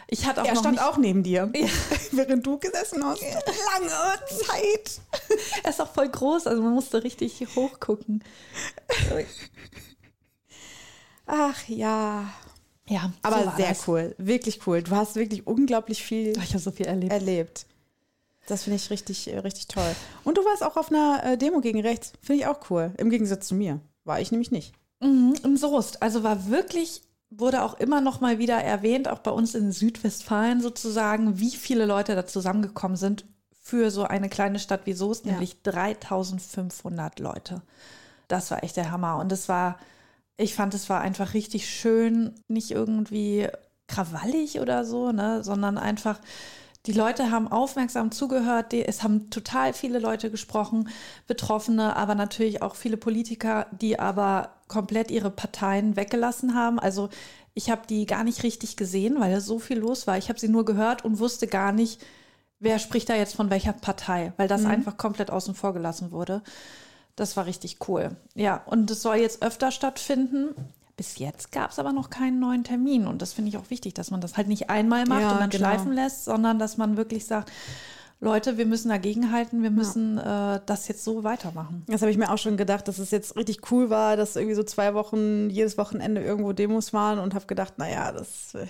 ich 0.08 0.26
hatte 0.26 0.42
auch 0.42 0.48
er 0.48 0.56
stand 0.56 0.82
auch 0.82 0.98
neben 0.98 1.22
dir, 1.22 1.52
Ja. 1.54 1.68
während 2.12 2.44
du 2.48 2.58
gesessen 2.58 3.06
hast. 3.06 3.22
Lange 3.22 4.20
Zeit. 4.26 5.02
Er 5.64 5.70
ist 5.70 5.80
auch 5.82 5.94
voll 5.94 6.10
groß, 6.10 6.48
also 6.48 6.64
man 6.64 6.74
musste 6.74 7.04
richtig 7.04 7.46
hochgucken. 7.56 8.24
Ach 11.28 11.68
ja. 11.68 12.26
Ja, 12.90 13.12
Aber 13.22 13.44
so 13.44 13.52
sehr 13.58 13.70
das. 13.70 13.88
cool. 13.88 14.16
Wirklich 14.18 14.66
cool. 14.68 14.82
Du 14.84 14.92
hast 14.96 15.16
wirklich 15.16 15.46
unglaublich 15.48 16.04
viel 16.04 16.30
Ich 16.44 16.50
habe 16.50 16.60
so 16.60 16.72
viel 16.72 16.88
erlebt. 16.88 17.14
erlebt. 17.14 17.66
Das 18.48 18.64
finde 18.64 18.78
ich 18.78 18.90
richtig, 18.90 19.32
äh, 19.32 19.38
richtig 19.40 19.68
toll. 19.68 19.96
Und 20.24 20.38
du 20.38 20.44
warst 20.44 20.64
auch 20.64 20.76
auf 20.76 20.90
einer 20.92 21.24
äh, 21.24 21.38
Demo 21.38 21.62
gegen 21.62 21.82
rechts. 21.82 22.14
Finde 22.22 22.42
ich 22.42 22.48
auch 22.48 22.70
cool. 22.72 22.92
Im 22.98 23.10
Gegensatz 23.12 23.48
zu 23.48 23.56
mir. 23.56 23.80
War 24.06 24.20
ich 24.20 24.32
nämlich 24.32 24.50
nicht. 24.52 24.74
Mhm, 25.02 25.36
Im 25.44 25.56
Soest. 25.56 26.02
Also 26.02 26.24
war 26.24 26.48
wirklich, 26.50 27.04
wurde 27.30 27.62
auch 27.64 27.76
immer 27.76 28.02
noch 28.02 28.22
mal 28.22 28.40
wieder 28.40 28.58
erwähnt, 28.58 29.08
auch 29.08 29.20
bei 29.20 29.32
uns 29.32 29.54
in 29.54 29.72
Südwestfalen 29.72 30.60
sozusagen, 30.62 31.40
wie 31.40 31.52
viele 31.52 31.86
Leute 31.86 32.16
da 32.16 32.26
zusammengekommen 32.26 32.98
sind 32.98 33.26
für 33.62 33.92
so 33.92 34.04
eine 34.04 34.30
kleine 34.30 34.58
Stadt 34.58 34.82
wie 34.86 34.94
Soest, 34.94 35.26
Ja. 35.26 35.34
nämlich 35.34 35.62
3500 35.62 37.20
Leute. 37.20 37.62
Das 38.28 38.50
war 38.50 38.64
echt 38.64 38.78
der 38.78 38.90
Hammer. 38.92 39.18
Und 39.18 39.32
es 39.32 39.48
war, 39.48 39.78
ich 40.40 40.56
fand, 40.56 40.74
es 40.74 40.90
war 40.90 41.02
einfach 41.02 41.34
richtig 41.34 41.70
schön, 41.70 42.34
nicht 42.48 42.72
irgendwie 42.72 43.48
krawallig 43.88 44.60
oder 44.62 44.86
so, 44.86 45.12
ne, 45.12 45.44
sondern 45.44 45.78
einfach, 45.78 46.20
die 46.86 46.94
Leute 46.94 47.30
haben 47.30 47.50
aufmerksam 47.50 48.12
zugehört, 48.12 48.72
die, 48.72 48.86
es 48.86 49.04
haben 49.04 49.30
total 49.32 49.74
viele 49.74 50.00
Leute 50.00 50.32
gesprochen, 50.32 50.90
Betroffene, 51.28 51.96
aber 51.98 52.16
natürlich 52.16 52.62
auch 52.62 52.76
viele 52.76 52.96
Politiker, 52.96 53.68
die 53.72 54.00
aber 54.00 54.52
komplett 54.70 55.12
ihre 55.12 55.30
Parteien 55.30 55.98
weggelassen 55.98 56.56
haben. 56.56 56.80
Also 56.80 57.10
ich 57.54 57.70
habe 57.70 57.82
die 57.90 58.06
gar 58.06 58.24
nicht 58.24 58.44
richtig 58.44 58.78
gesehen, 58.78 59.20
weil 59.20 59.34
da 59.34 59.42
so 59.42 59.60
viel 59.60 59.80
los 59.80 60.08
war. 60.08 60.18
Ich 60.18 60.30
habe 60.30 60.40
sie 60.40 60.48
nur 60.48 60.64
gehört 60.64 61.04
und 61.04 61.20
wusste 61.20 61.48
gar 61.48 61.74
nicht, 61.74 62.02
wer 62.60 62.80
spricht 62.80 63.10
da 63.10 63.16
jetzt 63.16 63.36
von 63.36 63.50
welcher 63.50 63.74
Partei, 63.74 64.32
weil 64.38 64.48
das 64.48 64.64
einfach 64.66 64.96
komplett 64.96 65.32
außen 65.32 65.54
vor 65.56 65.74
gelassen 65.74 66.12
wurde. 66.12 66.44
Das 67.20 67.36
war 67.36 67.46
richtig 67.46 67.78
cool. 67.90 68.12
Ja, 68.34 68.62
und 68.66 68.90
es 68.90 69.02
soll 69.02 69.18
jetzt 69.18 69.42
öfter 69.42 69.72
stattfinden. 69.72 70.56
Bis 70.96 71.18
jetzt 71.18 71.52
gab 71.52 71.72
es 71.72 71.78
aber 71.80 71.92
noch 71.92 72.10
keinen 72.10 72.40
neuen 72.40 72.64
Termin. 72.64 73.08
Und 73.08 73.22
das 73.22 73.34
finde 73.34 73.50
ich 73.50 73.58
auch 73.58 73.70
wichtig, 73.70 73.94
dass 73.94 74.10
man 74.10 74.22
das 74.22 74.38
halt 74.38 74.48
nicht 74.48 74.70
einmal 74.70 75.06
macht 75.06 75.22
Ja, 75.22 75.34
und 75.34 75.42
dann 75.42 75.50
genau. 75.50 75.68
schleifen 75.68 75.92
lässt, 75.92 76.24
sondern 76.24 76.60
dass 76.60 76.78
man 76.78 76.96
wirklich 76.96 77.26
sagt, 77.26 77.52
Leute, 78.22 78.58
wir 78.58 78.66
müssen 78.66 78.88
dagegenhalten, 78.88 79.64
wir 79.64 79.72
müssen 79.72 80.18
äh, 80.18 80.62
das 80.66 80.88
jetzt 80.88 81.04
so 81.04 81.26
weitermachen. 81.26 81.84
Das 81.88 82.02
habe 82.02 82.12
ich 82.12 82.18
mir 82.18 82.32
auch 82.32 82.38
schon 82.38 82.56
gedacht, 82.56 82.88
dass 82.88 83.00
es 83.00 83.12
jetzt 83.12 83.36
richtig 83.36 83.70
cool 83.70 83.90
war, 83.90 84.16
dass 84.16 84.38
irgendwie 84.38 84.56
so 84.56 84.64
zwei 84.64 84.94
Wochen 84.94 85.50
jedes 85.50 85.78
Wochenende 85.78 86.22
irgendwo 86.22 86.54
Demos 86.54 86.94
waren 86.94 87.20
und 87.20 87.34
habe 87.34 87.48
gedacht, 87.48 87.78
naja, 87.78 88.14
das, 88.14 88.56
äh, 88.56 88.68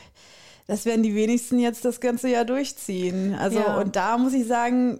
das 0.69 0.85
werden 0.85 1.01
die 1.01 1.15
wenigsten 1.15 1.57
jetzt 1.57 1.83
das 1.83 1.99
ganze 1.99 2.29
Jahr 2.29 2.45
durchziehen. 2.45 3.33
Also, 3.33 3.57
Ja. 3.59 3.79
und 3.79 3.95
da 3.95 4.17
muss 4.19 4.33
ich 4.33 4.45
sagen, 4.45 4.99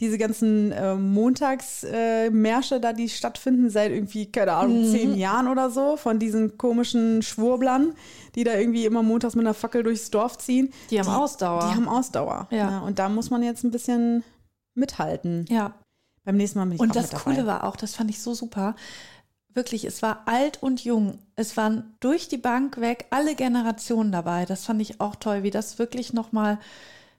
diese 0.00 0.18
ganzen 0.18 0.70
äh, 0.70 0.94
Montagsmärsche 0.94 2.76
äh, 2.76 2.80
da, 2.80 2.92
die 2.92 3.08
stattfinden 3.08 3.70
seit 3.70 3.90
irgendwie, 3.90 4.26
keine 4.30 4.52
Ahnung, 4.52 4.82
Mhm. 4.82 4.92
zehn 4.92 5.16
Jahren 5.16 5.48
oder 5.48 5.70
so, 5.70 5.96
von 5.96 6.18
diesen 6.18 6.56
komischen 6.58 7.22
Schwurblern, 7.22 7.94
die 8.36 8.44
da 8.44 8.54
irgendwie 8.54 8.84
immer 8.86 9.02
montags 9.02 9.34
mit 9.34 9.44
einer 9.44 9.54
Fackel 9.54 9.82
durchs 9.82 10.10
Dorf 10.10 10.38
ziehen. 10.38 10.72
Die 10.90 11.00
haben 11.00 11.08
Ausdauer. 11.08 11.68
Die 11.70 11.74
haben 11.76 11.88
Ausdauer. 11.88 12.46
Ja. 12.50 12.78
und 12.80 12.98
da 12.98 13.08
muss 13.08 13.30
man 13.30 13.42
jetzt 13.42 13.64
ein 13.64 13.70
bisschen 13.70 14.22
mithalten. 14.74 15.44
Ja. 15.48 15.74
Beim 16.24 16.36
nächsten 16.36 16.58
Mal 16.58 16.66
bin 16.66 16.74
ich 16.74 16.80
Und 16.80 16.90
auch 16.90 16.94
das 16.94 17.10
Coole 17.12 17.46
war 17.46 17.64
auch, 17.64 17.74
das 17.74 17.94
fand 17.94 18.10
ich 18.10 18.20
so 18.20 18.32
super. 18.34 18.76
Wirklich, 19.58 19.84
es 19.84 20.02
war 20.02 20.22
alt 20.26 20.62
und 20.62 20.84
jung. 20.84 21.18
Es 21.34 21.56
waren 21.56 21.96
durch 21.98 22.28
die 22.28 22.36
Bank 22.36 22.80
weg 22.80 23.06
alle 23.10 23.34
Generationen 23.34 24.12
dabei. 24.12 24.44
Das 24.44 24.64
fand 24.64 24.80
ich 24.80 25.00
auch 25.00 25.16
toll, 25.16 25.42
wie 25.42 25.50
das 25.50 25.80
wirklich 25.80 26.12
nochmal 26.12 26.60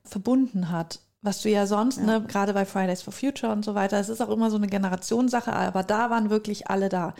verbunden 0.05 0.71
hat. 0.71 1.01
Was 1.21 1.41
du 1.41 1.49
ja 1.49 1.67
sonst, 1.67 1.99
ne, 1.99 2.23
gerade 2.25 2.53
bei 2.53 2.63
Fridays 2.63 3.01
for 3.01 3.11
Future 3.11 3.51
und 3.51 3.65
so 3.65 3.75
weiter, 3.75 3.99
es 3.99 4.07
ist 4.07 4.21
auch 4.21 4.29
immer 4.29 4.49
so 4.49 4.55
eine 4.55 4.67
Generationssache, 4.67 5.51
aber 5.51 5.83
da 5.83 6.09
waren 6.11 6.29
wirklich 6.29 6.69
alle 6.69 6.87
da. 6.87 7.13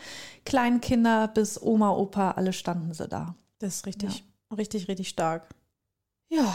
Kleinkinder 0.46 1.28
bis 1.28 1.60
Oma, 1.60 1.90
Opa, 1.90 2.30
alle 2.30 2.54
standen 2.54 2.94
sie 2.94 3.06
da. 3.06 3.34
Das 3.58 3.74
ist 3.74 3.86
richtig, 3.86 4.24
richtig, 4.56 4.88
richtig 4.88 5.10
stark. 5.10 5.50
Ja. 6.30 6.50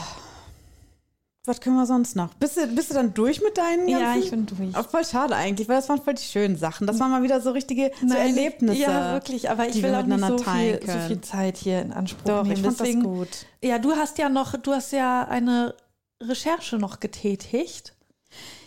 Was 1.48 1.62
können 1.62 1.76
wir 1.76 1.86
sonst 1.86 2.16
noch? 2.16 2.34
Bist 2.36 2.58
du, 2.58 2.66
bist 2.68 2.90
du 2.90 2.96
dann 2.96 3.14
durch 3.14 3.42
mit 3.42 3.58
deinen 3.58 3.88
ganzen? 3.88 4.02
Ja, 4.02 4.16
ich 4.16 4.32
bin 4.32 4.46
durch. 4.48 4.76
Auch 4.76 4.90
voll 4.90 5.06
schade 5.06 5.36
eigentlich, 5.36 5.68
weil 5.68 5.76
das 5.76 5.88
waren 5.90 6.02
voll 6.02 6.16
die 6.16 6.24
schönen 6.24 6.58
Sachen. 6.58 6.88
Das 6.88 7.00
waren 7.00 7.12
mal 7.12 7.22
wieder 7.22 7.40
so 7.40 7.52
richtige 7.52 7.92
so 8.02 8.08
Nein, 8.08 8.30
Erlebnisse. 8.30 8.82
Ja, 8.82 9.14
wirklich, 9.14 9.50
aber 9.50 9.68
ich 9.68 9.82
will 9.84 9.94
auch 9.94 10.04
nicht 10.06 10.26
so 10.26 10.38
viel, 10.40 10.80
so 10.86 11.00
viel 11.08 11.22
Zeit 11.22 11.58
hier 11.58 11.82
in 11.82 11.94
Anspruch 11.94 12.24
Doch, 12.26 12.44
nehmen. 12.44 12.56
ich 12.56 12.62
fand 12.62 12.80
Deswegen, 12.80 13.04
das 13.04 13.12
gut. 13.12 13.30
Ja, 13.62 13.78
du 13.78 13.92
hast 13.96 14.18
ja 14.18 14.30
noch, 14.30 14.58
du 14.58 14.72
hast 14.74 14.92
ja 14.92 15.24
eine 15.28 15.76
Recherche 16.22 16.78
noch 16.78 17.00
getätigt 17.00 17.96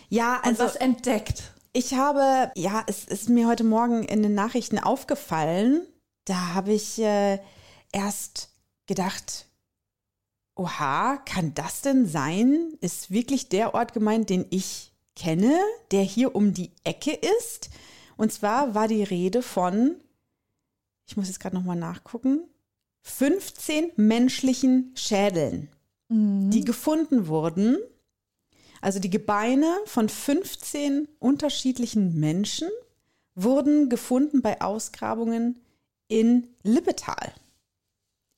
Ja, 0.07 0.37
und 0.37 0.45
also 0.45 0.63
was 0.63 0.75
entdeckt. 0.77 1.51
ich 1.73 1.95
habe, 1.95 2.51
ja, 2.55 2.83
es 2.87 3.03
ist 3.03 3.27
mir 3.27 3.47
heute 3.47 3.63
Morgen 3.65 4.03
in 4.03 4.23
den 4.23 4.35
Nachrichten 4.35 4.79
aufgefallen. 4.79 5.81
Da 6.25 6.53
habe 6.53 6.71
ich 6.71 6.99
äh, 7.01 7.39
erst 7.91 8.49
gedacht, 8.87 9.48
oha, 10.59 11.17
kann 11.25 11.53
das 11.53 11.81
denn 11.81 12.05
sein? 12.05 12.73
Ist 12.81 13.11
wirklich 13.11 13.47
der 13.47 13.73
Ort 13.73 13.93
gemeint, 13.93 14.29
den 14.29 14.45
ich 14.49 14.91
kenne, 15.15 15.57
der 15.91 16.03
hier 16.03 16.35
um 16.35 16.53
die 16.53 16.71
Ecke 16.83 17.11
ist? 17.11 17.69
Und 18.17 18.33
zwar 18.33 18.75
war 18.75 18.89
die 18.89 19.03
Rede 19.03 19.41
von, 19.41 19.95
ich 21.07 21.15
muss 21.15 21.27
jetzt 21.27 21.39
gerade 21.39 21.55
nochmal 21.55 21.77
nachgucken, 21.77 22.41
15 23.03 23.93
menschlichen 23.95 24.91
Schädeln, 24.95 25.69
die 26.09 26.65
gefunden 26.65 27.27
wurden. 27.27 27.77
Also 28.81 28.99
die 28.99 29.09
Gebeine 29.09 29.77
von 29.85 30.09
15 30.09 31.07
unterschiedlichen 31.19 32.19
Menschen 32.19 32.67
wurden 33.35 33.87
gefunden 33.87 34.41
bei 34.41 34.59
Ausgrabungen 34.59 35.59
in 36.09 36.47
Lippetal, 36.63 37.33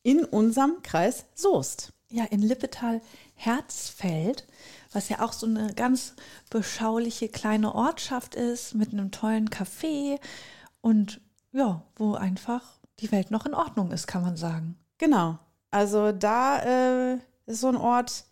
in 0.03 0.23
unserem 0.23 0.83
Kreis 0.83 1.25
Soest. 1.33 1.93
Ja, 2.11 2.25
in 2.25 2.41
Lippetal-Herzfeld, 2.41 4.45
was 4.91 5.09
ja 5.09 5.21
auch 5.21 5.33
so 5.33 5.47
eine 5.47 5.73
ganz 5.73 6.13
beschauliche 6.49 7.29
kleine 7.29 7.73
Ortschaft 7.73 8.35
ist 8.35 8.75
mit 8.75 8.91
einem 8.91 9.11
tollen 9.11 9.49
Café 9.49 10.19
und 10.81 11.21
ja, 11.53 11.83
wo 11.95 12.15
einfach 12.15 12.63
die 12.99 13.11
Welt 13.11 13.31
noch 13.31 13.45
in 13.45 13.53
Ordnung 13.53 13.91
ist, 13.91 14.07
kann 14.07 14.21
man 14.23 14.35
sagen. 14.37 14.75
Genau. 14.97 15.37
Also 15.71 16.11
da 16.11 17.13
äh, 17.13 17.17
ist 17.45 17.61
so 17.61 17.69
ein 17.69 17.77
Ort, 17.77 18.25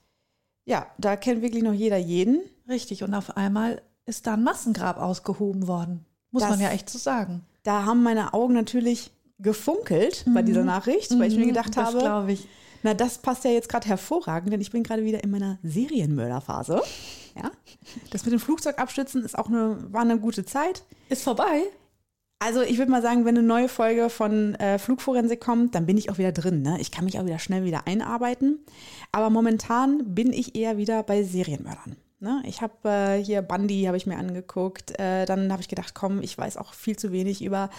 ja, 0.65 0.85
da 0.97 1.15
kennt 1.15 1.41
wirklich 1.41 1.63
noch 1.63 1.73
jeder 1.73 1.97
jeden. 1.97 2.41
Richtig, 2.67 3.03
und 3.03 3.13
auf 3.13 3.37
einmal 3.37 3.81
ist 4.05 4.27
da 4.27 4.33
ein 4.33 4.43
Massengrab 4.43 4.97
ausgehoben 4.97 5.67
worden. 5.67 6.05
Muss 6.31 6.41
Das- 6.43 6.51
man 6.51 6.59
ja 6.59 6.69
echt 6.71 6.89
so 6.89 6.97
sagen. 6.99 7.45
Da 7.63 7.85
haben 7.85 8.03
meine 8.03 8.33
Augen 8.33 8.53
natürlich 8.53 9.11
gefunkelt 9.39 10.25
bei 10.33 10.41
dieser 10.41 10.63
Nachricht, 10.63 11.17
weil 11.17 11.31
ich 11.31 11.37
mir 11.37 11.45
gedacht 11.47 11.75
das 11.77 11.87
habe, 11.87 11.99
glaube 11.99 12.31
ich. 12.33 12.47
Na, 12.83 12.93
das 12.93 13.17
passt 13.17 13.43
ja 13.43 13.51
jetzt 13.51 13.69
gerade 13.69 13.87
hervorragend, 13.87 14.53
denn 14.53 14.61
ich 14.61 14.71
bin 14.71 14.83
gerade 14.83 15.03
wieder 15.03 15.23
in 15.23 15.31
meiner 15.31 15.59
Serienmörderphase. 15.63 16.81
Ja, 17.35 17.51
das 18.11 18.25
mit 18.25 18.33
dem 18.33 18.39
Flugzeugabstützen 18.39 19.23
ist 19.23 19.37
auch 19.37 19.47
eine, 19.47 19.77
war 19.91 20.01
eine 20.01 20.19
gute 20.19 20.45
Zeit. 20.45 20.83
Ist 21.09 21.23
vorbei. 21.23 21.63
Also 22.39 22.61
ich 22.61 22.77
würde 22.77 22.89
mal 22.89 23.01
sagen, 23.01 23.25
wenn 23.25 23.37
eine 23.37 23.45
neue 23.45 23.67
Folge 23.67 24.09
von 24.09 24.55
äh, 24.55 24.79
Flugforensik 24.79 25.41
kommt, 25.41 25.75
dann 25.75 25.85
bin 25.85 25.97
ich 25.97 26.09
auch 26.09 26.17
wieder 26.17 26.31
drin. 26.31 26.61
Ne? 26.61 26.77
Ich 26.79 26.89
kann 26.89 27.03
mich 27.03 27.19
auch 27.19 27.25
wieder 27.25 27.39
schnell 27.39 27.65
wieder 27.65 27.85
einarbeiten. 27.85 28.59
Aber 29.11 29.29
momentan 29.29 30.15
bin 30.15 30.31
ich 30.31 30.55
eher 30.55 30.77
wieder 30.77 31.03
bei 31.03 31.23
Serienmördern. 31.23 31.97
Ne? 32.21 32.43
Ich 32.45 32.61
habe 32.61 32.89
äh, 32.89 33.23
hier 33.23 33.41
Bundy 33.41 33.83
habe 33.83 33.95
ich 33.95 34.05
mir 34.05 34.17
angeguckt. 34.17 34.99
Äh, 34.99 35.25
dann 35.25 35.53
habe 35.53 35.61
ich 35.61 35.69
gedacht, 35.69 35.93
komm, 35.93 36.21
ich 36.21 36.37
weiß 36.37 36.57
auch 36.57 36.73
viel 36.73 36.97
zu 36.97 37.13
wenig 37.13 37.41
über, 37.41 37.69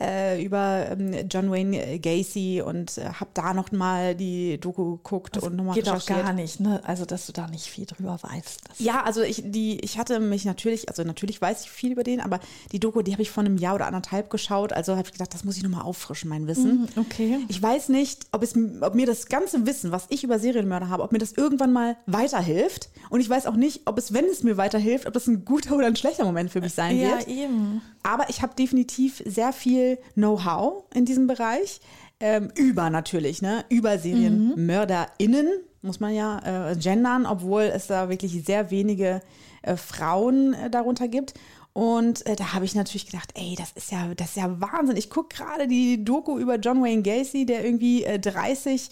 äh, 0.00 0.42
über 0.42 0.86
ähm, 0.90 1.28
John 1.28 1.50
Wayne 1.50 1.98
Gacy 1.98 2.62
und 2.64 2.96
äh, 2.96 3.04
habe 3.04 3.30
da 3.34 3.52
noch 3.52 3.70
mal 3.70 4.14
die 4.14 4.56
Doku 4.58 4.96
geguckt 4.96 5.36
und 5.36 5.56
nochmal 5.56 5.74
Geht 5.74 5.90
auch 5.90 6.06
gar 6.06 6.32
nicht, 6.32 6.58
ne? 6.58 6.80
Also, 6.84 7.04
dass 7.04 7.26
du 7.26 7.32
da 7.32 7.46
nicht 7.48 7.66
viel 7.66 7.84
drüber 7.84 8.18
weißt. 8.22 8.60
Das 8.66 8.78
Ja, 8.78 9.02
also 9.02 9.20
ich, 9.20 9.42
die, 9.44 9.78
ich 9.80 9.98
hatte 9.98 10.20
mich 10.20 10.46
natürlich, 10.46 10.88
also 10.88 11.04
natürlich 11.04 11.42
weiß 11.42 11.64
ich 11.64 11.70
viel 11.70 11.92
über 11.92 12.02
den, 12.02 12.20
aber 12.20 12.40
die 12.72 12.80
Doku, 12.80 13.02
die 13.02 13.12
habe 13.12 13.20
ich 13.20 13.30
vor 13.30 13.44
einem 13.44 13.58
Jahr 13.58 13.74
oder 13.74 13.88
anderthalb 13.88 14.30
geschaut. 14.30 14.72
Also 14.72 14.92
habe 14.96 15.06
ich 15.06 15.12
gedacht, 15.12 15.34
das 15.34 15.44
muss 15.44 15.58
ich 15.58 15.62
nochmal 15.62 15.82
auffrischen, 15.82 16.30
mein 16.30 16.46
Wissen. 16.46 16.88
okay. 16.96 17.40
Ich 17.48 17.62
weiß 17.62 17.90
nicht, 17.90 18.24
ob, 18.32 18.42
es, 18.42 18.54
ob 18.80 18.94
mir 18.94 19.04
das 19.04 19.26
ganze 19.26 19.66
Wissen, 19.66 19.92
was 19.92 20.06
ich 20.08 20.24
über 20.24 20.38
Serienmörder 20.38 20.88
habe, 20.88 21.02
ob 21.02 21.12
mir 21.12 21.18
das 21.18 21.32
irgendwann 21.32 21.74
mal 21.74 21.98
weiterhilft. 22.06 22.88
Und 23.10 23.20
ich 23.20 23.28
weiß 23.28 23.44
auch 23.44 23.56
nicht, 23.56 23.81
ob 23.86 23.98
es, 23.98 24.12
wenn 24.12 24.24
es 24.26 24.42
mir 24.42 24.56
weiterhilft, 24.56 25.06
ob 25.06 25.12
das 25.14 25.26
ein 25.26 25.44
guter 25.44 25.76
oder 25.76 25.86
ein 25.86 25.96
schlechter 25.96 26.24
Moment 26.24 26.50
für 26.50 26.60
mich 26.60 26.74
sein 26.74 26.98
Ja, 26.98 27.16
wird. 27.18 27.28
eben. 27.28 27.82
Aber 28.02 28.28
ich 28.30 28.42
habe 28.42 28.54
definitiv 28.54 29.22
sehr 29.26 29.52
viel 29.52 29.98
Know-how 30.14 30.84
in 30.94 31.04
diesem 31.04 31.26
Bereich. 31.26 31.80
Ähm, 32.20 32.50
über 32.54 32.88
natürlich, 32.90 33.42
ne? 33.42 33.64
Über 33.68 33.98
SerienmörderInnen, 33.98 35.48
muss 35.82 35.98
man 36.00 36.14
ja 36.14 36.70
äh, 36.70 36.76
gendern, 36.76 37.26
obwohl 37.26 37.62
es 37.62 37.88
da 37.88 38.08
wirklich 38.08 38.44
sehr 38.44 38.70
wenige 38.70 39.20
äh, 39.62 39.76
Frauen 39.76 40.54
äh, 40.54 40.70
darunter 40.70 41.08
gibt. 41.08 41.34
Und 41.72 42.24
äh, 42.26 42.36
da 42.36 42.52
habe 42.52 42.64
ich 42.64 42.74
natürlich 42.74 43.06
gedacht, 43.06 43.30
ey, 43.34 43.54
das 43.56 43.72
ist 43.72 43.90
ja, 43.90 44.14
das 44.14 44.28
ist 44.30 44.36
ja 44.36 44.60
Wahnsinn. 44.60 44.96
Ich 44.96 45.10
gucke 45.10 45.34
gerade 45.36 45.66
die 45.66 46.04
Doku 46.04 46.38
über 46.38 46.56
John 46.56 46.82
Wayne 46.82 47.02
Gacy, 47.02 47.46
der 47.46 47.64
irgendwie 47.64 48.04
äh, 48.04 48.18
30, 48.20 48.90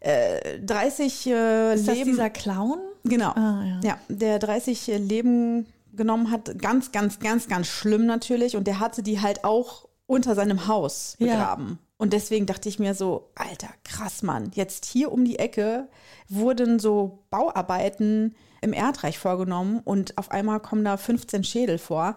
äh, 0.00 0.60
30 0.60 1.26
äh, 1.26 1.74
Ist 1.74 1.88
das 1.88 1.96
Leben. 1.96 2.10
dieser 2.12 2.30
Clown? 2.30 2.78
Genau. 3.08 3.30
Ah, 3.30 3.62
ja. 3.64 3.80
ja. 3.82 3.98
der 4.08 4.38
30 4.38 4.86
Leben 4.98 5.66
genommen 5.92 6.30
hat. 6.30 6.58
Ganz, 6.58 6.92
ganz, 6.92 7.18
ganz, 7.18 7.48
ganz 7.48 7.66
schlimm 7.66 8.06
natürlich. 8.06 8.56
Und 8.56 8.66
der 8.66 8.80
hatte 8.80 9.02
die 9.02 9.20
halt 9.20 9.44
auch 9.44 9.88
unter 10.06 10.34
seinem 10.34 10.66
Haus 10.66 11.16
Ja. 11.18 11.26
begraben. 11.26 11.78
Und 11.98 12.12
deswegen 12.12 12.44
dachte 12.46 12.68
ich 12.68 12.78
mir 12.78 12.94
so, 12.94 13.30
alter, 13.34 13.68
krass, 13.82 14.22
Mann. 14.22 14.50
Jetzt 14.54 14.84
hier 14.84 15.10
um 15.10 15.24
die 15.24 15.38
Ecke 15.38 15.88
wurden 16.28 16.78
so 16.78 17.24
Bauarbeiten 17.30 18.34
im 18.60 18.72
Erdreich 18.74 19.18
vorgenommen 19.18 19.80
und 19.84 20.18
auf 20.18 20.30
einmal 20.30 20.60
kommen 20.60 20.84
da 20.84 20.96
15 20.98 21.42
Schädel 21.44 21.78
vor. 21.78 22.16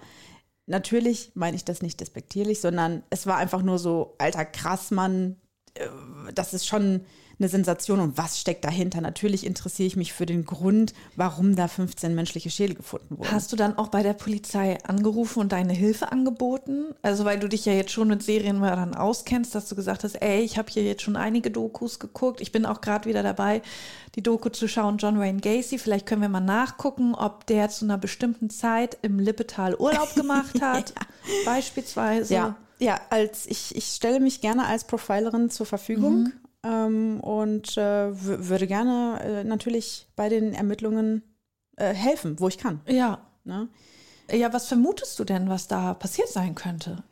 Natürlich 0.66 1.32
meine 1.34 1.56
ich 1.56 1.64
das 1.64 1.82
nicht 1.82 2.00
despektierlich, 2.02 2.60
sondern 2.60 3.04
es 3.10 3.26
war 3.26 3.38
einfach 3.38 3.62
nur 3.62 3.80
so, 3.80 4.16
alter, 4.18 4.46
krass, 4.46 4.92
Mann, 4.92 5.38
äh, 5.76 5.88
das 6.34 6.54
ist 6.54 6.68
schon 6.68 7.06
eine 7.40 7.50
Sensation 7.50 8.00
und 8.00 8.18
was 8.18 8.40
steckt 8.40 8.66
dahinter? 8.66 9.02
Natürlich 9.02 9.46
interessiere 9.46 9.88
ich 9.88 9.96
mich 9.96 10.14
für 10.14 10.26
den 10.26 10.46
Grund, 10.46 10.94
warum 11.16 11.56
da 11.56 11.68
15 11.68 12.14
menschliche 12.14 12.50
Schädel 12.50 12.76
gefunden 12.76 13.18
wurden. 13.18 13.32
Hast 13.32 13.52
du 13.52 13.56
dann 13.56 13.78
auch 13.78 13.88
bei 13.88 14.04
der 14.04 14.14
Polizei 14.14 14.78
angerufen 14.84 15.40
und 15.40 15.52
deine 15.52 15.74
Hilfe 15.74 16.12
angeboten? 16.12 16.94
Also 17.02 17.26
weil 17.26 17.40
du 17.40 17.48
dich 17.48 17.66
ja 17.66 17.74
jetzt 17.74 17.92
schon 17.92 18.10
mit 18.10 18.24
Serienmördern 18.24 18.94
auskennst, 18.94 19.56
dass 19.56 19.70
du 19.70 19.76
gesagt 19.76 20.04
hast, 20.04 20.16
ey, 20.16 20.42
ich 20.42 20.58
habe 20.58 20.70
hier 20.70 20.84
jetzt 20.84 21.02
schon 21.02 21.16
einige 21.16 21.50
Dokus 21.50 22.00
geguckt. 22.00 22.42
Ich 22.42 22.52
bin 22.52 22.66
auch 22.66 22.82
gerade 22.82 23.08
wieder 23.08 23.24
dabei, 23.24 23.62
die 24.16 24.24
Doku 24.24 24.50
zu 24.50 24.68
schauen, 24.68 24.98
John 24.98 25.20
Wayne 25.20 25.40
Gacy. 25.40 25.78
Vielleicht 25.78 26.06
können 26.06 26.22
wir 26.22 26.30
mal 26.30 26.42
nachgucken, 26.42 27.16
ob 27.16 27.46
der 27.48 27.70
zu 27.70 27.86
einer 27.86 27.98
bestimmten 27.98 28.50
Zeit 28.50 28.98
im 29.02 29.18
Lippetal 29.18 29.76
Urlaub 29.76 30.14
gemacht 30.14 30.62
hat. 30.62 30.94
Beispielsweise. 31.46 32.34
ja, 32.34 32.56
ja, 32.80 33.00
als 33.10 33.46
ich, 33.46 33.76
ich 33.76 33.86
stelle 33.88 34.20
mich 34.20 34.42
gerne 34.42 34.66
als 34.66 34.86
Profilerin 34.86 35.50
zur 35.50 35.66
Verfügung 35.66 36.32
ähm, 36.64 37.20
und 37.22 37.78
äh, 37.78 38.10
würde 38.12 38.68
gerne 38.68 39.20
äh, 39.24 39.44
natürlich 39.44 40.08
bei 40.16 40.30
den 40.30 40.54
Ermittlungen 40.54 41.24
äh, 41.78 41.94
helfen, 41.94 42.40
wo 42.40 42.48
ich 42.48 42.58
kann. 42.58 42.82
Ja. 42.88 43.20
Ne? 43.44 43.70
Ja, 44.32 44.54
was 44.54 44.68
vermutest 44.68 45.18
du 45.20 45.24
denn, 45.24 45.50
was 45.50 45.68
da 45.68 45.94
passiert 45.94 46.30
sein 46.30 46.56
könnte? 46.56 47.04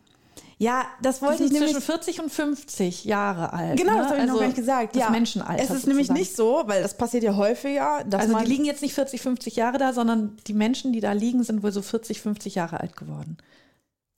Ja, 0.59 0.85
das 1.03 1.21
wollte 1.21 1.43
ich 1.43 1.51
nämlich 1.51 1.71
zwischen 1.71 1.85
40 1.85 2.19
und 2.19 2.31
50 2.31 3.05
Jahre 3.05 3.53
alt. 3.53 3.77
Genau, 3.77 3.93
ne? 3.93 3.97
das 3.99 4.07
habe 4.07 4.19
ich 4.19 4.25
noch 4.25 4.29
Also 4.31 4.39
gar 4.39 4.47
nicht 4.47 4.55
gesagt. 4.55 4.95
Das 4.95 5.03
ja. 5.03 5.09
Menschenalter. 5.11 5.63
Es 5.63 5.69
ist 5.69 5.85
nämlich 5.85 6.07
sozusagen. 6.07 6.19
nicht 6.19 6.35
so, 6.35 6.63
weil 6.65 6.81
das 6.81 6.97
passiert 6.97 7.23
ja 7.23 7.35
häufiger, 7.35 8.03
Also 8.11 8.37
die 8.39 8.45
liegen 8.45 8.65
jetzt 8.65 8.81
nicht 8.81 8.95
40, 8.95 9.21
50 9.21 9.55
Jahre 9.55 9.77
da, 9.77 9.93
sondern 9.93 10.37
die 10.47 10.53
Menschen, 10.53 10.93
die 10.93 10.99
da 10.99 11.11
liegen, 11.11 11.43
sind 11.43 11.61
wohl 11.61 11.71
so 11.71 11.83
40, 11.83 12.21
50 12.21 12.55
Jahre 12.55 12.79
alt 12.79 12.97
geworden. 12.97 13.37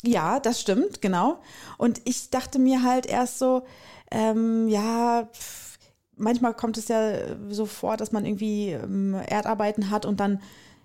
Ja, 0.02 0.40
das 0.40 0.62
stimmt, 0.62 1.02
genau. 1.02 1.42
Und 1.78 2.00
ich 2.06 2.30
dachte 2.30 2.58
mir 2.58 2.84
halt 2.84 3.06
erst 3.06 3.38
so, 3.38 3.64
ähm, 4.12 4.68
ja, 4.68 5.28
pff, 5.32 5.78
manchmal 6.16 6.54
kommt 6.54 6.78
es 6.78 6.88
ja 6.88 7.14
so 7.50 7.66
vor, 7.66 7.98
dass 7.98 8.12
man 8.12 8.26
irgendwie 8.26 8.72
ähm, 8.72 9.14
Erdarbeiten 9.14 9.90
hat 9.90 10.06
und 10.06 10.20
dann 10.20 10.40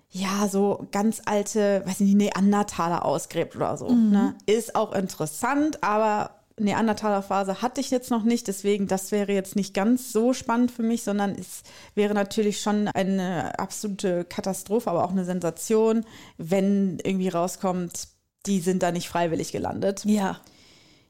ja, 0.09 0.47
so 0.47 0.87
ganz 0.91 1.21
alte, 1.25 1.83
weiß 1.85 1.99
nicht, 1.99 2.15
Neandertaler 2.15 3.03
ausgräbt 3.03 3.55
oder 3.55 3.75
so. 3.75 3.89
Mhm. 3.89 4.11
Ne? 4.11 4.35
Ist 4.45 4.75
auch 4.75 4.93
interessant, 4.93 5.83
aber 5.83 6.31
Neandertaler-Phase 6.57 7.61
hatte 7.61 7.81
ich 7.81 7.91
jetzt 7.91 8.11
noch 8.11 8.23
nicht, 8.23 8.47
deswegen 8.47 8.87
das 8.87 9.11
wäre 9.11 9.33
jetzt 9.33 9.57
nicht 9.57 9.73
ganz 9.73 10.13
so 10.13 10.31
spannend 10.31 10.71
für 10.71 10.83
mich, 10.83 11.03
sondern 11.03 11.31
es 11.31 11.63
wäre 11.95 12.13
natürlich 12.13 12.61
schon 12.61 12.87
eine 12.87 13.59
absolute 13.59 14.23
Katastrophe, 14.23 14.89
aber 14.89 15.03
auch 15.03 15.11
eine 15.11 15.25
Sensation, 15.25 16.05
wenn 16.37 16.97
irgendwie 17.03 17.27
rauskommt, 17.27 18.07
die 18.45 18.61
sind 18.61 18.83
da 18.83 18.91
nicht 18.91 19.09
freiwillig 19.09 19.51
gelandet. 19.51 20.05
Ja. 20.05 20.39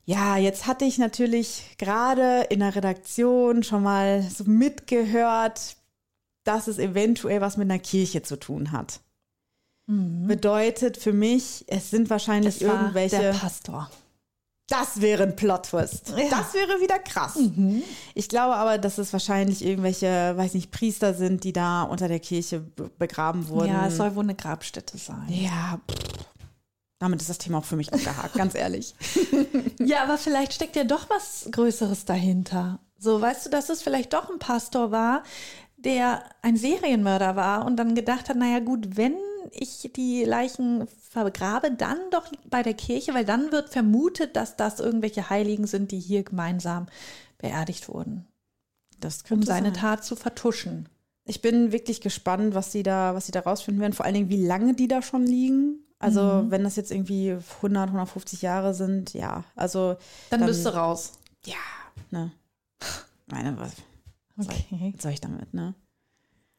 Ja, 0.06 0.38
jetzt 0.38 0.68
hatte 0.68 0.86
ich 0.86 0.98
natürlich 1.00 1.76
gerade 1.78 2.42
in 2.50 2.60
der 2.60 2.76
Redaktion 2.76 3.64
schon 3.64 3.82
mal 3.84 4.22
so 4.22 4.44
mitgehört, 4.44 5.78
dass 6.44 6.68
es 6.68 6.78
eventuell 6.78 7.42
was 7.42 7.58
mit 7.58 7.70
einer 7.70 7.80
Kirche 7.80 8.22
zu 8.22 8.38
tun 8.40 8.72
hat. 8.72 9.00
Bedeutet 9.88 10.98
für 10.98 11.14
mich, 11.14 11.64
es 11.68 11.90
sind 11.92 12.10
wahrscheinlich 12.10 12.62
Es 12.62 12.68
war 12.68 12.82
irgendwelche. 12.82 13.20
der 13.20 13.34
Pastor. 13.34 13.90
Das 14.68 15.00
wäre 15.00 15.22
ein 15.24 15.36
Plot-Twist. 15.36 16.10
Ja. 16.18 16.28
Das 16.32 16.56
wäre 16.56 16.82
wieder 16.82 16.98
krass. 16.98 17.38
Ich 18.16 18.30
glaube 18.30 18.56
aber, 18.56 18.80
dass 18.80 18.98
es 18.98 19.14
wahrscheinlich 19.14 19.64
irgendwelche, 19.64 20.34
weiß 20.36 20.56
nicht, 20.56 20.72
Priester 20.72 21.14
sind, 21.14 21.44
die 21.44 21.54
da 21.54 21.84
unter 21.84 22.08
der 22.08 22.20
Kirche 22.20 22.62
be- 22.62 22.90
begraben 22.98 23.48
wurden. 23.48 23.70
Ja, 23.70 23.86
es 23.86 23.98
soll 23.98 24.16
wohl 24.16 24.24
eine 24.24 24.34
Grabstätte 24.34 24.98
sein. 24.98 25.28
Ja, 25.30 25.80
pff. 25.88 26.26
Damit 27.06 27.22
ist 27.22 27.30
das 27.30 27.38
Thema 27.38 27.60
auch 27.60 27.66
für 27.66 27.76
mich 27.76 27.94
abgehakt, 27.94 28.34
ganz 28.36 28.56
ehrlich. 28.56 28.96
Ja, 29.80 30.04
aber 30.04 30.18
vielleicht 30.18 30.54
steckt 30.54 30.76
ja 30.76 30.84
doch 30.84 31.10
was 31.10 31.48
Größeres 31.52 32.06
dahinter. 32.06 32.80
So, 32.98 33.22
weißt 33.22 33.46
du, 33.46 33.50
dass 33.52 33.70
es 33.70 33.84
vielleicht 33.84 34.14
doch 34.14 34.30
ein 34.32 34.40
Pastor 34.40 34.90
war, 34.90 35.24
der 35.78 36.24
ein 36.42 36.58
Serienmörder 36.58 37.36
war 37.36 37.66
und 37.66 37.78
dann 37.78 37.94
gedacht 37.94 38.30
hat, 38.30 38.38
naja 38.38 38.60
gut, 38.60 38.98
wenn 38.98 39.16
ich 39.52 39.92
die 39.96 40.24
Leichen 40.24 40.88
vergrabe, 41.12 41.72
dann 41.72 42.00
doch 42.10 42.32
bei 42.50 42.64
der 42.64 42.74
Kirche, 42.74 43.14
weil 43.14 43.26
dann 43.26 43.52
wird 43.52 43.70
vermutet, 43.70 44.36
dass 44.36 44.56
das 44.56 44.80
irgendwelche 44.80 45.30
Heiligen 45.30 45.68
sind, 45.68 45.92
die 45.92 46.00
hier 46.00 46.24
gemeinsam 46.24 46.88
beerdigt 47.38 47.88
wurden, 47.88 48.26
Das 49.00 49.24
um 49.30 49.44
seine 49.44 49.68
sein. 49.68 49.76
Tat 49.76 50.04
zu 50.04 50.16
vertuschen. 50.16 50.90
Ich 51.26 51.42
bin 51.42 51.72
wirklich 51.72 52.02
gespannt, 52.02 52.56
was 52.56 52.72
sie 52.72 52.82
da, 52.84 53.14
was 53.14 53.28
sie 53.28 53.32
da 53.32 53.42
rausfinden 53.42 53.82
werden. 53.82 53.94
Vor 53.94 54.06
allen 54.06 54.16
Dingen, 54.16 54.30
wie 54.30 54.46
lange 54.46 54.74
die 54.74 54.88
da 54.88 55.02
schon 55.02 55.26
liegen. 55.28 55.85
Also, 56.00 56.22
Mhm. 56.44 56.52
wenn 56.52 56.64
das 56.64 56.76
jetzt 56.76 56.92
irgendwie 56.92 57.38
100, 57.62 57.90
150 57.92 58.42
Jahre 58.42 58.74
sind, 58.74 59.14
ja. 59.14 59.44
Also, 59.56 59.96
Dann, 60.30 60.42
Dann- 60.42 60.48
bist 60.50 60.66
du 60.66 60.70
raus. 60.76 61.14
ja, 61.46 61.56
ne. 62.12 62.32
Meine, 63.28 63.58
was, 63.60 63.72
Okay. 64.38 64.94
was 64.96 65.02
soll 65.04 65.12
ich 65.14 65.22
damit, 65.22 65.54
ne? 65.54 65.74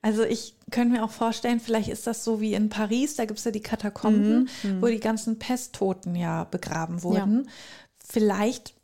Also 0.02 0.22
ich 0.22 0.54
könnte 0.70 0.94
mir 0.96 1.04
auch 1.04 1.10
vorstellen, 1.10 1.58
vielleicht 1.58 1.88
ist 1.88 2.06
das 2.06 2.22
so 2.22 2.40
wie 2.40 2.54
in 2.54 2.68
Paris, 2.68 3.16
da 3.16 3.24
gibt 3.24 3.38
es 3.40 3.44
ja 3.44 3.50
die 3.50 3.60
Katakomben, 3.62 4.48
wo 4.80 4.86
die 4.86 5.00
ganzen 5.00 5.38
Pesttoten 5.38 6.14
ja 6.14 6.44
begraben 6.44 7.02
wurden. 7.02 7.48
Vielleicht 8.04 8.74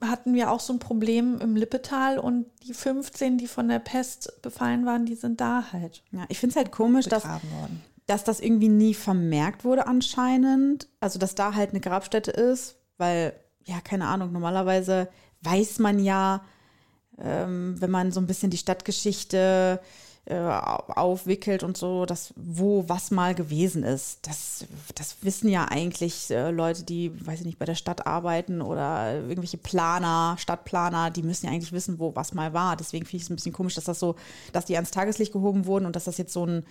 hatten 0.00 0.34
wir 0.34 0.50
auch 0.52 0.60
so 0.60 0.72
ein 0.72 0.78
Problem 0.78 1.40
im 1.40 1.56
Lippetal 1.56 2.18
und 2.18 2.46
die 2.64 2.74
15, 2.74 3.38
die 3.38 3.48
von 3.48 3.66
der 3.68 3.80
Pest 3.80 4.40
befallen 4.42 4.86
waren, 4.86 5.04
die 5.04 5.16
sind 5.16 5.40
da 5.40 5.72
halt 5.72 6.02
Ja, 6.12 6.24
ich 6.28 6.38
finde 6.38 6.52
es 6.52 6.56
halt 6.56 6.70
komisch, 6.70 7.06
dass, 7.06 7.22
begraben 7.24 7.50
worden. 7.52 7.82
Dass 8.06 8.24
das 8.24 8.40
irgendwie 8.40 8.68
nie 8.68 8.94
vermerkt 8.94 9.64
wurde 9.64 9.86
anscheinend. 9.86 10.88
Also, 11.00 11.18
dass 11.18 11.34
da 11.34 11.54
halt 11.54 11.70
eine 11.70 11.80
Grabstätte 11.80 12.30
ist, 12.30 12.76
weil, 12.98 13.34
ja, 13.64 13.80
keine 13.80 14.06
Ahnung, 14.06 14.32
normalerweise 14.32 15.08
weiß 15.42 15.78
man 15.78 15.98
ja, 15.98 16.42
ähm, 17.18 17.80
wenn 17.80 17.90
man 17.90 18.12
so 18.12 18.20
ein 18.20 18.26
bisschen 18.26 18.50
die 18.50 18.58
Stadtgeschichte 18.58 19.80
äh, 20.24 20.36
aufwickelt 20.36 21.64
und 21.64 21.76
so, 21.76 22.06
dass 22.06 22.32
wo 22.36 22.88
was 22.88 23.10
mal 23.10 23.34
gewesen 23.34 23.82
ist. 23.82 24.24
Das, 24.26 24.64
das 24.94 25.16
wissen 25.22 25.48
ja 25.48 25.64
eigentlich 25.64 26.30
äh, 26.30 26.50
Leute, 26.50 26.84
die, 26.84 27.26
weiß 27.26 27.40
ich 27.40 27.46
nicht, 27.46 27.58
bei 27.58 27.64
der 27.64 27.74
Stadt 27.74 28.06
arbeiten 28.06 28.62
oder 28.62 29.14
irgendwelche 29.14 29.58
Planer, 29.58 30.36
Stadtplaner, 30.38 31.10
die 31.10 31.24
müssen 31.24 31.46
ja 31.46 31.52
eigentlich 31.52 31.72
wissen, 31.72 31.98
wo 31.98 32.14
was 32.14 32.34
mal 32.34 32.52
war. 32.52 32.76
Deswegen 32.76 33.04
finde 33.04 33.16
ich 33.16 33.22
es 33.24 33.30
ein 33.30 33.36
bisschen 33.36 33.52
komisch, 33.52 33.74
dass 33.74 33.84
das 33.84 33.98
so, 33.98 34.14
dass 34.52 34.64
die 34.64 34.76
ans 34.76 34.92
Tageslicht 34.92 35.32
gehoben 35.32 35.66
wurden 35.66 35.86
und 35.86 35.96
dass 35.96 36.04
das 36.04 36.18
jetzt 36.18 36.32
so 36.32 36.46
ein 36.46 36.64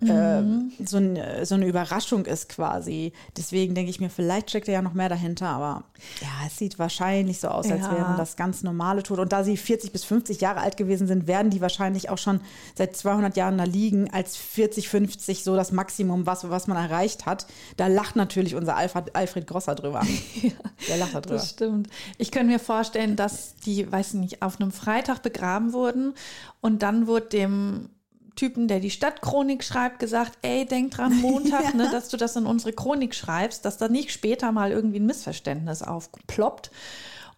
äh, 0.00 0.42
so, 0.84 0.96
ein, 0.98 1.18
so 1.44 1.54
eine 1.54 1.66
Überraschung 1.66 2.26
ist 2.26 2.48
quasi. 2.48 3.12
Deswegen 3.36 3.74
denke 3.74 3.90
ich 3.90 4.00
mir, 4.00 4.10
vielleicht 4.10 4.50
steckt 4.50 4.68
ja 4.68 4.82
noch 4.82 4.92
mehr 4.94 5.08
dahinter, 5.08 5.48
aber 5.48 5.84
ja, 6.20 6.28
es 6.46 6.58
sieht 6.58 6.78
wahrscheinlich 6.78 7.40
so 7.40 7.48
aus, 7.48 7.70
als 7.70 7.82
Ja. 7.86 7.92
wären 7.92 8.16
das 8.16 8.36
ganz 8.36 8.62
normale 8.62 9.02
Tote. 9.02 9.22
Und 9.22 9.32
da 9.32 9.44
sie 9.44 9.56
40 9.56 9.92
bis 9.92 10.04
50 10.04 10.40
Jahre 10.40 10.60
alt 10.60 10.76
gewesen 10.76 11.06
sind, 11.06 11.26
werden 11.26 11.50
die 11.50 11.60
wahrscheinlich 11.60 12.10
auch 12.10 12.18
schon 12.18 12.40
seit 12.74 12.96
200 12.96 13.36
Jahren 13.36 13.56
da 13.58 13.64
liegen, 13.64 14.10
als 14.12 14.36
40, 14.36 14.88
50 14.88 15.42
so 15.44 15.56
das 15.56 15.72
Maximum, 15.72 16.26
was, 16.26 16.48
was 16.50 16.66
man 16.66 16.76
erreicht 16.76 17.26
hat. 17.26 17.46
Da 17.76 17.86
lacht 17.86 18.16
natürlich 18.16 18.54
unser 18.54 18.76
Alfred, 18.76 19.14
Alfred 19.16 19.46
Grosser 19.46 19.74
drüber. 19.74 20.02
Der 20.88 20.96
lacht 20.98 21.14
da 21.14 21.20
drüber. 21.20 21.36
Das 21.36 21.50
stimmt. 21.50 21.88
Ich 22.18 22.30
könnte 22.30 22.52
mir 22.52 22.58
vorstellen, 22.58 23.16
dass 23.16 23.54
die, 23.56 23.90
weiß 23.90 24.14
ich 24.14 24.20
nicht, 24.20 24.42
auf 24.42 24.60
einem 24.60 24.72
Freitag 24.72 25.22
begraben 25.22 25.72
wurden 25.72 26.14
und 26.60 26.82
dann 26.82 27.06
wurde 27.06 27.26
dem 27.28 27.88
Typen, 28.36 28.68
der 28.68 28.80
die 28.80 28.90
Stadtchronik 28.90 29.62
schreibt, 29.64 29.98
gesagt, 29.98 30.38
ey, 30.42 30.66
denk 30.66 30.92
dran, 30.92 31.14
Montag, 31.20 31.74
ne, 31.74 31.88
dass 31.90 32.08
du 32.08 32.16
das 32.16 32.36
in 32.36 32.46
unsere 32.46 32.72
Chronik 32.72 33.14
schreibst, 33.14 33.64
dass 33.64 33.78
da 33.78 33.88
nicht 33.88 34.10
später 34.12 34.52
mal 34.52 34.70
irgendwie 34.72 34.98
ein 35.00 35.06
Missverständnis 35.06 35.82
aufploppt. 35.82 36.70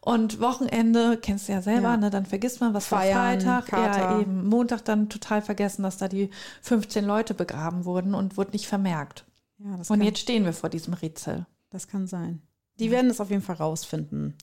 Und 0.00 0.40
Wochenende, 0.40 1.18
kennst 1.20 1.48
du 1.48 1.52
ja 1.52 1.62
selber, 1.62 1.88
Ja. 1.90 1.96
ne, 1.96 2.10
dann 2.10 2.26
vergisst 2.26 2.60
man, 2.60 2.74
was 2.74 2.86
Feiern, 2.86 3.44
war 3.44 3.62
Freitag. 3.62 3.72
Ja, 3.72 3.88
Kater. 3.88 4.20
eben. 4.20 4.46
Montag 4.48 4.84
dann 4.84 5.08
total 5.08 5.42
vergessen, 5.42 5.82
dass 5.82 5.96
da 5.96 6.06
die 6.06 6.30
15 6.62 7.04
Leute 7.04 7.34
begraben 7.34 7.84
wurden 7.84 8.14
und 8.14 8.36
wurde 8.36 8.52
nicht 8.52 8.68
vermerkt. 8.68 9.24
Ja, 9.58 9.78
Und 9.88 10.02
jetzt 10.02 10.20
stehen 10.20 10.44
wir 10.44 10.52
vor 10.52 10.68
diesem 10.70 10.94
Rätsel. 10.94 11.46
Das 11.70 11.88
kann 11.88 12.06
sein. 12.06 12.40
Die 12.78 12.90
werden 12.92 13.10
es 13.10 13.20
auf 13.20 13.30
jeden 13.30 13.42
Fall 13.42 13.56
rausfinden. 13.56 14.34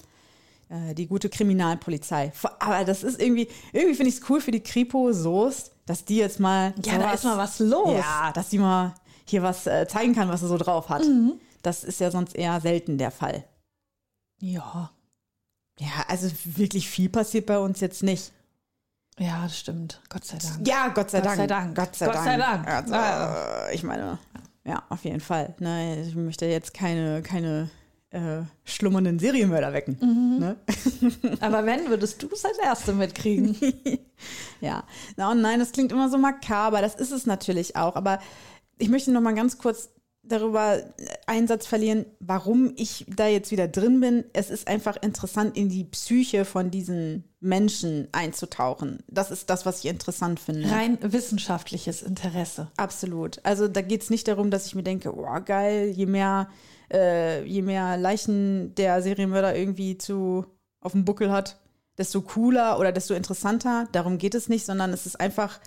Äh, 0.70 0.96
Die 0.96 1.08
gute 1.08 1.30
Kriminalpolizei. 1.30 2.34
Aber 2.60 2.84
das 2.84 3.04
ist 3.04 3.22
irgendwie, 3.22 3.48
irgendwie 3.72 3.96
finde 3.96 4.10
ich 4.10 4.16
es 4.20 4.30
cool 4.30 4.42
für 4.42 4.52
die 4.52 4.60
Kripo 4.64 5.14
Soest, 5.14 5.72
dass 5.86 6.06
die 6.06 6.18
jetzt 6.18 6.40
mal. 6.40 6.74
Ja, 6.86 6.98
da 6.98 7.12
ist 7.14 7.24
mal 7.24 7.38
was 7.38 7.60
los. 7.60 7.94
Ja, 7.98 8.32
dass 8.34 8.50
die 8.50 8.60
mal 8.60 8.94
hier 9.26 9.44
was 9.44 9.68
äh, 9.68 9.88
zeigen 9.88 10.14
kann, 10.16 10.30
was 10.30 10.42
sie 10.42 10.48
so 10.48 10.58
drauf 10.58 10.90
hat. 10.90 11.04
Das 11.62 11.84
ist 11.84 12.00
ja 12.00 12.12
sonst 12.12 12.36
eher 12.36 12.60
selten 12.62 12.98
der 12.98 13.12
Fall. 13.12 13.44
Ja, 14.42 14.92
Ja, 15.80 15.88
also 16.08 16.30
wirklich 16.44 16.90
viel 16.90 17.10
passiert 17.10 17.46
bei 17.46 17.58
uns 17.58 17.80
jetzt 17.80 18.04
nicht. 18.04 18.32
ja, 19.18 19.44
das 19.44 19.58
stimmt. 19.58 20.02
Gott 20.10 20.26
sei 20.26 20.38
Dank. 20.38 20.68
Ja, 20.68 20.88
Gott 20.90 21.10
sei 21.12 21.20
Gott 21.20 21.28
Dank. 21.28 21.38
sei 21.38 21.48
Dank. 21.48 21.76
Gott 21.76 21.96
sei 21.96 22.06
Gott 22.08 22.16
Dank. 22.16 22.26
sei 22.26 22.38
Dank. 22.38 22.68
Also, 22.68 22.94
äh, 22.94 23.76
ich 23.76 23.84
meine, 23.84 24.20
ja, 24.66 24.84
auf 24.90 25.04
jeden 25.06 25.22
Fall. 25.22 25.56
Ne, 25.60 26.02
ich 26.06 26.16
möchte 26.16 26.46
jetzt 26.46 26.74
keine, 26.74 27.22
keine 27.22 27.70
äh, 28.14 28.44
schlummernden 28.64 29.20
Serienmörder 29.20 29.74
wecken. 29.74 29.98
Mhm. 30.00 30.40
Ne? 30.40 30.56
Aber 31.42 31.66
wenn, 31.66 31.90
würdest 31.90 32.22
du 32.22 32.30
es 32.32 32.46
als 32.46 32.58
Erste 32.60 32.94
mitkriegen. 32.94 33.56
Ja, 34.62 34.86
na 35.18 35.32
und 35.32 35.42
nein, 35.42 35.60
das 35.60 35.74
klingt 35.74 35.92
immer 35.92 36.10
so 36.10 36.18
makaber, 36.18 36.80
das 36.80 36.96
ist 36.96 37.12
es 37.12 37.26
natürlich 37.26 37.76
auch. 37.76 37.98
Aber 37.98 38.20
ich 38.78 38.88
möchte 38.88 39.12
noch 39.12 39.20
mal 39.20 39.36
ganz 39.36 39.58
kurz 39.58 39.90
darüber 40.24 40.82
einen 41.28 41.48
Satz 41.48 41.68
verlieren, 41.68 42.06
warum 42.20 42.74
ich 42.78 43.06
da 43.14 43.28
jetzt 43.28 43.52
wieder 43.52 43.68
drin 43.68 44.00
bin. 44.00 44.24
Es 44.32 44.50
ist 44.50 44.68
einfach 44.68 44.96
interessant, 45.02 45.58
in 45.58 45.68
die 45.68 45.84
Psyche 45.84 46.46
von 46.46 46.72
diesen 46.72 47.26
Menschen 47.42 48.08
einzutauchen. 48.14 49.00
Das 49.08 49.32
ist 49.32 49.50
das, 49.50 49.66
was 49.66 49.80
ich 49.80 49.90
interessant 49.90 50.40
finde. 50.40 50.72
Rein 50.72 50.98
wissenschaftliches 51.02 52.02
Interesse. 52.02 52.72
Absolut. 52.78 53.40
Also 53.44 53.68
da 53.68 53.82
geht 53.82 54.02
es 54.02 54.10
nicht 54.10 54.28
darum, 54.30 54.50
dass 54.50 54.66
ich 54.66 54.76
mir 54.76 54.84
denke, 54.84 55.14
oh 55.14 55.28
geil, 55.44 55.90
je 55.90 56.06
mehr, 56.06 56.48
äh, 56.92 57.44
je 57.44 57.62
mehr 57.62 57.98
Leichen 57.98 58.74
der 58.76 59.02
Serienmörder 59.02 59.56
irgendwie 59.56 59.98
zu 59.98 60.46
auf 60.80 60.94
dem 60.94 61.04
Buckel 61.04 61.32
hat, 61.32 61.60
desto 61.98 62.22
cooler 62.22 62.80
oder 62.80 62.94
desto 62.94 63.14
interessanter. 63.14 63.90
Darum 63.92 64.18
geht 64.18 64.36
es 64.36 64.48
nicht, 64.48 64.66
sondern 64.66 64.94
es 64.94 65.06
ist 65.06 65.20
einfach 65.20 65.60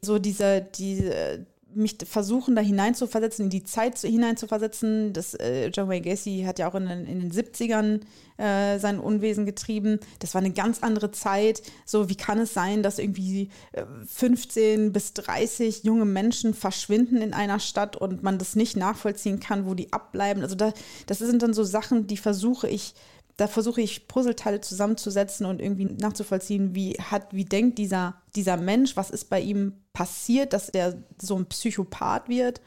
so 0.00 0.18
diese, 0.18 0.62
diese 0.62 1.46
mich 1.74 1.96
versuchen, 2.04 2.54
da 2.56 2.62
hineinzuversetzen, 2.62 3.44
in 3.46 3.50
die 3.50 3.64
Zeit 3.64 3.98
zu- 3.98 4.08
hineinzuversetzen. 4.08 5.12
Das, 5.12 5.34
äh, 5.34 5.68
John 5.68 5.88
Wayne 5.88 6.02
Gacy 6.02 6.44
hat 6.46 6.58
ja 6.58 6.68
auch 6.70 6.74
in 6.74 6.86
den, 6.86 7.06
in 7.06 7.20
den 7.20 7.32
70ern 7.32 8.00
äh, 8.38 8.78
sein 8.78 8.98
Unwesen 8.98 9.46
getrieben. 9.46 10.00
Das 10.18 10.34
war 10.34 10.40
eine 10.40 10.52
ganz 10.52 10.82
andere 10.82 11.10
Zeit. 11.12 11.62
So, 11.84 12.08
wie 12.08 12.16
kann 12.16 12.38
es 12.38 12.54
sein, 12.54 12.82
dass 12.82 12.98
irgendwie 12.98 13.50
äh, 13.72 13.84
15 14.06 14.92
bis 14.92 15.12
30 15.14 15.84
junge 15.84 16.04
Menschen 16.04 16.54
verschwinden 16.54 17.18
in 17.18 17.34
einer 17.34 17.60
Stadt 17.60 17.96
und 17.96 18.22
man 18.22 18.38
das 18.38 18.56
nicht 18.56 18.76
nachvollziehen 18.76 19.40
kann, 19.40 19.66
wo 19.66 19.74
die 19.74 19.92
abbleiben? 19.92 20.42
Also, 20.42 20.54
da, 20.54 20.72
das 21.06 21.18
sind 21.18 21.42
dann 21.42 21.54
so 21.54 21.64
Sachen, 21.64 22.06
die 22.06 22.16
versuche 22.16 22.68
ich 22.68 22.94
da 23.36 23.46
versuche 23.46 23.80
ich 23.80 24.08
Puzzleteile 24.08 24.60
zusammenzusetzen 24.60 25.46
und 25.46 25.60
irgendwie 25.60 25.86
nachzuvollziehen, 25.86 26.74
wie 26.74 26.92
hat, 26.94 27.32
wie 27.32 27.44
denkt 27.44 27.78
dieser, 27.78 28.14
dieser 28.36 28.56
Mensch, 28.56 28.96
was 28.96 29.10
ist 29.10 29.30
bei 29.30 29.40
ihm 29.40 29.74
passiert, 29.92 30.52
dass 30.52 30.68
er 30.68 31.02
so 31.20 31.36
ein 31.36 31.46
Psychopath 31.46 32.28
wird 32.28 32.60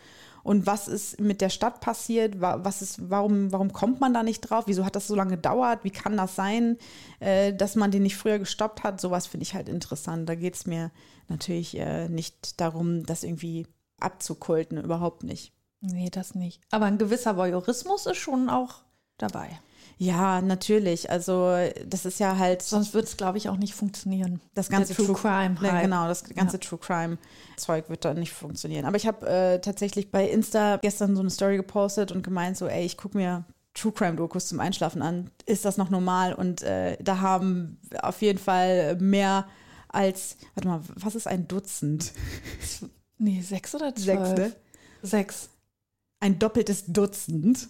und 0.43 0.67
was 0.67 0.87
ist 0.87 1.19
mit 1.19 1.41
der 1.41 1.49
Stadt 1.49 1.81
passiert, 1.81 2.39
was 2.39 2.83
ist, 2.83 3.09
warum, 3.09 3.51
warum 3.51 3.73
kommt 3.73 3.99
man 3.99 4.13
da 4.13 4.21
nicht 4.21 4.41
drauf, 4.41 4.65
wieso 4.67 4.85
hat 4.85 4.95
das 4.95 5.07
so 5.07 5.15
lange 5.15 5.31
gedauert, 5.31 5.83
wie 5.83 5.89
kann 5.89 6.17
das 6.17 6.35
sein, 6.35 6.77
äh, 7.19 7.51
dass 7.51 7.75
man 7.75 7.89
den 7.89 8.03
nicht 8.03 8.15
früher 8.15 8.37
gestoppt 8.37 8.83
hat, 8.83 9.01
sowas 9.01 9.25
finde 9.25 9.43
ich 9.43 9.55
halt 9.55 9.69
interessant. 9.69 10.29
Da 10.29 10.35
geht 10.35 10.55
es 10.55 10.67
mir 10.67 10.91
natürlich 11.29 11.75
äh, 11.77 12.09
nicht 12.09 12.61
darum, 12.61 13.05
das 13.05 13.23
irgendwie 13.23 13.65
abzukulten, 13.99 14.77
überhaupt 14.77 15.23
nicht. 15.23 15.51
Nee, 15.81 16.09
das 16.11 16.35
nicht. 16.35 16.61
Aber 16.69 16.85
ein 16.85 16.99
gewisser 16.99 17.37
Voyeurismus 17.37 18.05
ist 18.05 18.17
schon 18.17 18.49
auch 18.49 18.83
dabei. 19.17 19.59
Ja, 19.97 20.41
natürlich. 20.41 21.09
Also 21.09 21.55
das 21.85 22.05
ist 22.05 22.19
ja 22.19 22.37
halt. 22.37 22.61
Sonst 22.61 22.93
wird 22.93 23.05
es, 23.05 23.17
glaube 23.17 23.37
ich, 23.37 23.49
auch 23.49 23.57
nicht 23.57 23.73
funktionieren. 23.73 24.41
Das 24.53 24.69
ganze 24.69 24.93
True, 24.93 25.07
True, 25.07 25.15
Crime. 25.15 25.55
Ja, 25.61 25.81
genau, 25.81 26.07
das 26.07 26.23
ganze 26.23 26.57
ja. 26.57 26.63
True 26.63 26.79
Crime 26.79 27.17
Zeug 27.57 27.89
wird 27.89 28.03
dann 28.03 28.19
nicht 28.19 28.33
funktionieren. 28.33 28.85
Aber 28.85 28.97
ich 28.97 29.07
habe 29.07 29.27
äh, 29.27 29.59
tatsächlich 29.59 30.11
bei 30.11 30.27
Insta 30.27 30.77
gestern 30.77 31.15
so 31.15 31.21
eine 31.21 31.29
Story 31.29 31.57
gepostet 31.57 32.11
und 32.11 32.23
gemeint 32.23 32.57
so, 32.57 32.67
ey, 32.67 32.85
ich 32.85 32.97
gucke 32.97 33.17
mir 33.17 33.45
True 33.73 33.93
Crime 33.93 34.15
Dokus 34.15 34.47
zum 34.47 34.59
Einschlafen 34.59 35.01
an. 35.01 35.31
Ist 35.45 35.65
das 35.65 35.77
noch 35.77 35.89
normal? 35.89 36.33
Und 36.33 36.61
äh, 36.63 36.97
da 37.01 37.21
haben 37.21 37.79
auf 38.01 38.21
jeden 38.21 38.39
Fall 38.39 38.97
mehr 38.97 39.47
als, 39.87 40.37
warte 40.55 40.67
mal, 40.67 40.81
was 40.95 41.15
ist 41.15 41.27
ein 41.27 41.47
Dutzend? 41.47 42.11
Nee, 43.17 43.41
sechs 43.41 43.73
oder 43.73 43.95
zwölf? 43.95 44.27
Sechs, 44.27 44.39
ne? 44.39 44.55
Sechs 45.01 45.49
ein 46.25 46.39
doppeltes 46.39 46.85
Dutzend 46.87 47.69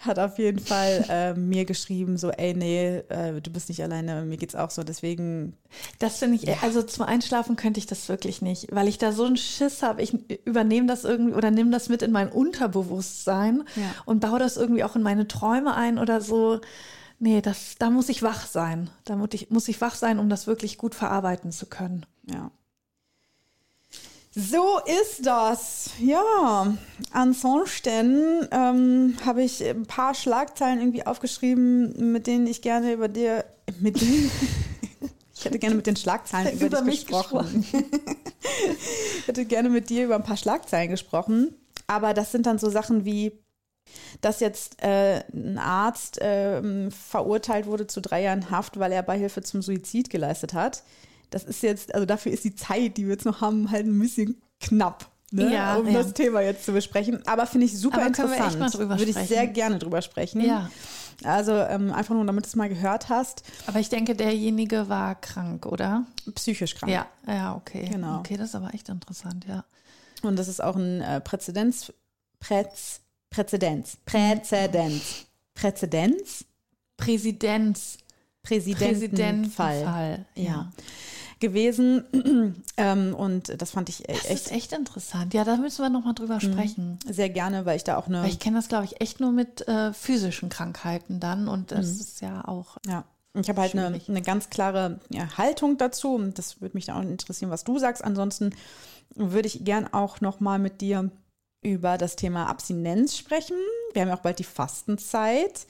hat 0.00 0.18
auf 0.18 0.38
jeden 0.38 0.58
Fall 0.58 1.04
äh, 1.08 1.34
mir 1.34 1.64
geschrieben, 1.64 2.18
so, 2.18 2.30
ey, 2.30 2.52
nee, 2.52 2.98
äh, 3.08 3.40
du 3.40 3.50
bist 3.50 3.68
nicht 3.68 3.82
alleine, 3.82 4.22
mir 4.24 4.36
geht's 4.36 4.56
auch 4.56 4.70
so, 4.70 4.82
deswegen. 4.82 5.56
Das 6.00 6.18
finde 6.18 6.36
ich, 6.36 6.42
ja. 6.42 6.56
also 6.62 6.82
zum 6.82 7.04
Einschlafen 7.04 7.54
könnte 7.54 7.78
ich 7.78 7.86
das 7.86 8.08
wirklich 8.08 8.42
nicht, 8.42 8.74
weil 8.74 8.88
ich 8.88 8.98
da 8.98 9.12
so 9.12 9.24
einen 9.24 9.36
Schiss 9.36 9.82
habe. 9.82 10.02
Ich 10.02 10.14
übernehme 10.44 10.88
das 10.88 11.04
irgendwie 11.04 11.34
oder 11.34 11.50
nehme 11.50 11.70
das 11.70 11.88
mit 11.88 12.02
in 12.02 12.10
mein 12.10 12.30
Unterbewusstsein 12.30 13.62
ja. 13.76 13.94
und 14.04 14.20
baue 14.20 14.40
das 14.40 14.56
irgendwie 14.56 14.84
auch 14.84 14.96
in 14.96 15.02
meine 15.02 15.28
Träume 15.28 15.74
ein 15.74 15.98
oder 15.98 16.20
so. 16.20 16.60
Nee, 17.20 17.40
das, 17.40 17.76
da 17.78 17.88
muss 17.88 18.08
ich 18.08 18.24
wach 18.24 18.46
sein. 18.46 18.90
Da 19.04 19.14
muss 19.14 19.28
ich, 19.32 19.50
muss 19.50 19.68
ich 19.68 19.80
wach 19.80 19.94
sein, 19.94 20.18
um 20.18 20.28
das 20.28 20.48
wirklich 20.48 20.76
gut 20.76 20.96
verarbeiten 20.96 21.52
zu 21.52 21.66
können. 21.66 22.04
Ja. 22.28 22.50
So 24.34 24.78
ist 24.86 25.26
das. 25.26 25.90
Ja, 26.00 26.74
ansonsten 27.10 28.48
ähm, 28.50 29.16
habe 29.26 29.42
ich 29.42 29.62
ein 29.62 29.84
paar 29.84 30.14
Schlagzeilen 30.14 30.80
irgendwie 30.80 31.04
aufgeschrieben, 31.04 32.12
mit 32.12 32.26
denen 32.26 32.46
ich 32.46 32.62
gerne 32.62 32.94
über 32.94 33.08
dir, 33.08 33.44
mit 33.80 34.00
denen, 34.00 34.30
ich 35.34 35.44
hätte 35.44 35.58
gerne 35.58 35.76
mit 35.76 35.86
den 35.86 35.96
Schlagzeilen 35.96 36.54
über, 36.56 36.78
über 36.78 36.82
dich 36.82 37.04
gesprochen. 37.04 37.60
gesprochen. 37.60 37.84
ich 39.20 39.26
hätte 39.26 39.44
gerne 39.44 39.68
mit 39.68 39.90
dir 39.90 40.06
über 40.06 40.14
ein 40.14 40.24
paar 40.24 40.38
Schlagzeilen 40.38 40.90
gesprochen, 40.90 41.54
aber 41.86 42.14
das 42.14 42.32
sind 42.32 42.46
dann 42.46 42.58
so 42.58 42.70
Sachen 42.70 43.04
wie, 43.04 43.38
dass 44.22 44.40
jetzt 44.40 44.82
äh, 44.82 45.24
ein 45.34 45.58
Arzt 45.58 46.22
äh, 46.22 46.90
verurteilt 46.90 47.66
wurde 47.66 47.86
zu 47.86 48.00
drei 48.00 48.22
Jahren 48.22 48.50
Haft, 48.50 48.78
weil 48.78 48.92
er 48.92 49.02
Beihilfe 49.02 49.42
zum 49.42 49.60
Suizid 49.60 50.08
geleistet 50.08 50.54
hat 50.54 50.84
das 51.34 51.44
ist 51.44 51.62
jetzt, 51.62 51.94
also 51.94 52.06
dafür 52.06 52.32
ist 52.32 52.44
die 52.44 52.54
Zeit, 52.54 52.96
die 52.96 53.04
wir 53.04 53.12
jetzt 53.12 53.24
noch 53.24 53.40
haben, 53.40 53.70
halt 53.70 53.86
ein 53.86 53.98
bisschen 53.98 54.40
knapp. 54.60 55.10
Ne, 55.34 55.50
ja, 55.50 55.76
um 55.76 55.86
ja. 55.86 55.94
das 55.94 56.12
Thema 56.12 56.42
jetzt 56.42 56.66
zu 56.66 56.72
besprechen. 56.72 57.26
Aber 57.26 57.46
finde 57.46 57.64
ich 57.64 57.78
super 57.78 57.98
Aber 57.98 58.06
interessant. 58.08 58.78
Würde 58.78 59.04
ich 59.04 59.16
sehr 59.16 59.46
gerne 59.46 59.78
drüber 59.78 60.02
sprechen. 60.02 60.42
Ja. 60.42 60.70
Also 61.24 61.52
ähm, 61.52 61.90
einfach 61.90 62.14
nur, 62.14 62.26
damit 62.26 62.44
du 62.44 62.48
es 62.48 62.54
mal 62.54 62.68
gehört 62.68 63.08
hast. 63.08 63.42
Aber 63.66 63.80
ich 63.80 63.88
denke, 63.88 64.14
derjenige 64.14 64.90
war 64.90 65.14
krank, 65.14 65.64
oder? 65.64 66.04
Psychisch 66.34 66.74
krank. 66.74 66.92
Ja, 66.92 67.06
ja, 67.26 67.56
okay. 67.56 67.88
Genau. 67.90 68.18
Okay, 68.18 68.36
das 68.36 68.50
ist 68.50 68.54
aber 68.54 68.74
echt 68.74 68.90
interessant, 68.90 69.46
ja. 69.48 69.64
Und 70.22 70.38
das 70.38 70.48
ist 70.48 70.62
auch 70.62 70.76
ein 70.76 71.00
äh, 71.00 71.20
Präzedenz, 71.22 71.92
Präz, 72.38 73.00
Präzedenz, 73.30 73.96
Präzedenz, 74.04 75.26
Präzedenz? 75.54 76.44
Präsidenz. 76.98 77.98
Präsidentenfall. 78.42 79.82
Präsidentenfall, 79.82 80.26
ja. 80.34 80.42
ja 80.42 80.72
gewesen. 81.42 82.62
ähm, 82.78 83.14
und 83.14 83.60
das 83.60 83.72
fand 83.72 83.90
ich 83.90 84.08
echt. 84.08 84.24
Das 84.24 84.30
ist 84.30 84.52
echt 84.52 84.72
interessant. 84.72 85.34
Ja, 85.34 85.44
da 85.44 85.58
müssen 85.58 85.82
wir 85.82 85.90
nochmal 85.90 86.14
drüber 86.14 86.36
mhm. 86.36 86.40
sprechen. 86.40 86.98
Sehr 87.06 87.28
gerne, 87.28 87.66
weil 87.66 87.76
ich 87.76 87.84
da 87.84 87.98
auch 87.98 88.06
eine. 88.06 88.22
Weil 88.22 88.30
ich 88.30 88.38
kenne 88.38 88.56
das, 88.56 88.68
glaube 88.68 88.86
ich, 88.86 89.02
echt 89.02 89.20
nur 89.20 89.32
mit 89.32 89.68
äh, 89.68 89.92
physischen 89.92 90.48
Krankheiten 90.48 91.20
dann. 91.20 91.48
Und 91.48 91.72
das 91.72 91.86
mhm. 91.86 92.00
ist 92.00 92.20
ja 92.22 92.48
auch. 92.48 92.78
Ja. 92.86 93.04
Ich 93.34 93.48
habe 93.48 93.62
halt 93.62 93.74
eine, 93.74 93.98
eine, 94.08 94.22
ganz 94.22 94.50
klare 94.50 95.00
ja, 95.08 95.36
Haltung 95.36 95.78
dazu. 95.78 96.14
Und 96.14 96.38
das 96.38 96.60
würde 96.60 96.76
mich 96.76 96.86
da 96.86 96.98
auch 96.98 97.02
interessieren, 97.02 97.50
was 97.50 97.64
du 97.64 97.78
sagst. 97.78 98.04
Ansonsten 98.04 98.54
würde 99.14 99.48
ich 99.48 99.64
gern 99.64 99.92
auch 99.92 100.20
nochmal 100.20 100.58
mit 100.58 100.80
dir 100.80 101.10
über 101.62 101.96
das 101.98 102.16
Thema 102.16 102.46
Abstinenz 102.46 103.16
sprechen. 103.16 103.56
Wir 103.92 104.02
haben 104.02 104.08
ja 104.08 104.16
auch 104.16 104.20
bald 104.20 104.38
die 104.38 104.44
Fastenzeit. 104.44 105.66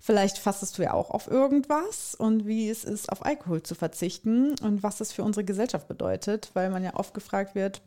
Vielleicht 0.00 0.38
fastest 0.38 0.78
du 0.78 0.82
ja 0.82 0.94
auch 0.94 1.10
auf 1.10 1.28
irgendwas 1.28 2.14
und 2.14 2.46
wie 2.46 2.70
es 2.70 2.84
ist, 2.84 3.10
auf 3.10 3.24
Alkohol 3.24 3.62
zu 3.62 3.74
verzichten 3.74 4.54
und 4.62 4.82
was 4.82 4.98
das 4.98 5.12
für 5.12 5.24
unsere 5.24 5.44
Gesellschaft 5.44 5.88
bedeutet, 5.88 6.50
weil 6.54 6.70
man 6.70 6.84
ja 6.84 6.94
oft 6.94 7.14
gefragt 7.14 7.54
wird, 7.54 7.82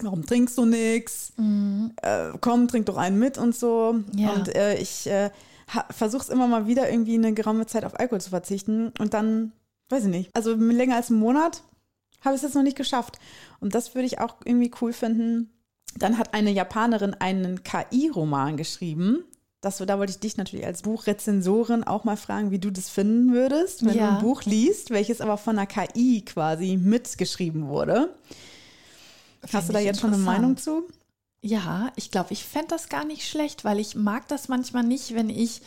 warum 0.00 0.24
trinkst 0.24 0.56
du 0.56 0.64
nichts? 0.64 1.32
Mhm. 1.36 1.92
Äh, 2.02 2.30
komm, 2.40 2.68
trink 2.68 2.86
doch 2.86 2.96
einen 2.96 3.18
mit 3.18 3.38
und 3.38 3.56
so. 3.56 3.96
Ja. 4.14 4.30
Und 4.30 4.54
äh, 4.54 4.76
ich 4.76 5.08
äh, 5.08 5.30
versuche 5.90 6.22
es 6.22 6.28
immer 6.28 6.46
mal 6.46 6.66
wieder 6.66 6.90
irgendwie 6.90 7.14
eine 7.14 7.34
geraume 7.34 7.66
Zeit 7.66 7.84
auf 7.84 7.98
Alkohol 7.98 8.20
zu 8.20 8.30
verzichten 8.30 8.92
und 8.98 9.14
dann, 9.14 9.52
weiß 9.88 10.04
ich 10.04 10.10
nicht, 10.10 10.30
also 10.36 10.54
länger 10.54 10.96
als 10.96 11.10
einen 11.10 11.20
Monat 11.20 11.64
habe 12.20 12.34
ich 12.34 12.40
es 12.40 12.48
jetzt 12.48 12.54
noch 12.54 12.62
nicht 12.62 12.76
geschafft. 12.76 13.18
Und 13.60 13.74
das 13.74 13.94
würde 13.94 14.06
ich 14.06 14.20
auch 14.20 14.36
irgendwie 14.44 14.72
cool 14.80 14.92
finden. 14.92 15.50
Dann 15.96 16.18
hat 16.18 16.34
eine 16.34 16.50
Japanerin 16.50 17.14
einen 17.14 17.62
KI-Roman 17.62 18.56
geschrieben 18.56 19.24
das, 19.60 19.78
da 19.78 19.98
wollte 19.98 20.12
ich 20.12 20.20
dich 20.20 20.36
natürlich 20.36 20.64
als 20.64 20.82
Buchrezensorin 20.82 21.82
auch 21.82 22.04
mal 22.04 22.16
fragen, 22.16 22.50
wie 22.50 22.60
du 22.60 22.70
das 22.70 22.88
finden 22.88 23.32
würdest, 23.32 23.84
wenn 23.84 23.96
ja. 23.96 24.10
du 24.10 24.16
ein 24.16 24.22
Buch 24.22 24.42
liest, 24.44 24.90
welches 24.90 25.20
aber 25.20 25.36
von 25.36 25.58
einer 25.58 25.66
KI 25.66 26.22
quasi 26.24 26.76
mitgeschrieben 26.76 27.66
wurde. 27.68 28.14
Find 29.40 29.54
Hast 29.54 29.68
du 29.68 29.72
da 29.72 29.80
jetzt 29.80 30.00
schon 30.00 30.14
eine 30.14 30.22
Meinung 30.22 30.56
zu? 30.56 30.84
Ja, 31.40 31.90
ich 31.96 32.10
glaube, 32.10 32.32
ich 32.32 32.44
fände 32.44 32.68
das 32.68 32.88
gar 32.88 33.04
nicht 33.04 33.28
schlecht, 33.28 33.64
weil 33.64 33.78
ich 33.78 33.94
mag 33.94 34.28
das 34.28 34.48
manchmal 34.48 34.84
nicht, 34.84 35.14
wenn 35.14 35.30
ich 35.30 35.62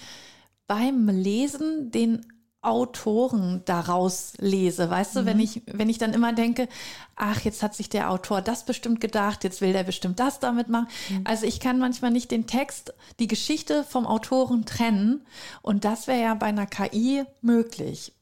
beim 0.68 1.08
Lesen 1.10 1.92
den 1.92 2.26
Autoren 2.62 3.64
daraus 3.66 4.34
lese. 4.38 4.90
Weißt 4.90 5.16
du, 5.16 5.26
wenn 5.26 5.38
mhm. 5.38 5.44
ich, 5.44 5.62
wenn 5.66 5.90
ich 5.90 5.98
dann 5.98 6.14
immer 6.14 6.32
denke, 6.32 6.68
ach, 7.16 7.42
jetzt 7.42 7.64
hat 7.64 7.74
sich 7.74 7.90
der 7.90 8.12
Autor 8.12 8.42
das 8.42 8.66
bestimmt 8.66 9.02
gedacht, 9.02 9.44
jetzt 9.44 9.62
will 9.62 9.74
der 9.74 9.84
bestimmt 9.84 10.20
das 10.20 10.40
damit 10.40 10.70
machen. 10.70 10.88
Mhm. 11.10 11.22
Also 11.24 11.48
ich 11.48 11.60
kann 11.60 11.80
manchmal 11.80 12.12
nicht 12.12 12.30
den 12.30 12.46
Text, 12.46 12.94
die 13.20 13.28
Geschichte 13.28 13.84
vom 13.84 14.06
Autoren 14.06 14.66
trennen. 14.66 15.26
Und 15.64 15.86
das 15.86 16.06
wäre 16.06 16.22
ja 16.22 16.34
bei 16.36 16.48
einer 16.48 16.68
KI 16.68 17.24
möglich. 17.42 18.14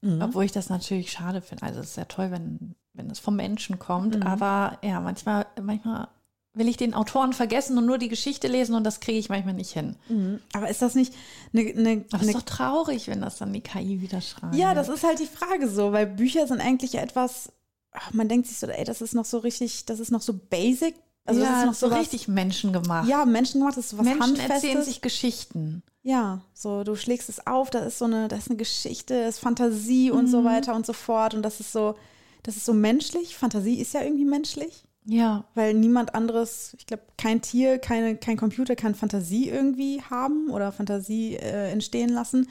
Mhm. 0.00 0.22
Obwohl 0.22 0.44
ich 0.44 0.52
das 0.52 0.68
natürlich 0.68 1.12
schade 1.12 1.40
finde. 1.40 1.62
Also 1.62 1.80
es 1.80 1.90
ist 1.90 1.96
ja 1.96 2.04
toll, 2.04 2.32
wenn, 2.32 2.74
wenn 2.94 3.10
es 3.10 3.20
vom 3.20 3.36
Menschen 3.36 3.78
kommt. 3.78 4.16
Mhm. 4.16 4.22
Aber 4.22 4.78
ja, 4.82 5.00
manchmal, 5.00 5.46
manchmal 5.62 6.08
will 6.54 6.68
ich 6.68 6.76
den 6.76 6.94
Autoren 6.94 7.32
vergessen 7.32 7.76
und 7.76 7.86
nur 7.86 7.98
die 7.98 8.08
Geschichte 8.08 8.46
lesen 8.48 8.74
und 8.74 8.84
das 8.84 9.00
kriege 9.00 9.18
ich 9.18 9.28
manchmal 9.28 9.54
nicht 9.54 9.72
hin. 9.72 9.96
Mhm. 10.08 10.40
Aber 10.52 10.70
ist 10.70 10.82
das 10.82 10.94
nicht 10.94 11.12
eine. 11.52 11.62
eine 11.62 12.04
Aber 12.12 12.22
ist 12.22 12.34
doch 12.34 12.42
traurig, 12.42 13.08
wenn 13.08 13.20
das 13.20 13.36
dann 13.36 13.52
die 13.52 13.60
KI 13.60 14.00
wieder 14.00 14.20
schreibt. 14.20 14.54
Ja, 14.54 14.72
das 14.72 14.88
ist 14.88 15.02
halt 15.04 15.18
die 15.18 15.26
Frage 15.26 15.68
so, 15.68 15.92
weil 15.92 16.06
Bücher 16.06 16.46
sind 16.46 16.60
eigentlich 16.60 16.94
etwas, 16.94 17.52
ach, 17.92 18.12
man 18.12 18.28
denkt 18.28 18.46
sich 18.46 18.58
so, 18.58 18.68
ey, 18.68 18.84
das 18.84 19.02
ist 19.02 19.14
noch 19.14 19.24
so 19.24 19.38
richtig, 19.38 19.84
das 19.84 19.98
ist 19.98 20.12
noch 20.12 20.22
so 20.22 20.32
basic. 20.32 20.94
Also 21.26 21.40
ja, 21.40 21.48
das 21.48 21.58
ist 21.60 21.66
noch 21.66 21.74
so 21.74 21.90
was, 21.90 22.00
richtig 22.00 22.28
menschengemacht. 22.28 23.08
Ja, 23.08 23.24
menschengemacht, 23.24 23.76
das 23.76 23.86
ist 23.86 23.98
was 23.98 24.04
Menschen 24.04 24.22
Handfestes. 24.22 24.50
erzählen 24.50 24.82
sich 24.82 25.00
Geschichten. 25.00 25.82
Ja, 26.02 26.42
so 26.52 26.84
du 26.84 26.96
schlägst 26.96 27.30
es 27.30 27.46
auf, 27.46 27.70
da 27.70 27.80
ist 27.80 27.98
so 27.98 28.04
eine, 28.04 28.28
da 28.28 28.36
ist 28.36 28.50
eine 28.50 28.58
Geschichte, 28.58 29.14
ist 29.14 29.38
Fantasie 29.40 30.10
und 30.10 30.28
so 30.28 30.42
mhm. 30.42 30.44
weiter 30.44 30.74
und 30.74 30.84
so 30.84 30.92
fort 30.92 31.34
und 31.34 31.42
das 31.42 31.60
ist 31.60 31.72
so, 31.72 31.96
das 32.42 32.56
ist 32.56 32.66
so 32.66 32.74
menschlich. 32.74 33.34
Fantasie 33.34 33.80
ist 33.80 33.94
ja 33.94 34.02
irgendwie 34.02 34.26
menschlich. 34.26 34.84
Ja. 35.04 35.44
Weil 35.54 35.74
niemand 35.74 36.14
anderes, 36.14 36.74
ich 36.78 36.86
glaube, 36.86 37.02
kein 37.18 37.42
Tier, 37.42 37.78
keine, 37.78 38.16
kein 38.16 38.36
Computer 38.36 38.74
kann 38.74 38.94
Fantasie 38.94 39.48
irgendwie 39.48 40.02
haben 40.02 40.50
oder 40.50 40.72
Fantasie 40.72 41.36
äh, 41.36 41.70
entstehen 41.70 42.08
lassen. 42.08 42.48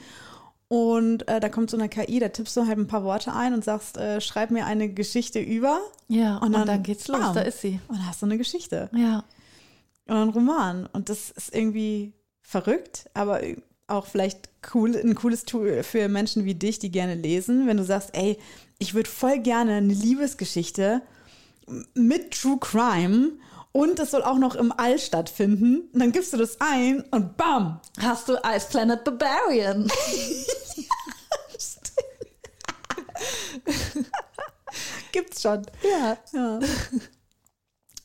Und 0.68 1.28
äh, 1.28 1.40
da 1.40 1.48
kommt 1.48 1.70
so 1.70 1.76
eine 1.76 1.88
KI, 1.88 2.18
da 2.20 2.28
tippst 2.28 2.56
du 2.56 2.66
halt 2.66 2.78
ein 2.78 2.86
paar 2.86 3.04
Worte 3.04 3.32
ein 3.32 3.54
und 3.54 3.64
sagst, 3.64 3.96
äh, 3.96 4.20
schreib 4.20 4.50
mir 4.50 4.66
eine 4.66 4.88
Geschichte 4.88 5.40
über. 5.40 5.80
Ja, 6.08 6.38
und 6.38 6.52
dann, 6.52 6.62
und 6.62 6.68
dann 6.68 6.82
geht's 6.82 7.06
los, 7.08 7.20
bam, 7.20 7.34
da 7.34 7.42
ist 7.42 7.60
sie. 7.60 7.80
Und 7.88 7.98
dann 7.98 8.06
hast 8.06 8.22
du 8.22 8.26
eine 8.26 8.38
Geschichte. 8.38 8.88
Ja. 8.94 9.24
Und 10.06 10.16
ein 10.16 10.28
Roman. 10.30 10.86
Und 10.92 11.08
das 11.10 11.30
ist 11.30 11.54
irgendwie 11.54 12.12
verrückt, 12.42 13.10
aber 13.14 13.40
auch 13.86 14.06
vielleicht 14.06 14.48
cool, 14.74 14.96
ein 14.96 15.14
cooles 15.14 15.44
Tool 15.44 15.82
für 15.82 16.08
Menschen 16.08 16.44
wie 16.44 16.54
dich, 16.54 16.78
die 16.78 16.90
gerne 16.90 17.14
lesen, 17.14 17.66
wenn 17.66 17.76
du 17.76 17.84
sagst, 17.84 18.10
ey, 18.14 18.38
ich 18.78 18.94
würde 18.94 19.10
voll 19.10 19.38
gerne 19.38 19.74
eine 19.74 19.92
Liebesgeschichte 19.92 21.02
mit 21.94 22.32
True 22.32 22.58
Crime 22.60 23.32
und 23.72 23.98
es 23.98 24.12
soll 24.12 24.22
auch 24.22 24.38
noch 24.38 24.54
im 24.54 24.72
All 24.76 24.98
stattfinden. 24.98 25.88
Und 25.92 26.00
dann 26.00 26.12
gibst 26.12 26.32
du 26.32 26.36
das 26.36 26.60
ein 26.60 27.02
und 27.10 27.36
bam! 27.36 27.80
Hast 28.00 28.28
du 28.28 28.36
Ice 28.44 28.68
Planet 28.70 29.02
Barbarian. 29.04 29.90
Gibt's 35.12 35.42
schon. 35.42 35.62
Ja. 35.82 36.16
ja. 36.32 36.60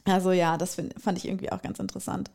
Also 0.06 0.32
ja, 0.32 0.58
das 0.58 0.76
find, 0.76 1.00
fand 1.02 1.18
ich 1.18 1.28
irgendwie 1.28 1.52
auch 1.52 1.62
ganz 1.62 1.80
interessant. 1.80 2.32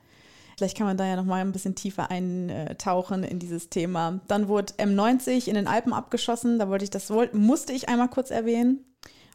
Vielleicht 0.56 0.76
kann 0.76 0.86
man 0.86 0.96
da 0.96 1.04
ja 1.04 1.16
noch 1.16 1.24
mal 1.24 1.40
ein 1.40 1.50
bisschen 1.50 1.74
tiefer 1.74 2.10
eintauchen 2.10 3.24
in 3.24 3.40
dieses 3.40 3.70
Thema. 3.70 4.20
Dann 4.28 4.46
wurde 4.46 4.74
M90 4.74 5.48
in 5.48 5.54
den 5.54 5.66
Alpen 5.66 5.92
abgeschossen. 5.92 6.60
Da 6.60 6.68
wollte 6.68 6.84
ich 6.84 6.90
das 6.90 7.10
musste 7.32 7.72
ich 7.72 7.88
einmal 7.88 8.08
kurz 8.08 8.30
erwähnen, 8.30 8.84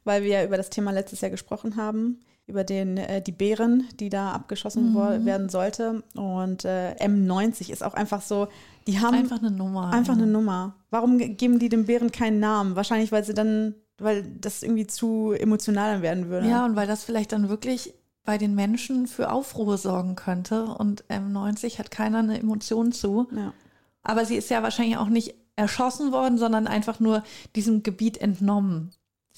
weil 0.03 0.23
wir 0.23 0.29
ja 0.29 0.45
über 0.45 0.57
das 0.57 0.69
Thema 0.69 0.91
letztes 0.91 1.21
Jahr 1.21 1.31
gesprochen 1.31 1.75
haben 1.75 2.19
über 2.49 2.63
den 2.63 2.97
äh, 2.97 3.21
die 3.21 3.31
Bären, 3.31 3.87
die 3.99 4.09
da 4.09 4.31
abgeschossen 4.31 4.91
mhm. 4.91 5.25
werden 5.25 5.49
sollte. 5.49 6.03
Und 6.15 6.65
äh, 6.65 6.95
M90 6.99 7.69
ist 7.69 7.83
auch 7.83 7.93
einfach 7.93 8.21
so, 8.21 8.47
die 8.87 8.99
haben 8.99 9.13
einfach 9.13 9.37
eine 9.37 9.51
Nummer. 9.51 9.93
Einfach 9.93 10.15
ja. 10.15 10.23
eine 10.23 10.31
Nummer. 10.31 10.75
Warum 10.89 11.19
geben 11.19 11.59
die 11.59 11.69
dem 11.69 11.85
Bären 11.85 12.11
keinen 12.11 12.39
Namen? 12.39 12.75
Wahrscheinlich, 12.75 13.11
weil 13.11 13.23
sie 13.23 13.35
dann, 13.35 13.75
weil 13.99 14.23
das 14.23 14.63
irgendwie 14.63 14.87
zu 14.87 15.31
emotional 15.31 16.01
werden 16.01 16.29
würde. 16.29 16.49
Ja, 16.49 16.65
und 16.65 16.75
weil 16.75 16.87
das 16.87 17.03
vielleicht 17.03 17.31
dann 17.31 17.49
wirklich 17.49 17.93
bei 18.25 18.39
den 18.39 18.55
Menschen 18.55 19.05
für 19.05 19.31
Aufruhr 19.31 19.77
sorgen 19.77 20.15
könnte. 20.15 20.65
Und 20.65 21.05
M90 21.05 21.77
hat 21.77 21.91
keiner 21.91 22.17
eine 22.19 22.39
Emotion 22.39 22.91
zu. 22.91 23.27
Ja. 23.35 23.53
Aber 24.01 24.25
sie 24.25 24.35
ist 24.35 24.49
ja 24.49 24.63
wahrscheinlich 24.63 24.97
auch 24.97 25.09
nicht 25.09 25.35
erschossen 25.55 26.11
worden, 26.11 26.37
sondern 26.39 26.65
einfach 26.65 26.99
nur 26.99 27.23
diesem 27.55 27.83
Gebiet 27.83 28.17
entnommen. 28.17 28.91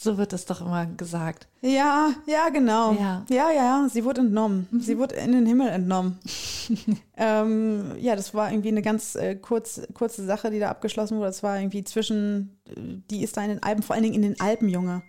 So 0.03 0.17
wird 0.17 0.33
es 0.33 0.45
doch 0.45 0.61
immer 0.61 0.87
gesagt. 0.87 1.47
Ja, 1.61 2.15
ja, 2.25 2.49
genau. 2.49 2.93
Ja, 2.93 3.23
ja, 3.29 3.51
ja. 3.51 3.87
Sie 3.87 4.03
wurde 4.03 4.21
entnommen. 4.21 4.67
Mhm. 4.71 4.81
Sie 4.81 4.97
wurde 4.97 5.13
in 5.13 5.31
den 5.31 5.45
Himmel 5.45 5.67
entnommen. 5.67 6.17
ähm, 7.17 7.91
ja, 7.99 8.15
das 8.15 8.33
war 8.33 8.51
irgendwie 8.51 8.69
eine 8.69 8.81
ganz 8.81 9.13
äh, 9.13 9.35
kurz, 9.35 9.79
kurze 9.93 10.25
Sache, 10.25 10.49
die 10.49 10.57
da 10.57 10.69
abgeschlossen 10.69 11.17
wurde. 11.17 11.27
Das 11.27 11.43
war 11.43 11.59
irgendwie 11.59 11.83
zwischen, 11.83 12.57
die 13.11 13.23
ist 13.23 13.37
da 13.37 13.43
in 13.43 13.49
den 13.49 13.61
Alpen, 13.61 13.83
vor 13.83 13.93
allen 13.93 14.01
Dingen 14.01 14.15
in 14.15 14.23
den 14.23 14.41
Alpen, 14.41 14.69
Junge. 14.69 15.03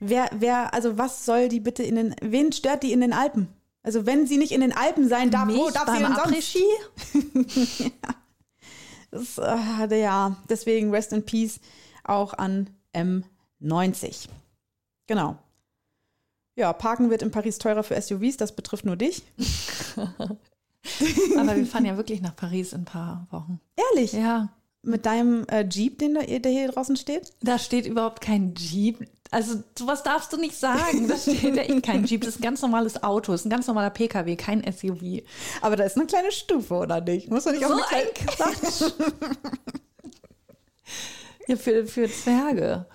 Wer, 0.00 0.30
wer, 0.32 0.74
also 0.74 0.98
was 0.98 1.24
soll 1.24 1.48
die 1.48 1.60
bitte 1.60 1.84
in 1.84 1.94
den, 1.94 2.16
wen 2.20 2.50
stört 2.50 2.82
die 2.82 2.90
in 2.90 3.02
den 3.02 3.12
Alpen? 3.12 3.46
Also 3.84 4.04
wenn 4.04 4.26
sie 4.26 4.36
nicht 4.36 4.50
in 4.50 4.62
den 4.62 4.76
Alpen 4.76 5.08
sein 5.08 5.30
darf, 5.30 5.46
Mich 5.46 5.56
wo 5.56 5.70
darf 5.70 5.88
sie 5.88 6.02
denn 6.02 6.16
sonst? 6.16 7.78
ja. 7.78 8.14
Das, 9.12 9.38
äh, 9.38 10.00
ja, 10.00 10.36
deswegen 10.48 10.90
Rest 10.90 11.12
in 11.12 11.24
Peace 11.24 11.60
auch 12.02 12.34
an 12.34 12.68
M. 12.92 13.22
90. 13.62 14.28
Genau. 15.06 15.36
Ja, 16.54 16.72
Parken 16.72 17.10
wird 17.10 17.22
in 17.22 17.30
Paris 17.30 17.58
teurer 17.58 17.82
für 17.82 18.00
SUVs, 18.00 18.36
das 18.36 18.54
betrifft 18.54 18.84
nur 18.84 18.96
dich. 18.96 19.22
Aber 21.38 21.56
wir 21.56 21.66
fahren 21.66 21.84
ja 21.84 21.96
wirklich 21.96 22.20
nach 22.20 22.36
Paris 22.36 22.72
in 22.72 22.82
ein 22.82 22.84
paar 22.84 23.26
Wochen. 23.30 23.60
Ehrlich? 23.76 24.12
Ja. 24.12 24.50
Mit 24.82 25.06
deinem 25.06 25.46
äh, 25.46 25.64
Jeep, 25.64 26.00
den 26.00 26.14
da, 26.14 26.22
der 26.22 26.50
hier 26.50 26.68
draußen 26.68 26.96
steht? 26.96 27.32
Da 27.40 27.58
steht 27.58 27.86
überhaupt 27.86 28.20
kein 28.20 28.54
Jeep. 28.56 29.08
Also 29.30 29.62
sowas 29.78 30.02
darfst 30.02 30.32
du 30.32 30.36
nicht 30.36 30.56
sagen. 30.56 31.08
Da 31.08 31.16
steht 31.16 31.56
ja 31.56 31.80
kein 31.80 32.04
Jeep. 32.04 32.22
Das 32.22 32.34
ist 32.34 32.40
ein 32.40 32.42
ganz 32.42 32.60
normales 32.60 33.02
Auto. 33.02 33.32
Das 33.32 33.42
ist 33.42 33.46
ein 33.46 33.50
ganz 33.50 33.68
normaler 33.68 33.90
PKW, 33.90 34.36
kein 34.36 34.62
SUV. 34.70 35.22
Aber 35.62 35.76
da 35.76 35.84
ist 35.84 35.96
eine 35.96 36.06
kleine 36.06 36.32
Stufe, 36.32 36.74
oder 36.74 37.00
nicht? 37.00 37.30
Muss 37.30 37.44
man 37.44 37.54
nicht 37.54 37.66
so 37.66 37.72
auch 37.72 37.92
ein 37.92 38.06
Quatsch. 38.14 38.92
Ja, 41.48 41.56
für, 41.56 41.86
für 41.86 42.08
Zwerge. 42.10 42.86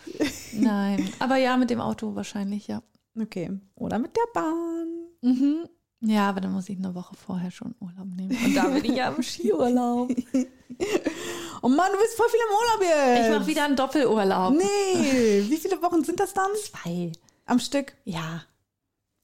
Nein. 0.53 1.09
Aber 1.19 1.37
ja, 1.37 1.57
mit 1.57 1.69
dem 1.69 1.81
Auto 1.81 2.15
wahrscheinlich, 2.15 2.67
ja. 2.67 2.81
Okay. 3.19 3.51
Oder 3.75 3.99
mit 3.99 4.15
der 4.15 4.27
Bahn. 4.33 4.87
Mhm. 5.21 5.67
Ja, 6.01 6.29
aber 6.29 6.41
dann 6.41 6.53
muss 6.53 6.69
ich 6.69 6.77
eine 6.77 6.93
Woche 6.93 7.15
vorher 7.15 7.49
schon 7.49 7.73
Urlaub 7.79 8.07
nehmen. 8.15 8.37
Und 8.45 8.55
da 8.55 8.67
bin 8.67 8.85
ich 8.85 8.95
ja 8.95 9.09
im 9.09 9.23
Skiurlaub. 9.23 10.09
oh 11.61 11.69
Mann, 11.69 11.91
du 11.91 11.97
bist 11.99 12.15
voll 12.15 12.27
viel 12.29 12.39
im 12.39 12.55
Urlaub 12.55 13.15
jetzt. 13.15 13.25
Ich 13.25 13.35
mache 13.35 13.47
wieder 13.47 13.65
einen 13.65 13.75
Doppelurlaub. 13.75 14.53
Nee. 14.53 15.43
Wie 15.49 15.57
viele 15.57 15.81
Wochen 15.81 16.03
sind 16.03 16.19
das 16.19 16.33
dann? 16.33 16.51
Zwei. 16.55 17.11
Am 17.45 17.59
Stück? 17.59 17.95
Ja. 18.03 18.43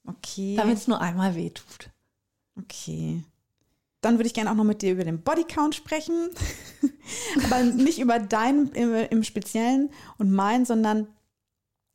Okay. 0.06 0.56
Damit 0.56 0.78
es 0.78 0.88
nur 0.88 1.00
einmal 1.00 1.36
wehtut. 1.36 1.90
Okay. 2.58 3.22
Dann 4.04 4.18
würde 4.18 4.26
ich 4.26 4.34
gerne 4.34 4.50
auch 4.50 4.54
noch 4.54 4.64
mit 4.64 4.82
dir 4.82 4.92
über 4.92 5.04
den 5.04 5.22
Bodycount 5.22 5.74
sprechen. 5.74 6.28
Aber 7.44 7.62
nicht 7.62 7.98
über 7.98 8.18
deinen 8.18 8.70
im, 8.72 8.94
im 8.94 9.22
Speziellen 9.24 9.90
und 10.18 10.30
meinen, 10.30 10.66
sondern 10.66 11.08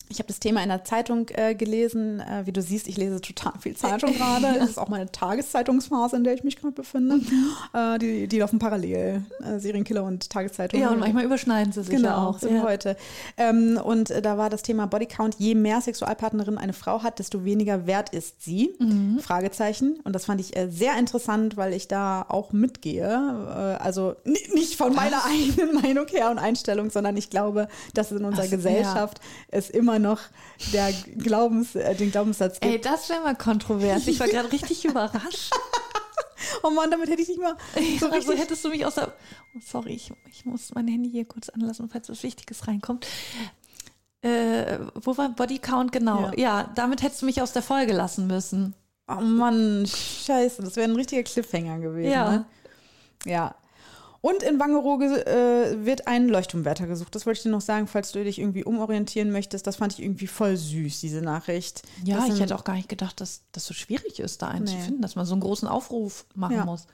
ich 0.09 0.17
habe 0.17 0.27
das 0.27 0.39
Thema 0.39 0.63
in 0.63 0.69
der 0.69 0.83
Zeitung 0.83 1.27
äh, 1.29 1.53
gelesen. 1.53 2.19
Äh, 2.19 2.45
wie 2.45 2.51
du 2.51 2.63
siehst, 2.63 2.87
ich 2.87 2.97
lese 2.97 3.21
total 3.21 3.53
viel 3.59 3.75
Zeitung 3.75 4.13
gerade. 4.13 4.47
Das 4.59 4.71
ist 4.71 4.77
auch 4.79 4.89
meine 4.89 5.11
Tageszeitungsphase, 5.11 6.15
in 6.15 6.23
der 6.23 6.33
ich 6.33 6.43
mich 6.43 6.57
gerade 6.57 6.73
befinde. 6.73 7.17
Mhm. 7.17 7.51
Äh, 7.73 7.99
die, 7.99 8.27
die 8.27 8.39
laufen 8.39 8.57
parallel, 8.57 9.23
äh, 9.43 9.59
Serienkiller 9.59 10.03
und 10.03 10.29
Tageszeitung. 10.29 10.79
Ja, 10.79 10.89
und 10.89 10.99
manchmal 10.99 11.23
überschneiden 11.23 11.71
sie 11.71 11.83
sich 11.83 11.95
genau, 11.95 12.07
ja 12.07 12.17
auch. 12.17 12.39
So 12.39 12.49
wie 12.49 12.59
heute. 12.59 12.97
Ähm, 13.37 13.79
und 13.81 14.09
äh, 14.09 14.21
da 14.21 14.37
war 14.37 14.49
das 14.49 14.63
Thema 14.63 14.87
Bodycount. 14.87 15.35
Je 15.37 15.53
mehr 15.55 15.79
Sexualpartnerin 15.79 16.57
eine 16.57 16.73
Frau 16.73 17.03
hat, 17.03 17.19
desto 17.19 17.45
weniger 17.45 17.85
wert 17.85 18.09
ist 18.09 18.41
sie. 18.41 18.75
Mhm. 18.79 19.19
Fragezeichen. 19.19 19.99
Und 20.03 20.13
das 20.13 20.25
fand 20.25 20.41
ich 20.41 20.57
äh, 20.57 20.69
sehr 20.69 20.97
interessant, 20.97 21.55
weil 21.55 21.73
ich 21.73 21.87
da 21.87 22.25
auch 22.27 22.51
mitgehe. 22.51 23.77
also 23.79 24.15
nicht 24.23 24.75
von 24.75 24.95
meiner 24.95 25.23
eigenen 25.25 25.81
Meinung 25.81 26.07
her 26.07 26.31
und 26.31 26.39
Einstellung, 26.39 26.89
sondern 26.89 27.15
ich 27.15 27.29
glaube, 27.29 27.67
dass 27.93 28.11
es 28.11 28.19
in 28.19 28.25
unserer 28.25 28.45
Ach, 28.47 28.51
Gesellschaft 28.51 29.19
ja. 29.19 29.57
es 29.59 29.69
immer 29.69 29.98
noch 29.99 30.19
der 30.73 30.91
Glaubens, 31.17 31.75
äh, 31.75 31.95
den 31.95 32.11
Glaubenssatz 32.11 32.59
gibt. 32.59 32.73
Ey, 32.73 32.81
das 32.81 33.09
wäre 33.09 33.21
mal 33.21 33.35
kontrovers. 33.35 34.07
Ich 34.07 34.19
war 34.19 34.27
gerade 34.29 34.51
richtig 34.51 34.85
überrascht. 34.85 35.51
Oh 36.63 36.69
Mann, 36.69 36.89
damit 36.89 37.09
hätte 37.09 37.21
ich 37.21 37.27
nicht 37.27 37.41
mal. 37.41 37.55
So 37.99 38.07
ja, 38.07 38.11
also 38.11 38.33
hättest 38.33 38.63
du 38.65 38.69
mich 38.69 38.85
aus 38.85 38.95
der. 38.95 39.13
Oh, 39.55 39.59
sorry, 39.63 39.93
ich, 39.93 40.11
ich 40.29 40.45
muss 40.45 40.73
mein 40.73 40.87
Handy 40.87 41.09
hier 41.09 41.25
kurz 41.25 41.49
anlassen, 41.49 41.89
falls 41.89 42.09
was 42.09 42.23
Wichtiges 42.23 42.67
reinkommt. 42.67 43.05
Äh, 44.21 44.79
wo 44.95 45.17
war 45.17 45.29
Bodycount 45.29 45.91
genau? 45.91 46.31
Ja. 46.31 46.37
ja, 46.37 46.71
damit 46.75 47.01
hättest 47.01 47.21
du 47.21 47.25
mich 47.25 47.41
aus 47.41 47.53
der 47.53 47.61
Folge 47.61 47.93
lassen 47.93 48.27
müssen. 48.27 48.73
Oh 49.07 49.21
Mann, 49.21 49.85
scheiße, 49.87 50.61
das 50.61 50.75
wäre 50.75 50.89
ein 50.89 50.95
richtiger 50.95 51.23
Cliffhanger 51.23 51.79
gewesen. 51.79 52.11
Ja. 52.11 52.31
Ne? 52.31 52.45
Ja. 53.25 53.55
Und 54.21 54.43
in 54.43 54.59
Wangerooge 54.59 55.25
äh, 55.25 55.85
wird 55.85 56.07
ein 56.07 56.27
Leuchtturmwärter 56.27 56.87
gesucht. 56.87 57.15
Das 57.15 57.25
wollte 57.25 57.37
ich 57.37 57.43
dir 57.43 57.49
noch 57.49 57.61
sagen, 57.61 57.87
falls 57.87 58.11
du 58.11 58.23
dich 58.23 58.39
irgendwie 58.39 58.65
umorientieren 58.65 59.31
möchtest. 59.31 59.65
Das 59.65 59.77
fand 59.77 59.93
ich 59.93 60.01
irgendwie 60.01 60.27
voll 60.27 60.57
süß, 60.57 60.99
diese 60.99 61.21
Nachricht. 61.21 61.83
Ja, 62.03 62.25
ich 62.27 62.39
hätte 62.39 62.55
auch 62.55 62.65
gar 62.65 62.75
nicht 62.75 62.89
gedacht, 62.89 63.21
dass 63.21 63.43
das 63.53 63.65
so 63.65 63.73
schwierig 63.73 64.19
ist, 64.19 64.41
da 64.41 64.49
einen 64.49 64.65
nee. 64.65 64.71
zu 64.71 64.77
finden, 64.77 65.01
dass 65.01 65.15
man 65.15 65.25
so 65.25 65.33
einen 65.33 65.41
großen 65.41 65.67
Aufruf 65.67 66.25
machen 66.35 66.55
ja. 66.57 66.65
muss. 66.65 66.85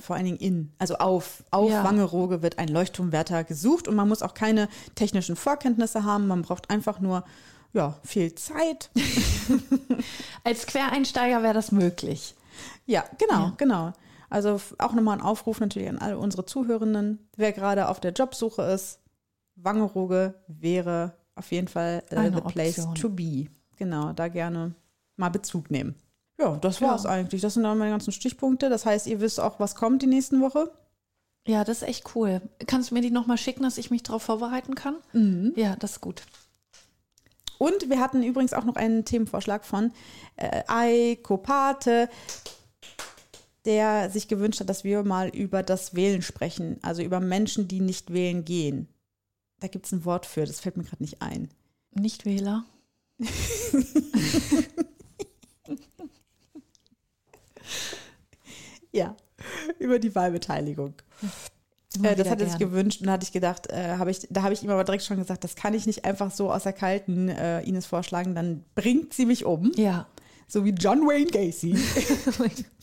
Vor 0.00 0.16
allen 0.16 0.24
Dingen 0.24 0.38
in, 0.38 0.72
also 0.78 0.96
auf, 0.96 1.42
auf 1.50 1.70
ja. 1.70 1.84
Wangerooge 1.84 2.42
wird 2.42 2.58
ein 2.58 2.68
Leuchtturmwärter 2.68 3.44
gesucht 3.44 3.88
und 3.88 3.96
man 3.96 4.08
muss 4.08 4.22
auch 4.22 4.34
keine 4.34 4.68
technischen 4.94 5.36
Vorkenntnisse 5.36 6.04
haben. 6.04 6.28
Man 6.28 6.42
braucht 6.42 6.70
einfach 6.70 7.00
nur 7.00 7.24
ja, 7.72 7.98
viel 8.04 8.34
Zeit. 8.34 8.90
Als 10.44 10.66
Quereinsteiger 10.66 11.42
wäre 11.42 11.54
das 11.54 11.72
möglich. 11.72 12.34
Ja, 12.86 13.04
genau, 13.18 13.46
ja. 13.46 13.54
genau. 13.56 13.92
Also 14.30 14.60
auch 14.78 14.92
nochmal 14.92 15.18
ein 15.18 15.24
Aufruf 15.24 15.60
natürlich 15.60 15.88
an 15.88 15.98
alle 15.98 16.16
unsere 16.16 16.46
Zuhörenden. 16.46 17.18
Wer 17.36 17.52
gerade 17.52 17.88
auf 17.88 18.00
der 18.00 18.12
Jobsuche 18.12 18.62
ist, 18.62 19.00
Wangerooge 19.56 20.34
wäre 20.46 21.14
auf 21.34 21.50
jeden 21.50 21.68
Fall 21.68 22.02
uh, 22.12 22.22
the 22.34 22.40
place 22.40 22.78
Option. 22.78 22.94
to 22.94 23.08
be. 23.10 23.46
Genau, 23.76 24.12
da 24.12 24.28
gerne 24.28 24.74
mal 25.16 25.30
Bezug 25.30 25.70
nehmen. 25.70 25.96
Ja, 26.38 26.56
das 26.56 26.80
war 26.80 26.94
es 26.94 27.04
ja. 27.04 27.10
eigentlich. 27.10 27.42
Das 27.42 27.54
sind 27.54 27.64
dann 27.64 27.76
meine 27.76 27.90
ganzen 27.90 28.12
Stichpunkte. 28.12 28.70
Das 28.70 28.86
heißt, 28.86 29.06
ihr 29.06 29.20
wisst 29.20 29.40
auch, 29.40 29.60
was 29.60 29.74
kommt 29.74 30.02
die 30.02 30.06
nächsten 30.06 30.40
Woche. 30.40 30.70
Ja, 31.46 31.64
das 31.64 31.82
ist 31.82 31.88
echt 31.88 32.14
cool. 32.14 32.40
Kannst 32.66 32.90
du 32.90 32.94
mir 32.94 33.00
die 33.00 33.10
nochmal 33.10 33.38
schicken, 33.38 33.62
dass 33.62 33.78
ich 33.78 33.90
mich 33.90 34.02
darauf 34.02 34.22
vorbereiten 34.22 34.74
kann? 34.74 34.96
Mhm. 35.12 35.52
Ja, 35.56 35.76
das 35.76 35.92
ist 35.92 36.00
gut. 36.00 36.22
Und 37.58 37.90
wir 37.90 38.00
hatten 38.00 38.22
übrigens 38.22 38.54
auch 38.54 38.64
noch 38.64 38.76
einen 38.76 39.04
Themenvorschlag 39.04 39.64
von 39.64 39.92
äh, 40.36 40.62
Eiko 40.66 41.36
Pate 41.36 42.08
der 43.64 44.10
sich 44.10 44.28
gewünscht 44.28 44.60
hat, 44.60 44.68
dass 44.68 44.84
wir 44.84 45.02
mal 45.02 45.28
über 45.28 45.62
das 45.62 45.94
Wählen 45.94 46.22
sprechen, 46.22 46.78
also 46.82 47.02
über 47.02 47.20
Menschen, 47.20 47.68
die 47.68 47.80
nicht 47.80 48.12
wählen 48.12 48.44
gehen. 48.44 48.88
Da 49.60 49.68
gibt 49.68 49.86
es 49.86 49.92
ein 49.92 50.04
Wort 50.04 50.26
für, 50.26 50.44
das 50.44 50.60
fällt 50.60 50.76
mir 50.76 50.84
gerade 50.84 51.02
nicht 51.02 51.22
ein. 51.22 51.48
Nichtwähler. 51.92 52.64
ja, 58.92 59.16
über 59.78 59.98
die 59.98 60.14
Wahlbeteiligung. 60.14 60.94
Äh, 62.02 62.14
das 62.16 62.30
hat 62.30 62.40
er 62.40 62.48
sich 62.48 62.58
gewünscht 62.58 63.00
und 63.00 63.08
da 63.08 63.12
hatte 63.14 63.24
ich 63.24 63.32
gedacht, 63.32 63.66
äh, 63.70 63.96
hab 63.98 64.08
ich, 64.08 64.26
da 64.30 64.42
habe 64.42 64.54
ich 64.54 64.62
ihm 64.62 64.70
aber 64.70 64.84
direkt 64.84 65.04
schon 65.04 65.18
gesagt, 65.18 65.44
das 65.44 65.56
kann 65.56 65.74
ich 65.74 65.86
nicht 65.86 66.04
einfach 66.04 66.30
so 66.30 66.50
aus 66.52 66.62
der 66.62 66.72
Kalten 66.72 67.28
äh, 67.28 67.60
Ines 67.62 67.84
vorschlagen, 67.86 68.34
dann 68.34 68.64
bringt 68.74 69.12
sie 69.12 69.26
mich 69.26 69.44
um. 69.44 69.72
Ja. 69.76 70.06
So 70.46 70.64
wie 70.64 70.70
John 70.70 71.00
Wayne 71.02 71.30
Gacy. 71.30 71.76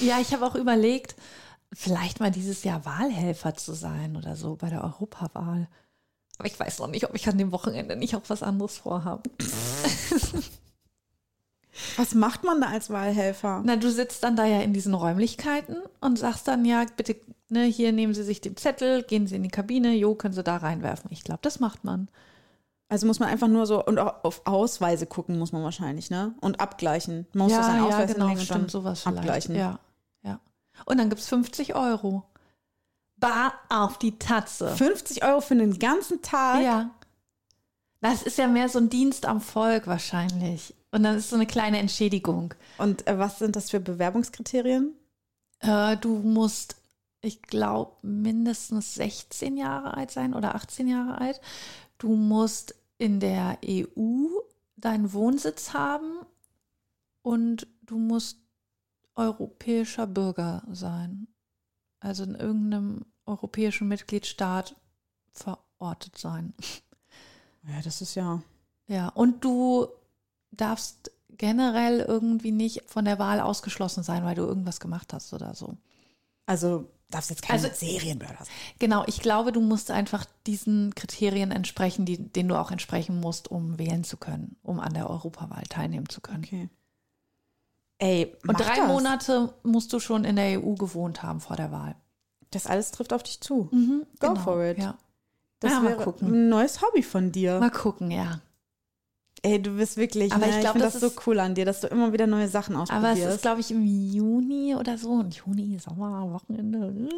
ja, 0.00 0.20
ich 0.20 0.32
habe 0.32 0.46
auch 0.46 0.54
überlegt, 0.54 1.16
vielleicht 1.72 2.20
mal 2.20 2.30
dieses 2.30 2.64
Jahr 2.64 2.84
Wahlhelfer 2.84 3.54
zu 3.54 3.72
sein 3.72 4.16
oder 4.16 4.36
so 4.36 4.56
bei 4.56 4.70
der 4.70 4.84
Europawahl. 4.84 5.68
Aber 6.38 6.46
ich 6.46 6.58
weiß 6.58 6.78
noch 6.78 6.88
nicht, 6.88 7.08
ob 7.08 7.14
ich 7.14 7.28
an 7.28 7.38
dem 7.38 7.52
Wochenende 7.52 7.96
nicht 7.96 8.14
auch 8.14 8.22
was 8.28 8.42
anderes 8.42 8.78
vorhabe. 8.78 9.30
Was 11.96 12.14
macht 12.14 12.44
man 12.44 12.60
da 12.60 12.68
als 12.68 12.90
Wahlhelfer? 12.90 13.62
Na, 13.64 13.76
du 13.76 13.90
sitzt 13.90 14.22
dann 14.24 14.36
da 14.36 14.44
ja 14.44 14.60
in 14.60 14.72
diesen 14.72 14.94
Räumlichkeiten 14.94 15.76
und 16.00 16.18
sagst 16.18 16.48
dann 16.48 16.64
ja, 16.64 16.84
bitte, 16.96 17.16
ne, 17.48 17.64
hier 17.64 17.92
nehmen 17.92 18.14
Sie 18.14 18.24
sich 18.24 18.40
den 18.40 18.56
Zettel, 18.56 19.02
gehen 19.02 19.26
Sie 19.26 19.36
in 19.36 19.42
die 19.42 19.48
Kabine, 19.48 19.94
jo, 19.94 20.14
können 20.14 20.34
Sie 20.34 20.42
da 20.42 20.56
reinwerfen. 20.56 21.10
Ich 21.12 21.22
glaube, 21.24 21.40
das 21.42 21.60
macht 21.60 21.84
man. 21.84 22.08
Also 22.88 23.06
muss 23.06 23.20
man 23.20 23.28
einfach 23.28 23.48
nur 23.48 23.66
so 23.66 23.84
und 23.84 23.98
auch 23.98 24.24
auf 24.24 24.42
Ausweise 24.46 25.06
gucken 25.06 25.38
muss 25.38 25.52
man 25.52 25.62
wahrscheinlich, 25.62 26.10
ne? 26.10 26.34
Und 26.40 26.60
abgleichen. 26.60 27.26
Man 27.34 27.44
muss 27.44 27.52
ja, 27.52 27.58
das 27.58 27.66
seinen 27.66 27.78
ja, 27.78 27.86
Ausweis 27.86 28.14
genau, 28.14 28.28
hinlegen 28.28 28.40
und 28.40 28.46
stimmt, 28.46 28.70
sowas 28.70 29.02
vielleicht. 29.02 29.18
abgleichen. 29.18 29.54
Ja, 29.54 29.78
ja. 30.22 30.40
Und 30.86 30.98
dann 30.98 31.10
gibt 31.10 31.20
es 31.20 31.28
50 31.28 31.74
Euro. 31.74 32.24
Bar 33.16 33.52
auf 33.68 33.98
die 33.98 34.18
Tatze. 34.18 34.74
50 34.74 35.24
Euro 35.24 35.40
für 35.40 35.56
den 35.56 35.78
ganzen 35.78 36.22
Tag. 36.22 36.62
Ja. 36.62 36.90
Das 38.00 38.22
ist 38.22 38.38
ja 38.38 38.46
mehr 38.46 38.68
so 38.68 38.78
ein 38.78 38.88
Dienst 38.88 39.26
am 39.26 39.40
Volk 39.40 39.86
wahrscheinlich. 39.86 40.74
Und 40.90 41.02
dann 41.02 41.16
ist 41.16 41.30
so 41.30 41.36
eine 41.36 41.46
kleine 41.46 41.78
Entschädigung. 41.78 42.54
Und 42.78 43.06
äh, 43.06 43.18
was 43.18 43.38
sind 43.38 43.56
das 43.56 43.70
für 43.70 43.80
Bewerbungskriterien? 43.80 44.94
Äh, 45.60 45.96
du 45.96 46.16
musst, 46.20 46.76
ich 47.20 47.42
glaube, 47.42 47.92
mindestens 48.02 48.94
16 48.94 49.56
Jahre 49.56 49.94
alt 49.96 50.10
sein 50.10 50.32
oder 50.32 50.54
18 50.54 50.88
Jahre 50.88 51.20
alt. 51.20 51.40
Du 51.98 52.14
musst 52.14 52.74
in 52.98 53.20
der 53.20 53.58
EU 53.64 54.26
deinen 54.76 55.12
Wohnsitz 55.12 55.72
haben 55.72 56.20
und 57.22 57.66
du 57.82 57.98
musst 57.98 58.38
europäischer 59.14 60.06
Bürger 60.06 60.62
sein. 60.70 61.26
Also 62.00 62.22
in 62.22 62.34
irgendeinem 62.34 63.04
europäischen 63.26 63.88
Mitgliedstaat 63.88 64.76
verortet 65.32 66.16
sein. 66.16 66.54
Ja, 67.64 67.82
das 67.82 68.00
ist 68.00 68.14
ja. 68.14 68.42
Ja, 68.86 69.08
und 69.08 69.44
du 69.44 69.88
darfst 70.52 71.10
generell 71.30 72.00
irgendwie 72.00 72.52
nicht 72.52 72.88
von 72.88 73.04
der 73.04 73.18
Wahl 73.18 73.40
ausgeschlossen 73.40 74.02
sein, 74.02 74.24
weil 74.24 74.34
du 74.34 74.42
irgendwas 74.42 74.80
gemacht 74.80 75.12
hast 75.12 75.32
oder 75.34 75.54
so. 75.54 75.76
Also 76.46 76.88
darfst 77.10 77.30
jetzt 77.30 77.42
kein 77.42 77.56
Also- 77.56 77.68
Serienmörder 77.74 78.36
sein. 78.38 78.46
Genau, 78.78 79.04
ich 79.06 79.20
glaube, 79.20 79.52
du 79.52 79.60
musst 79.60 79.90
einfach 79.90 80.24
diesen 80.46 80.94
Kriterien 80.94 81.50
entsprechen, 81.50 82.04
die, 82.04 82.18
denen 82.18 82.48
du 82.50 82.56
auch 82.58 82.70
entsprechen 82.70 83.18
musst, 83.20 83.48
um 83.50 83.78
wählen 83.78 84.04
zu 84.04 84.16
können, 84.16 84.56
um 84.62 84.78
an 84.80 84.94
der 84.94 85.08
Europawahl 85.08 85.64
teilnehmen 85.64 86.08
zu 86.08 86.20
können. 86.20 86.44
Okay. 86.44 86.68
Ey, 87.98 88.36
Und 88.46 88.60
drei 88.60 88.76
das. 88.76 88.86
Monate 88.86 89.54
musst 89.64 89.92
du 89.92 89.98
schon 90.00 90.24
in 90.24 90.36
der 90.36 90.62
EU 90.62 90.74
gewohnt 90.74 91.22
haben 91.22 91.40
vor 91.40 91.56
der 91.56 91.72
Wahl. 91.72 91.96
Das 92.50 92.66
alles 92.66 92.92
trifft 92.92 93.12
auf 93.12 93.22
dich 93.24 93.40
zu. 93.40 93.68
Mhm, 93.72 94.06
Go 94.20 94.34
for 94.36 94.64
it. 94.64 94.78
Ja. 94.78 94.96
Das 95.60 95.72
Ja, 95.72 95.82
wäre 95.82 96.14
ein 96.22 96.48
neues 96.48 96.80
Hobby 96.82 97.02
von 97.02 97.32
dir. 97.32 97.58
Mal 97.58 97.70
gucken, 97.70 98.10
ja. 98.12 98.40
Ey, 99.42 99.62
du 99.62 99.76
bist 99.76 99.96
wirklich, 99.96 100.32
Aber 100.32 100.46
ne? 100.46 100.52
ich 100.54 100.60
glaub, 100.60 100.72
finde 100.72 100.86
das 100.86 100.94
das 100.94 101.00
so 101.00 101.06
ist- 101.08 101.26
cool 101.26 101.38
an 101.38 101.54
dir, 101.54 101.64
dass 101.64 101.80
du 101.80 101.86
immer 101.86 102.12
wieder 102.12 102.26
neue 102.26 102.48
Sachen 102.48 102.74
Aber 102.74 102.84
es 102.84 102.90
ausprobierst. 102.90 103.34
ist, 103.36 103.42
glaube 103.42 103.60
ich, 103.60 103.70
im 103.70 103.84
Juni 103.84 104.74
oder 104.74 104.98
so. 104.98 105.10
Und 105.10 105.34
Juni, 105.36 105.78
Sommer, 105.78 106.30
Wochenende. 106.32 106.92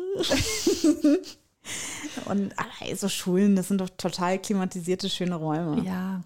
Und 2.26 2.52
ey, 2.80 2.94
so 2.96 3.08
Schulen, 3.08 3.54
das 3.56 3.68
sind 3.68 3.80
doch 3.80 3.90
total 3.90 4.38
klimatisierte, 4.38 5.08
schöne 5.08 5.34
Räume. 5.36 5.82
Ja. 5.84 6.22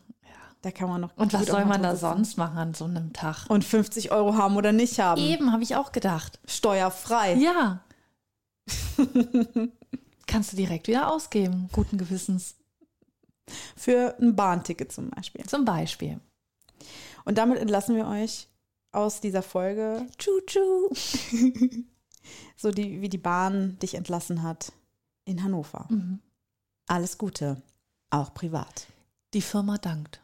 Da 0.63 0.71
kann 0.71 0.89
man 0.89 1.01
noch. 1.03 1.11
Und 1.17 1.33
was 1.35 1.47
soll 1.47 1.65
man 1.67 1.83
da 1.83 1.91
sitzen. 1.95 2.01
sonst 2.15 2.39
machen 2.39 2.57
an 2.57 2.73
so 2.75 2.87
einem 2.87 3.13
Tag? 3.13 3.45
Und 3.49 3.65
50 3.65 4.13
Euro 4.13 4.35
haben 4.37 4.57
oder 4.57 4.73
nicht 4.73 4.99
haben. 4.99 5.21
Eben, 5.21 5.53
habe 5.53 5.63
ich 5.63 5.77
auch 5.77 5.93
gedacht. 5.93 6.39
Steuerfrei. 6.47 7.35
Ja. 7.35 7.81
Kannst 10.27 10.53
du 10.53 10.57
direkt 10.57 10.89
wieder 10.89 11.11
ausgeben, 11.13 11.69
guten 11.73 11.99
Gewissens. 11.99 12.55
Für 13.77 14.17
ein 14.21 14.37
Bahnticket 14.37 14.93
zum 14.93 15.11
Beispiel. 15.11 15.45
Zum 15.47 15.65
Beispiel. 15.65 16.21
Und 17.25 17.39
damit 17.39 17.59
entlassen 17.59 17.97
wir 17.97 18.07
euch 18.07 18.49
aus 18.93 19.21
dieser 19.21 19.43
Folge, 19.43 20.07
Tschu-tschu. 20.19 20.91
so 22.57 22.71
die, 22.71 23.01
wie 23.01 23.09
die 23.09 23.19
Bahn 23.19 23.79
dich 23.81 23.95
entlassen 23.95 24.43
hat 24.43 24.73
in 25.25 25.43
Hannover. 25.43 25.87
Mhm. 25.91 26.21
Alles 26.87 27.19
Gute, 27.19 27.63
auch 28.11 28.35
privat. 28.35 28.87
Die 29.33 29.43
Firma 29.43 29.79
dankt. 29.79 30.24